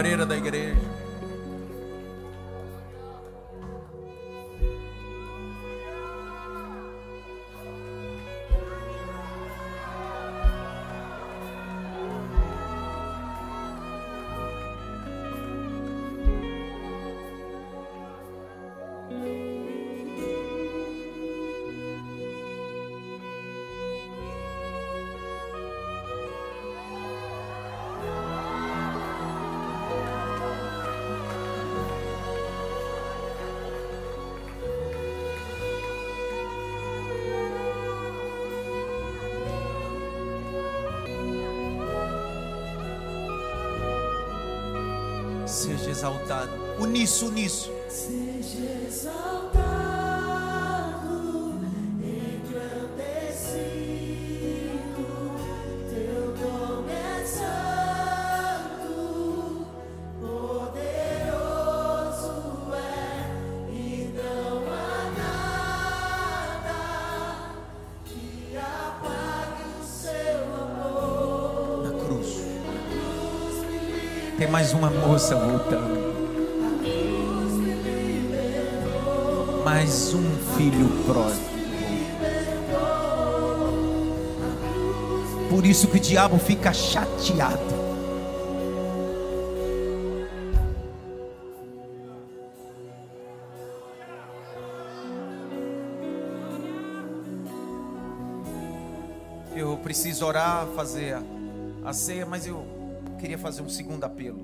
Obreira 0.00 0.24
da 0.24 0.34
igreja. 0.34 0.89
Exaltado, 50.20 51.60
engrandecido, 52.00 52.94
teu 55.90 56.22
nome 56.40 56.92
é 56.92 57.24
santo, 57.26 58.96
poderoso 60.20 61.52
é, 62.74 62.78
e 63.72 64.14
não 64.14 64.54
há 64.72 65.10
nada 66.62 66.80
que 68.04 68.56
apague 68.56 69.64
o 69.80 69.82
seu 69.84 70.40
amor. 70.54 71.82
Na 71.82 71.92
cruz. 72.04 72.30
Tem 74.38 74.46
mais 74.48 74.72
uma 74.72 74.90
moça 74.90 75.34
voltando. 75.34 76.09
Mais 79.72 80.12
um 80.12 80.28
filho 80.56 80.88
pródigo. 81.06 81.48
Por 85.48 85.64
isso 85.64 85.86
que 85.86 85.96
o 85.96 86.00
diabo 86.00 86.36
fica 86.40 86.72
chateado. 86.72 87.62
Eu 99.54 99.76
preciso 99.76 100.26
orar, 100.26 100.66
fazer 100.74 101.16
a, 101.84 101.92
ceia, 101.92 102.26
mas 102.26 102.44
eu 102.44 102.66
queria 103.20 103.38
fazer 103.38 103.62
um 103.62 103.68
segundo 103.68 104.02
apelo. 104.02 104.40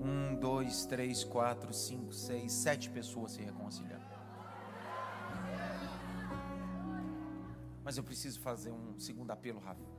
Um, 0.00 0.34
dois, 0.34 0.86
três, 0.86 1.22
quatro, 1.24 1.74
cinco, 1.74 2.14
seis, 2.14 2.50
sete 2.52 2.88
pessoas 2.88 3.32
se 3.32 3.42
reconciliando. 3.42 3.99
Mas 7.90 7.96
eu 7.96 8.04
preciso 8.04 8.38
fazer 8.38 8.70
um 8.70 8.96
segundo 9.00 9.32
apelo 9.32 9.58
rápido. 9.58 9.90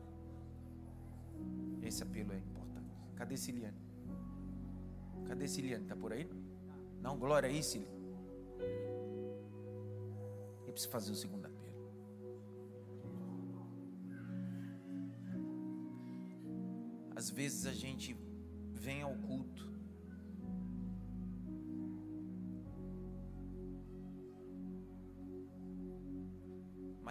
Esse 1.82 2.02
apelo 2.04 2.32
é 2.32 2.38
importante. 2.38 2.96
Cadê 3.18 3.36
Ciliane? 3.36 3.82
Cadê 5.28 5.46
Ciliane? 5.46 5.86
Tá 5.88 5.94
por 5.94 6.14
aí? 6.14 6.26
Não, 7.02 7.20
glória 7.20 7.50
aí, 7.50 7.62
Ciliane. 7.62 8.00
Eu 10.66 10.72
preciso 10.72 10.90
fazer 10.90 11.12
o 11.12 11.16
segundo 11.16 11.48
apelo. 11.48 11.92
Às 17.14 17.30
vezes 17.30 17.66
a 17.66 17.74
gente 17.74 18.16
vem 18.74 19.02
ao 19.02 19.18
culto 19.18 19.70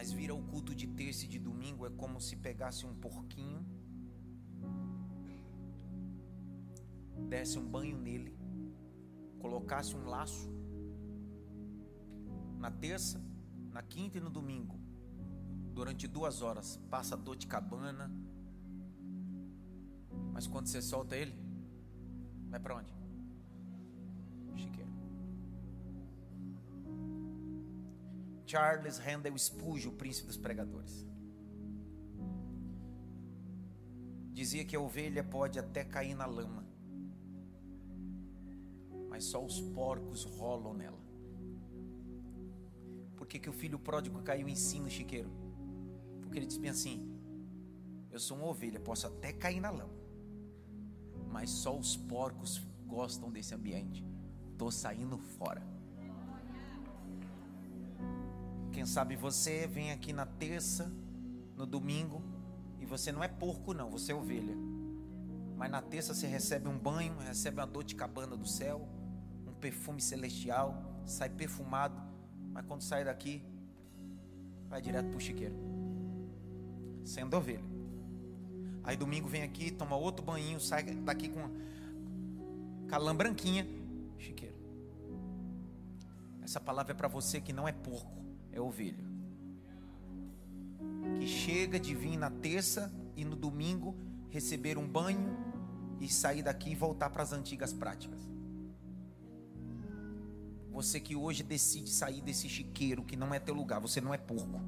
mas 0.01 0.13
vir 0.13 0.31
ao 0.31 0.41
culto 0.41 0.75
de 0.75 0.87
terça 0.87 1.27
e 1.27 1.29
de 1.29 1.39
domingo 1.39 1.85
é 1.85 1.91
como 1.91 2.19
se 2.19 2.35
pegasse 2.35 2.87
um 2.87 2.95
porquinho, 2.95 3.63
desse 7.29 7.59
um 7.59 7.69
banho 7.69 7.99
nele, 7.99 8.35
colocasse 9.39 9.95
um 9.95 10.07
laço 10.07 10.51
na 12.59 12.71
terça, 12.71 13.23
na 13.71 13.83
quinta 13.83 14.17
e 14.17 14.23
no 14.23 14.31
domingo, 14.31 14.81
durante 15.75 16.09
duas 16.09 16.41
horas, 16.41 16.79
passa 16.89 17.15
dor 17.15 17.37
de 17.37 17.47
cabana, 17.47 18.11
mas 20.33 20.47
quando 20.47 20.69
você 20.69 20.81
solta 20.81 21.15
ele, 21.15 21.39
vai 22.49 22.59
para 22.59 22.75
onde? 22.75 22.95
Chiqueiro. 24.57 24.90
Charles 28.51 28.99
Handel 28.99 29.39
Spurgeon, 29.39 29.93
o 29.93 29.95
príncipe 29.95 30.27
dos 30.27 30.37
pregadores, 30.37 31.07
dizia 34.33 34.65
que 34.65 34.75
a 34.75 34.81
ovelha 34.81 35.23
pode 35.23 35.57
até 35.57 35.85
cair 35.85 36.17
na 36.17 36.27
lama, 36.27 36.67
mas 39.09 39.23
só 39.23 39.45
os 39.45 39.61
porcos 39.61 40.25
rolam 40.25 40.75
nela. 40.75 40.99
Por 43.17 43.29
que, 43.29 43.39
que 43.39 43.49
o 43.49 43.53
filho 43.53 43.79
pródigo 43.79 44.21
caiu 44.21 44.49
em 44.49 44.57
si 44.57 44.81
no 44.81 44.91
chiqueiro? 44.91 45.31
Porque 46.21 46.37
ele 46.37 46.47
disse 46.47 46.59
bem 46.59 46.71
assim: 46.71 47.09
Eu 48.11 48.19
sou 48.19 48.37
uma 48.37 48.49
ovelha, 48.49 48.81
posso 48.81 49.07
até 49.07 49.33
cair 49.33 49.61
na 49.61 49.71
lama, 49.71 49.95
mas 51.29 51.51
só 51.51 51.79
os 51.79 51.97
porcos 51.97 52.59
gostam 52.85 53.31
desse 53.31 53.55
ambiente. 53.55 54.05
Tô 54.59 54.73
saindo 54.73 55.17
fora. 55.19 55.80
Quem 58.81 58.87
sabe 58.87 59.15
você 59.15 59.67
vem 59.67 59.93
aqui 59.93 60.11
na 60.11 60.25
terça, 60.25 60.91
no 61.55 61.67
domingo, 61.67 62.23
e 62.81 62.87
você 62.87 63.13
não 63.13 63.23
é 63.23 63.29
porco, 63.29 63.75
não, 63.75 63.91
você 63.91 64.11
é 64.11 64.15
ovelha. 64.15 64.57
Mas 65.55 65.71
na 65.71 65.83
terça 65.83 66.15
você 66.15 66.27
recebe 66.27 66.67
um 66.67 66.79
banho, 66.79 67.15
recebe 67.19 67.61
uma 67.61 67.67
dor 67.67 67.85
de 67.85 67.95
cabana 67.95 68.35
do 68.35 68.49
céu, 68.49 68.89
um 69.47 69.53
perfume 69.53 70.01
celestial, 70.01 70.83
sai 71.05 71.29
perfumado, 71.29 72.01
mas 72.55 72.65
quando 72.65 72.81
sai 72.81 73.05
daqui, 73.05 73.45
vai 74.67 74.81
direto 74.81 75.11
pro 75.11 75.21
chiqueiro, 75.21 75.57
sendo 77.05 77.37
ovelha. 77.37 77.61
Aí 78.83 78.97
domingo 78.97 79.29
vem 79.29 79.43
aqui, 79.43 79.71
toma 79.71 79.95
outro 79.95 80.25
banho, 80.25 80.59
sai 80.59 80.85
daqui 80.85 81.29
com 81.29 81.51
com 82.89 82.95
a 82.95 82.99
lã 82.99 83.15
branquinha, 83.15 83.67
chiqueiro. 84.17 84.57
Essa 86.41 86.59
palavra 86.59 86.93
é 86.93 86.97
para 86.97 87.09
você 87.09 87.43
que 87.43 87.53
não 87.53 87.69
é 87.69 87.73
porco, 87.73 88.21
é 88.53 88.61
ovelha. 88.61 89.05
Que 91.17 91.27
chega 91.27 91.79
de 91.79 91.95
vir 91.95 92.17
na 92.17 92.31
terça 92.31 92.93
e 93.17 93.25
no 93.25 93.37
domingo 93.37 93.97
receber 94.31 94.79
um 94.79 94.89
banho 94.89 95.37
e 96.01 96.09
sair 96.09 96.43
daqui 96.43 96.71
e 96.71 96.75
voltar 96.75 97.11
para 97.11 97.23
as 97.23 97.33
antigas 97.33 97.73
práticas. 97.73 98.21
Você 100.71 101.01
que 101.01 101.17
hoje 101.17 101.43
decide 101.43 101.91
sair 101.91 102.23
desse 102.23 102.49
chiqueiro 102.49 103.05
que 103.05 103.17
não 103.17 103.35
é 103.35 103.39
teu 103.41 103.55
lugar, 103.55 103.81
você 103.81 104.01
não 104.01 104.15
é 104.15 104.19
porco. 104.19 104.61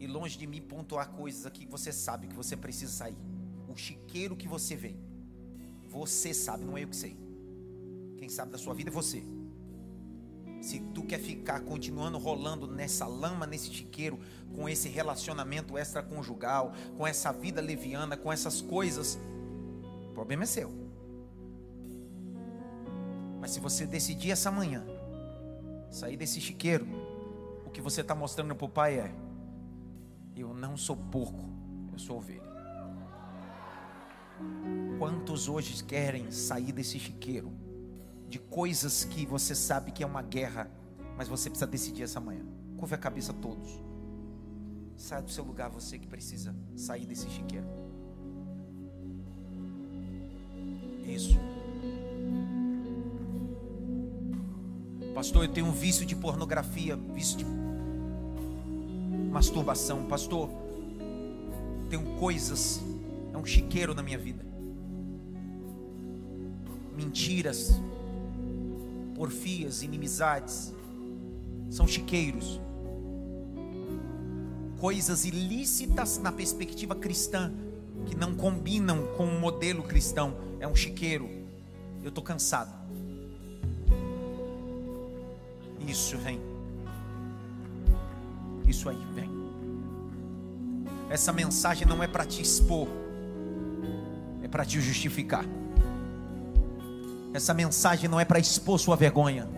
E 0.00 0.06
longe 0.06 0.36
de 0.36 0.46
mim 0.46 0.60
pontuar 0.60 1.10
coisas 1.10 1.46
aqui 1.46 1.66
que 1.66 1.70
você 1.70 1.92
sabe 1.92 2.26
que 2.26 2.34
você 2.34 2.56
precisa 2.56 2.92
sair. 2.92 3.16
O 3.68 3.76
chiqueiro 3.76 4.36
que 4.36 4.48
você 4.48 4.74
vem. 4.74 4.98
Você 5.88 6.34
sabe, 6.34 6.64
não 6.64 6.76
é 6.76 6.82
eu 6.82 6.88
que 6.88 6.96
sei. 6.96 7.16
Quem 8.16 8.28
sabe 8.28 8.52
da 8.52 8.58
sua 8.58 8.74
vida 8.74 8.90
é 8.90 8.92
você. 8.92 9.22
Se 10.64 10.80
tu 10.80 11.02
quer 11.02 11.20
ficar 11.20 11.60
continuando 11.60 12.16
rolando 12.16 12.66
nessa 12.66 13.06
lama, 13.06 13.46
nesse 13.46 13.70
chiqueiro, 13.70 14.18
com 14.56 14.66
esse 14.66 14.88
relacionamento 14.88 15.76
extraconjugal, 15.76 16.72
com 16.96 17.06
essa 17.06 17.30
vida 17.30 17.60
leviana, 17.60 18.16
com 18.16 18.32
essas 18.32 18.62
coisas, 18.62 19.18
o 20.08 20.14
problema 20.14 20.44
é 20.44 20.46
seu. 20.46 20.72
Mas 23.42 23.50
se 23.50 23.60
você 23.60 23.84
decidir 23.84 24.30
essa 24.30 24.50
manhã 24.50 24.82
sair 25.90 26.16
desse 26.16 26.40
chiqueiro, 26.40 26.86
o 27.66 27.70
que 27.70 27.82
você 27.82 28.00
está 28.00 28.14
mostrando 28.14 28.56
para 28.56 28.64
o 28.64 28.70
pai 28.70 29.00
é: 29.00 29.14
eu 30.34 30.54
não 30.54 30.78
sou 30.78 30.96
porco, 30.96 31.44
eu 31.92 31.98
sou 31.98 32.16
ovelha. 32.16 32.54
Quantos 34.98 35.46
hoje 35.46 35.84
querem 35.84 36.30
sair 36.30 36.72
desse 36.72 36.98
chiqueiro? 36.98 37.52
De 38.34 38.40
coisas 38.40 39.04
que 39.04 39.24
você 39.24 39.54
sabe 39.54 39.92
que 39.92 40.02
é 40.02 40.06
uma 40.06 40.20
guerra, 40.20 40.68
mas 41.16 41.28
você 41.28 41.48
precisa 41.48 41.68
decidir 41.68 42.02
essa 42.02 42.18
manhã. 42.18 42.44
Curve 42.76 42.96
a 42.96 42.98
cabeça 42.98 43.32
todos. 43.32 43.80
Sai 44.96 45.22
do 45.22 45.30
seu 45.30 45.44
lugar, 45.44 45.70
você 45.70 46.00
que 46.00 46.08
precisa 46.08 46.52
sair 46.74 47.06
desse 47.06 47.30
chiqueiro. 47.30 47.64
Isso. 51.06 51.38
Pastor, 55.14 55.44
eu 55.44 55.52
tenho 55.52 55.66
um 55.68 55.72
vício 55.72 56.04
de 56.04 56.16
pornografia, 56.16 56.96
vício 56.96 57.38
de 57.38 57.44
masturbação. 59.30 60.06
Pastor, 60.06 60.50
tenho 61.88 62.16
coisas, 62.18 62.82
é 63.32 63.38
um 63.38 63.44
chiqueiro 63.44 63.94
na 63.94 64.02
minha 64.02 64.18
vida. 64.18 64.44
Mentiras, 66.96 67.80
porfias, 69.14 69.82
inimizades, 69.82 70.72
são 71.70 71.86
chiqueiros. 71.86 72.60
Coisas 74.78 75.24
ilícitas 75.24 76.18
na 76.18 76.30
perspectiva 76.30 76.94
cristã, 76.94 77.52
que 78.06 78.14
não 78.14 78.34
combinam 78.34 79.06
com 79.16 79.24
o 79.24 79.40
modelo 79.40 79.82
cristão, 79.82 80.36
é 80.60 80.68
um 80.68 80.74
chiqueiro. 80.74 81.28
Eu 82.02 82.10
estou 82.10 82.22
cansado. 82.22 82.72
Isso 85.86 86.18
vem. 86.18 86.40
Isso 88.66 88.88
aí 88.88 88.98
vem. 89.14 89.30
Essa 91.08 91.32
mensagem 91.32 91.86
não 91.86 92.02
é 92.02 92.06
para 92.06 92.24
te 92.24 92.42
expor, 92.42 92.88
é 94.42 94.48
para 94.48 94.64
te 94.64 94.80
justificar. 94.80 95.44
Essa 97.34 97.52
mensagem 97.52 98.08
não 98.08 98.20
é 98.20 98.24
para 98.24 98.38
expor 98.38 98.78
sua 98.78 98.94
vergonha, 98.94 99.48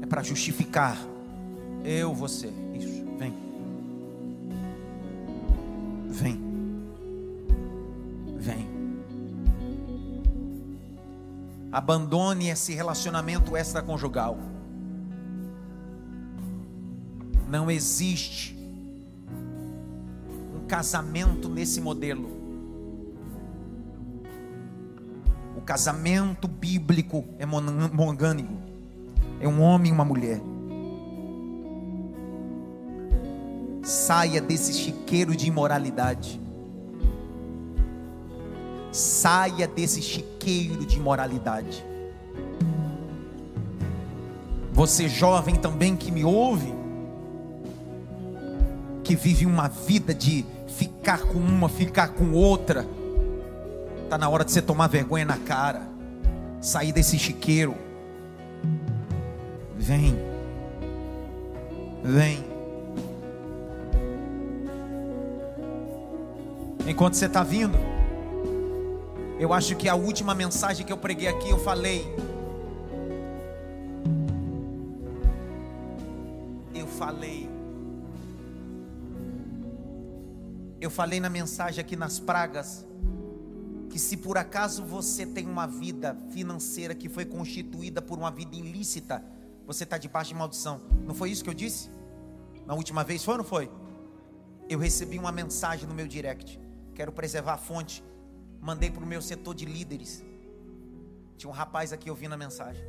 é 0.00 0.06
para 0.06 0.22
justificar. 0.22 0.96
Eu, 1.84 2.14
você, 2.14 2.50
isso, 2.72 3.04
vem. 3.18 3.34
Vem. 6.08 6.40
Vem. 8.38 8.66
Abandone 11.70 12.48
esse 12.48 12.72
relacionamento 12.72 13.54
extraconjugal. 13.54 14.38
Não 17.50 17.70
existe 17.70 18.56
um 20.56 20.66
casamento 20.66 21.50
nesse 21.50 21.82
modelo. 21.82 22.41
O 25.62 25.64
casamento 25.64 26.48
bíblico 26.48 27.24
é 27.38 27.46
monogâmico. 27.46 28.52
É 29.38 29.46
um 29.46 29.62
homem 29.62 29.92
e 29.92 29.94
uma 29.94 30.04
mulher. 30.04 30.40
Saia 33.80 34.40
desse 34.40 34.72
chiqueiro 34.72 35.36
de 35.36 35.46
imoralidade. 35.46 36.40
Saia 38.90 39.68
desse 39.68 40.02
chiqueiro 40.02 40.84
de 40.84 40.96
imoralidade. 40.96 41.86
Você 44.72 45.08
jovem 45.08 45.54
também 45.54 45.94
que 45.94 46.10
me 46.10 46.24
ouve, 46.24 46.74
que 49.04 49.14
vive 49.14 49.46
uma 49.46 49.68
vida 49.68 50.12
de 50.12 50.44
ficar 50.66 51.22
com 51.22 51.38
uma, 51.38 51.68
ficar 51.68 52.08
com 52.14 52.32
outra. 52.32 52.84
Está 54.12 54.18
na 54.18 54.28
hora 54.28 54.44
de 54.44 54.52
você 54.52 54.60
tomar 54.60 54.88
vergonha 54.88 55.24
na 55.24 55.38
cara, 55.38 55.88
sair 56.60 56.92
desse 56.92 57.18
chiqueiro. 57.18 57.74
Vem, 59.74 60.14
vem. 62.04 62.44
Enquanto 66.86 67.14
você 67.14 67.24
está 67.24 67.42
vindo, 67.42 67.78
eu 69.40 69.50
acho 69.54 69.74
que 69.76 69.88
a 69.88 69.94
última 69.94 70.34
mensagem 70.34 70.84
que 70.84 70.92
eu 70.92 70.98
preguei 70.98 71.28
aqui, 71.28 71.48
eu 71.48 71.58
falei. 71.58 72.04
Eu 76.74 76.86
falei. 76.86 77.48
Eu 80.78 80.90
falei 80.90 81.18
na 81.18 81.30
mensagem 81.30 81.80
aqui 81.80 81.96
nas 81.96 82.20
pragas. 82.20 82.91
Se 84.12 84.16
por 84.18 84.36
acaso 84.36 84.84
você 84.84 85.24
tem 85.24 85.46
uma 85.46 85.66
vida 85.66 86.14
financeira 86.32 86.94
que 86.94 87.08
foi 87.08 87.24
constituída 87.24 88.02
por 88.02 88.18
uma 88.18 88.30
vida 88.30 88.54
ilícita, 88.54 89.24
você 89.66 89.84
está 89.84 89.96
debaixo 89.96 90.28
de 90.28 90.34
maldição. 90.34 90.82
Não 91.06 91.14
foi 91.14 91.30
isso 91.30 91.42
que 91.42 91.48
eu 91.48 91.54
disse? 91.54 91.90
Na 92.66 92.74
última 92.74 93.02
vez 93.02 93.24
foi 93.24 93.32
ou 93.32 93.38
não 93.38 93.44
foi? 93.44 93.70
Eu 94.68 94.78
recebi 94.78 95.18
uma 95.18 95.32
mensagem 95.32 95.88
no 95.88 95.94
meu 95.94 96.06
direct. 96.06 96.60
Quero 96.94 97.10
preservar 97.10 97.54
a 97.54 97.56
fonte. 97.56 98.04
Mandei 98.60 98.90
para 98.90 99.02
o 99.02 99.06
meu 99.06 99.22
setor 99.22 99.54
de 99.54 99.64
líderes. 99.64 100.22
Tinha 101.38 101.48
um 101.48 101.54
rapaz 101.54 101.90
aqui 101.90 102.10
ouvindo 102.10 102.34
a 102.34 102.36
mensagem. 102.36 102.84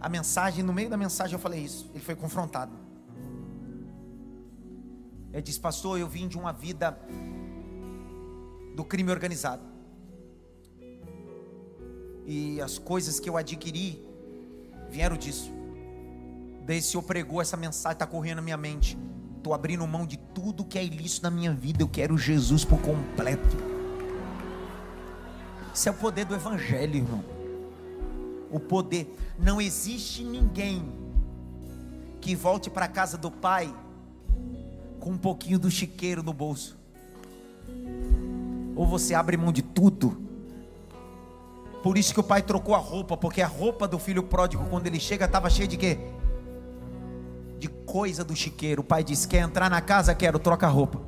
A 0.00 0.08
mensagem, 0.08 0.64
no 0.64 0.72
meio 0.72 0.90
da 0.90 0.96
mensagem 0.96 1.34
eu 1.34 1.38
falei 1.38 1.60
isso. 1.60 1.88
Ele 1.94 2.02
foi 2.02 2.16
confrontado. 2.16 2.83
Ele 5.34 5.42
disse, 5.42 5.58
pastor, 5.58 5.98
eu 5.98 6.08
vim 6.08 6.28
de 6.28 6.38
uma 6.38 6.52
vida 6.52 6.96
do 8.76 8.84
crime 8.84 9.10
organizado. 9.10 9.64
E 12.24 12.60
as 12.60 12.78
coisas 12.78 13.18
que 13.18 13.28
eu 13.28 13.36
adquiri 13.36 14.00
vieram 14.88 15.16
disso. 15.16 15.52
Daí 16.64 16.80
Senhor 16.80 17.02
pregou 17.02 17.42
essa 17.42 17.56
mensagem, 17.56 17.96
está 17.96 18.06
correndo 18.06 18.36
na 18.36 18.42
minha 18.42 18.56
mente. 18.56 18.96
Estou 19.36 19.52
abrindo 19.52 19.84
mão 19.88 20.06
de 20.06 20.16
tudo 20.16 20.64
que 20.64 20.78
é 20.78 20.84
ilícito 20.84 21.24
na 21.24 21.32
minha 21.32 21.52
vida. 21.52 21.82
Eu 21.82 21.88
quero 21.88 22.16
Jesus 22.16 22.64
por 22.64 22.80
completo. 22.80 23.56
Isso 25.74 25.88
é 25.88 25.90
o 25.90 25.94
poder 25.94 26.26
do 26.26 26.34
Evangelho, 26.36 26.94
irmão. 26.94 27.24
O 28.52 28.60
poder. 28.60 29.12
Não 29.36 29.60
existe 29.60 30.22
ninguém 30.22 30.94
que 32.20 32.36
volte 32.36 32.70
para 32.70 32.84
a 32.84 32.88
casa 32.88 33.18
do 33.18 33.32
Pai 33.32 33.74
com 35.04 35.10
um 35.10 35.18
pouquinho 35.18 35.58
do 35.58 35.70
chiqueiro 35.70 36.22
no 36.22 36.32
bolso. 36.32 36.78
Ou 38.74 38.86
você 38.86 39.14
abre 39.14 39.36
mão 39.36 39.52
de 39.52 39.60
tudo. 39.60 40.16
Por 41.82 41.98
isso 41.98 42.14
que 42.14 42.20
o 42.20 42.24
pai 42.24 42.40
trocou 42.40 42.74
a 42.74 42.78
roupa, 42.78 43.14
porque 43.14 43.42
a 43.42 43.46
roupa 43.46 43.86
do 43.86 43.98
filho 43.98 44.22
pródigo, 44.22 44.64
quando 44.70 44.86
ele 44.86 44.98
chega, 44.98 45.26
estava 45.26 45.50
cheia 45.50 45.68
de 45.68 45.76
quê? 45.76 45.98
de 47.64 47.68
coisa 47.68 48.22
do 48.22 48.36
chiqueiro. 48.36 48.82
O 48.82 48.84
pai 48.84 49.02
disse: 49.02 49.26
Quer 49.26 49.38
entrar 49.38 49.70
na 49.70 49.80
casa? 49.80 50.14
Quero, 50.14 50.38
troca 50.38 50.66
a 50.66 50.70
roupa. 50.70 51.00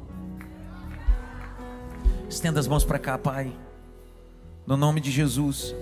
Estenda 2.29 2.59
as 2.59 2.67
mãos 2.67 2.85
para 2.85 2.99
cá, 2.99 3.19
Pai. 3.19 3.53
No 4.67 4.77
nome 4.77 5.01
de 5.01 5.11
Jesus. 5.11 5.75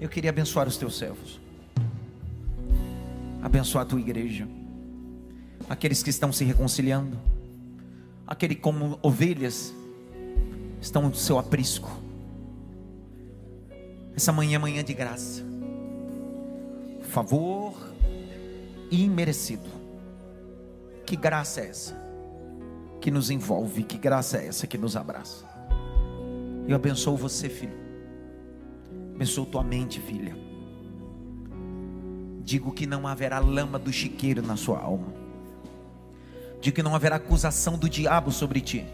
Eu 0.00 0.08
queria 0.08 0.30
abençoar 0.30 0.66
os 0.66 0.78
teus 0.78 0.96
servos. 0.96 1.38
Abençoar 3.42 3.84
a 3.84 3.86
tua 3.86 4.00
igreja. 4.00 4.48
Aqueles 5.70 6.02
que 6.02 6.10
estão 6.10 6.32
se 6.32 6.44
reconciliando. 6.44 7.16
Aquele 8.26 8.56
como 8.56 8.98
ovelhas 9.02 9.72
estão 10.80 11.02
no 11.08 11.14
seu 11.14 11.38
aprisco. 11.38 11.88
Essa 14.16 14.32
manhã 14.32 14.56
é 14.56 14.58
manhã 14.58 14.82
de 14.82 14.92
graça. 14.92 15.44
Favor 17.02 17.72
imerecido. 18.90 19.70
Que 21.06 21.14
graça 21.14 21.60
é 21.60 21.68
essa 21.68 21.96
que 23.00 23.12
nos 23.12 23.30
envolve? 23.30 23.84
Que 23.84 23.96
graça 23.96 24.38
é 24.38 24.48
essa 24.48 24.66
que 24.66 24.76
nos 24.76 24.96
abraça? 24.96 25.46
Eu 26.66 26.74
abençoo 26.74 27.16
você, 27.16 27.48
filho. 27.48 27.78
Abençoo 29.14 29.46
tua 29.46 29.62
mente, 29.62 30.00
filha. 30.00 30.36
Digo 32.42 32.72
que 32.72 32.88
não 32.88 33.06
haverá 33.06 33.38
lama 33.38 33.78
do 33.78 33.92
chiqueiro 33.92 34.42
na 34.42 34.56
sua 34.56 34.80
alma. 34.80 35.19
Digo 36.60 36.74
que 36.74 36.82
não 36.82 36.94
haverá 36.94 37.16
acusação 37.16 37.78
do 37.78 37.88
diabo 37.88 38.30
sobre 38.30 38.60
ti. 38.60 38.86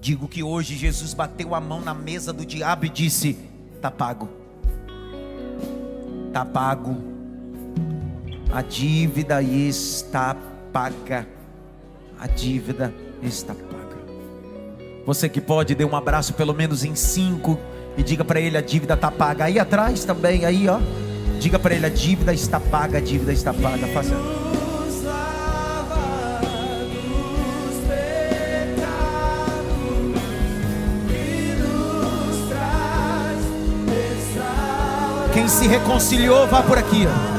Digo 0.00 0.28
que 0.28 0.42
hoje 0.42 0.76
Jesus 0.76 1.14
bateu 1.14 1.54
a 1.54 1.60
mão 1.60 1.80
na 1.80 1.94
mesa 1.94 2.32
do 2.32 2.44
diabo 2.44 2.84
e 2.86 2.88
disse: 2.88 3.38
Tá 3.80 3.90
pago. 3.90 4.28
Tá 6.32 6.44
pago 6.44 7.18
a 8.50 8.62
dívida 8.62 9.42
está 9.42 10.34
paga. 10.72 11.26
A 12.18 12.26
dívida 12.26 12.92
está 13.22 13.54
paga. 13.54 13.98
Você 15.04 15.28
que 15.28 15.40
pode, 15.40 15.74
dê 15.74 15.84
um 15.84 15.94
abraço 15.94 16.34
pelo 16.34 16.54
menos 16.54 16.82
em 16.82 16.94
cinco 16.94 17.58
e 17.96 18.02
diga 18.02 18.24
para 18.24 18.40
ele: 18.40 18.56
a 18.56 18.62
dívida 18.62 18.94
está 18.94 19.10
paga. 19.10 19.44
Aí 19.44 19.58
atrás 19.58 20.04
também, 20.04 20.44
aí 20.44 20.66
ó. 20.68 20.80
Diga 21.38 21.58
para 21.58 21.74
ele: 21.74 21.86
a 21.86 21.90
dívida 21.90 22.32
está 22.32 22.58
paga, 22.58 22.98
a 22.98 23.00
dívida 23.00 23.32
está 23.32 23.52
paga. 23.52 23.86
Faça. 23.88 24.37
Se 35.48 35.66
reconciliou, 35.66 36.46
vá 36.46 36.62
por 36.62 36.78
aqui. 36.78 37.06
ó. 37.06 37.37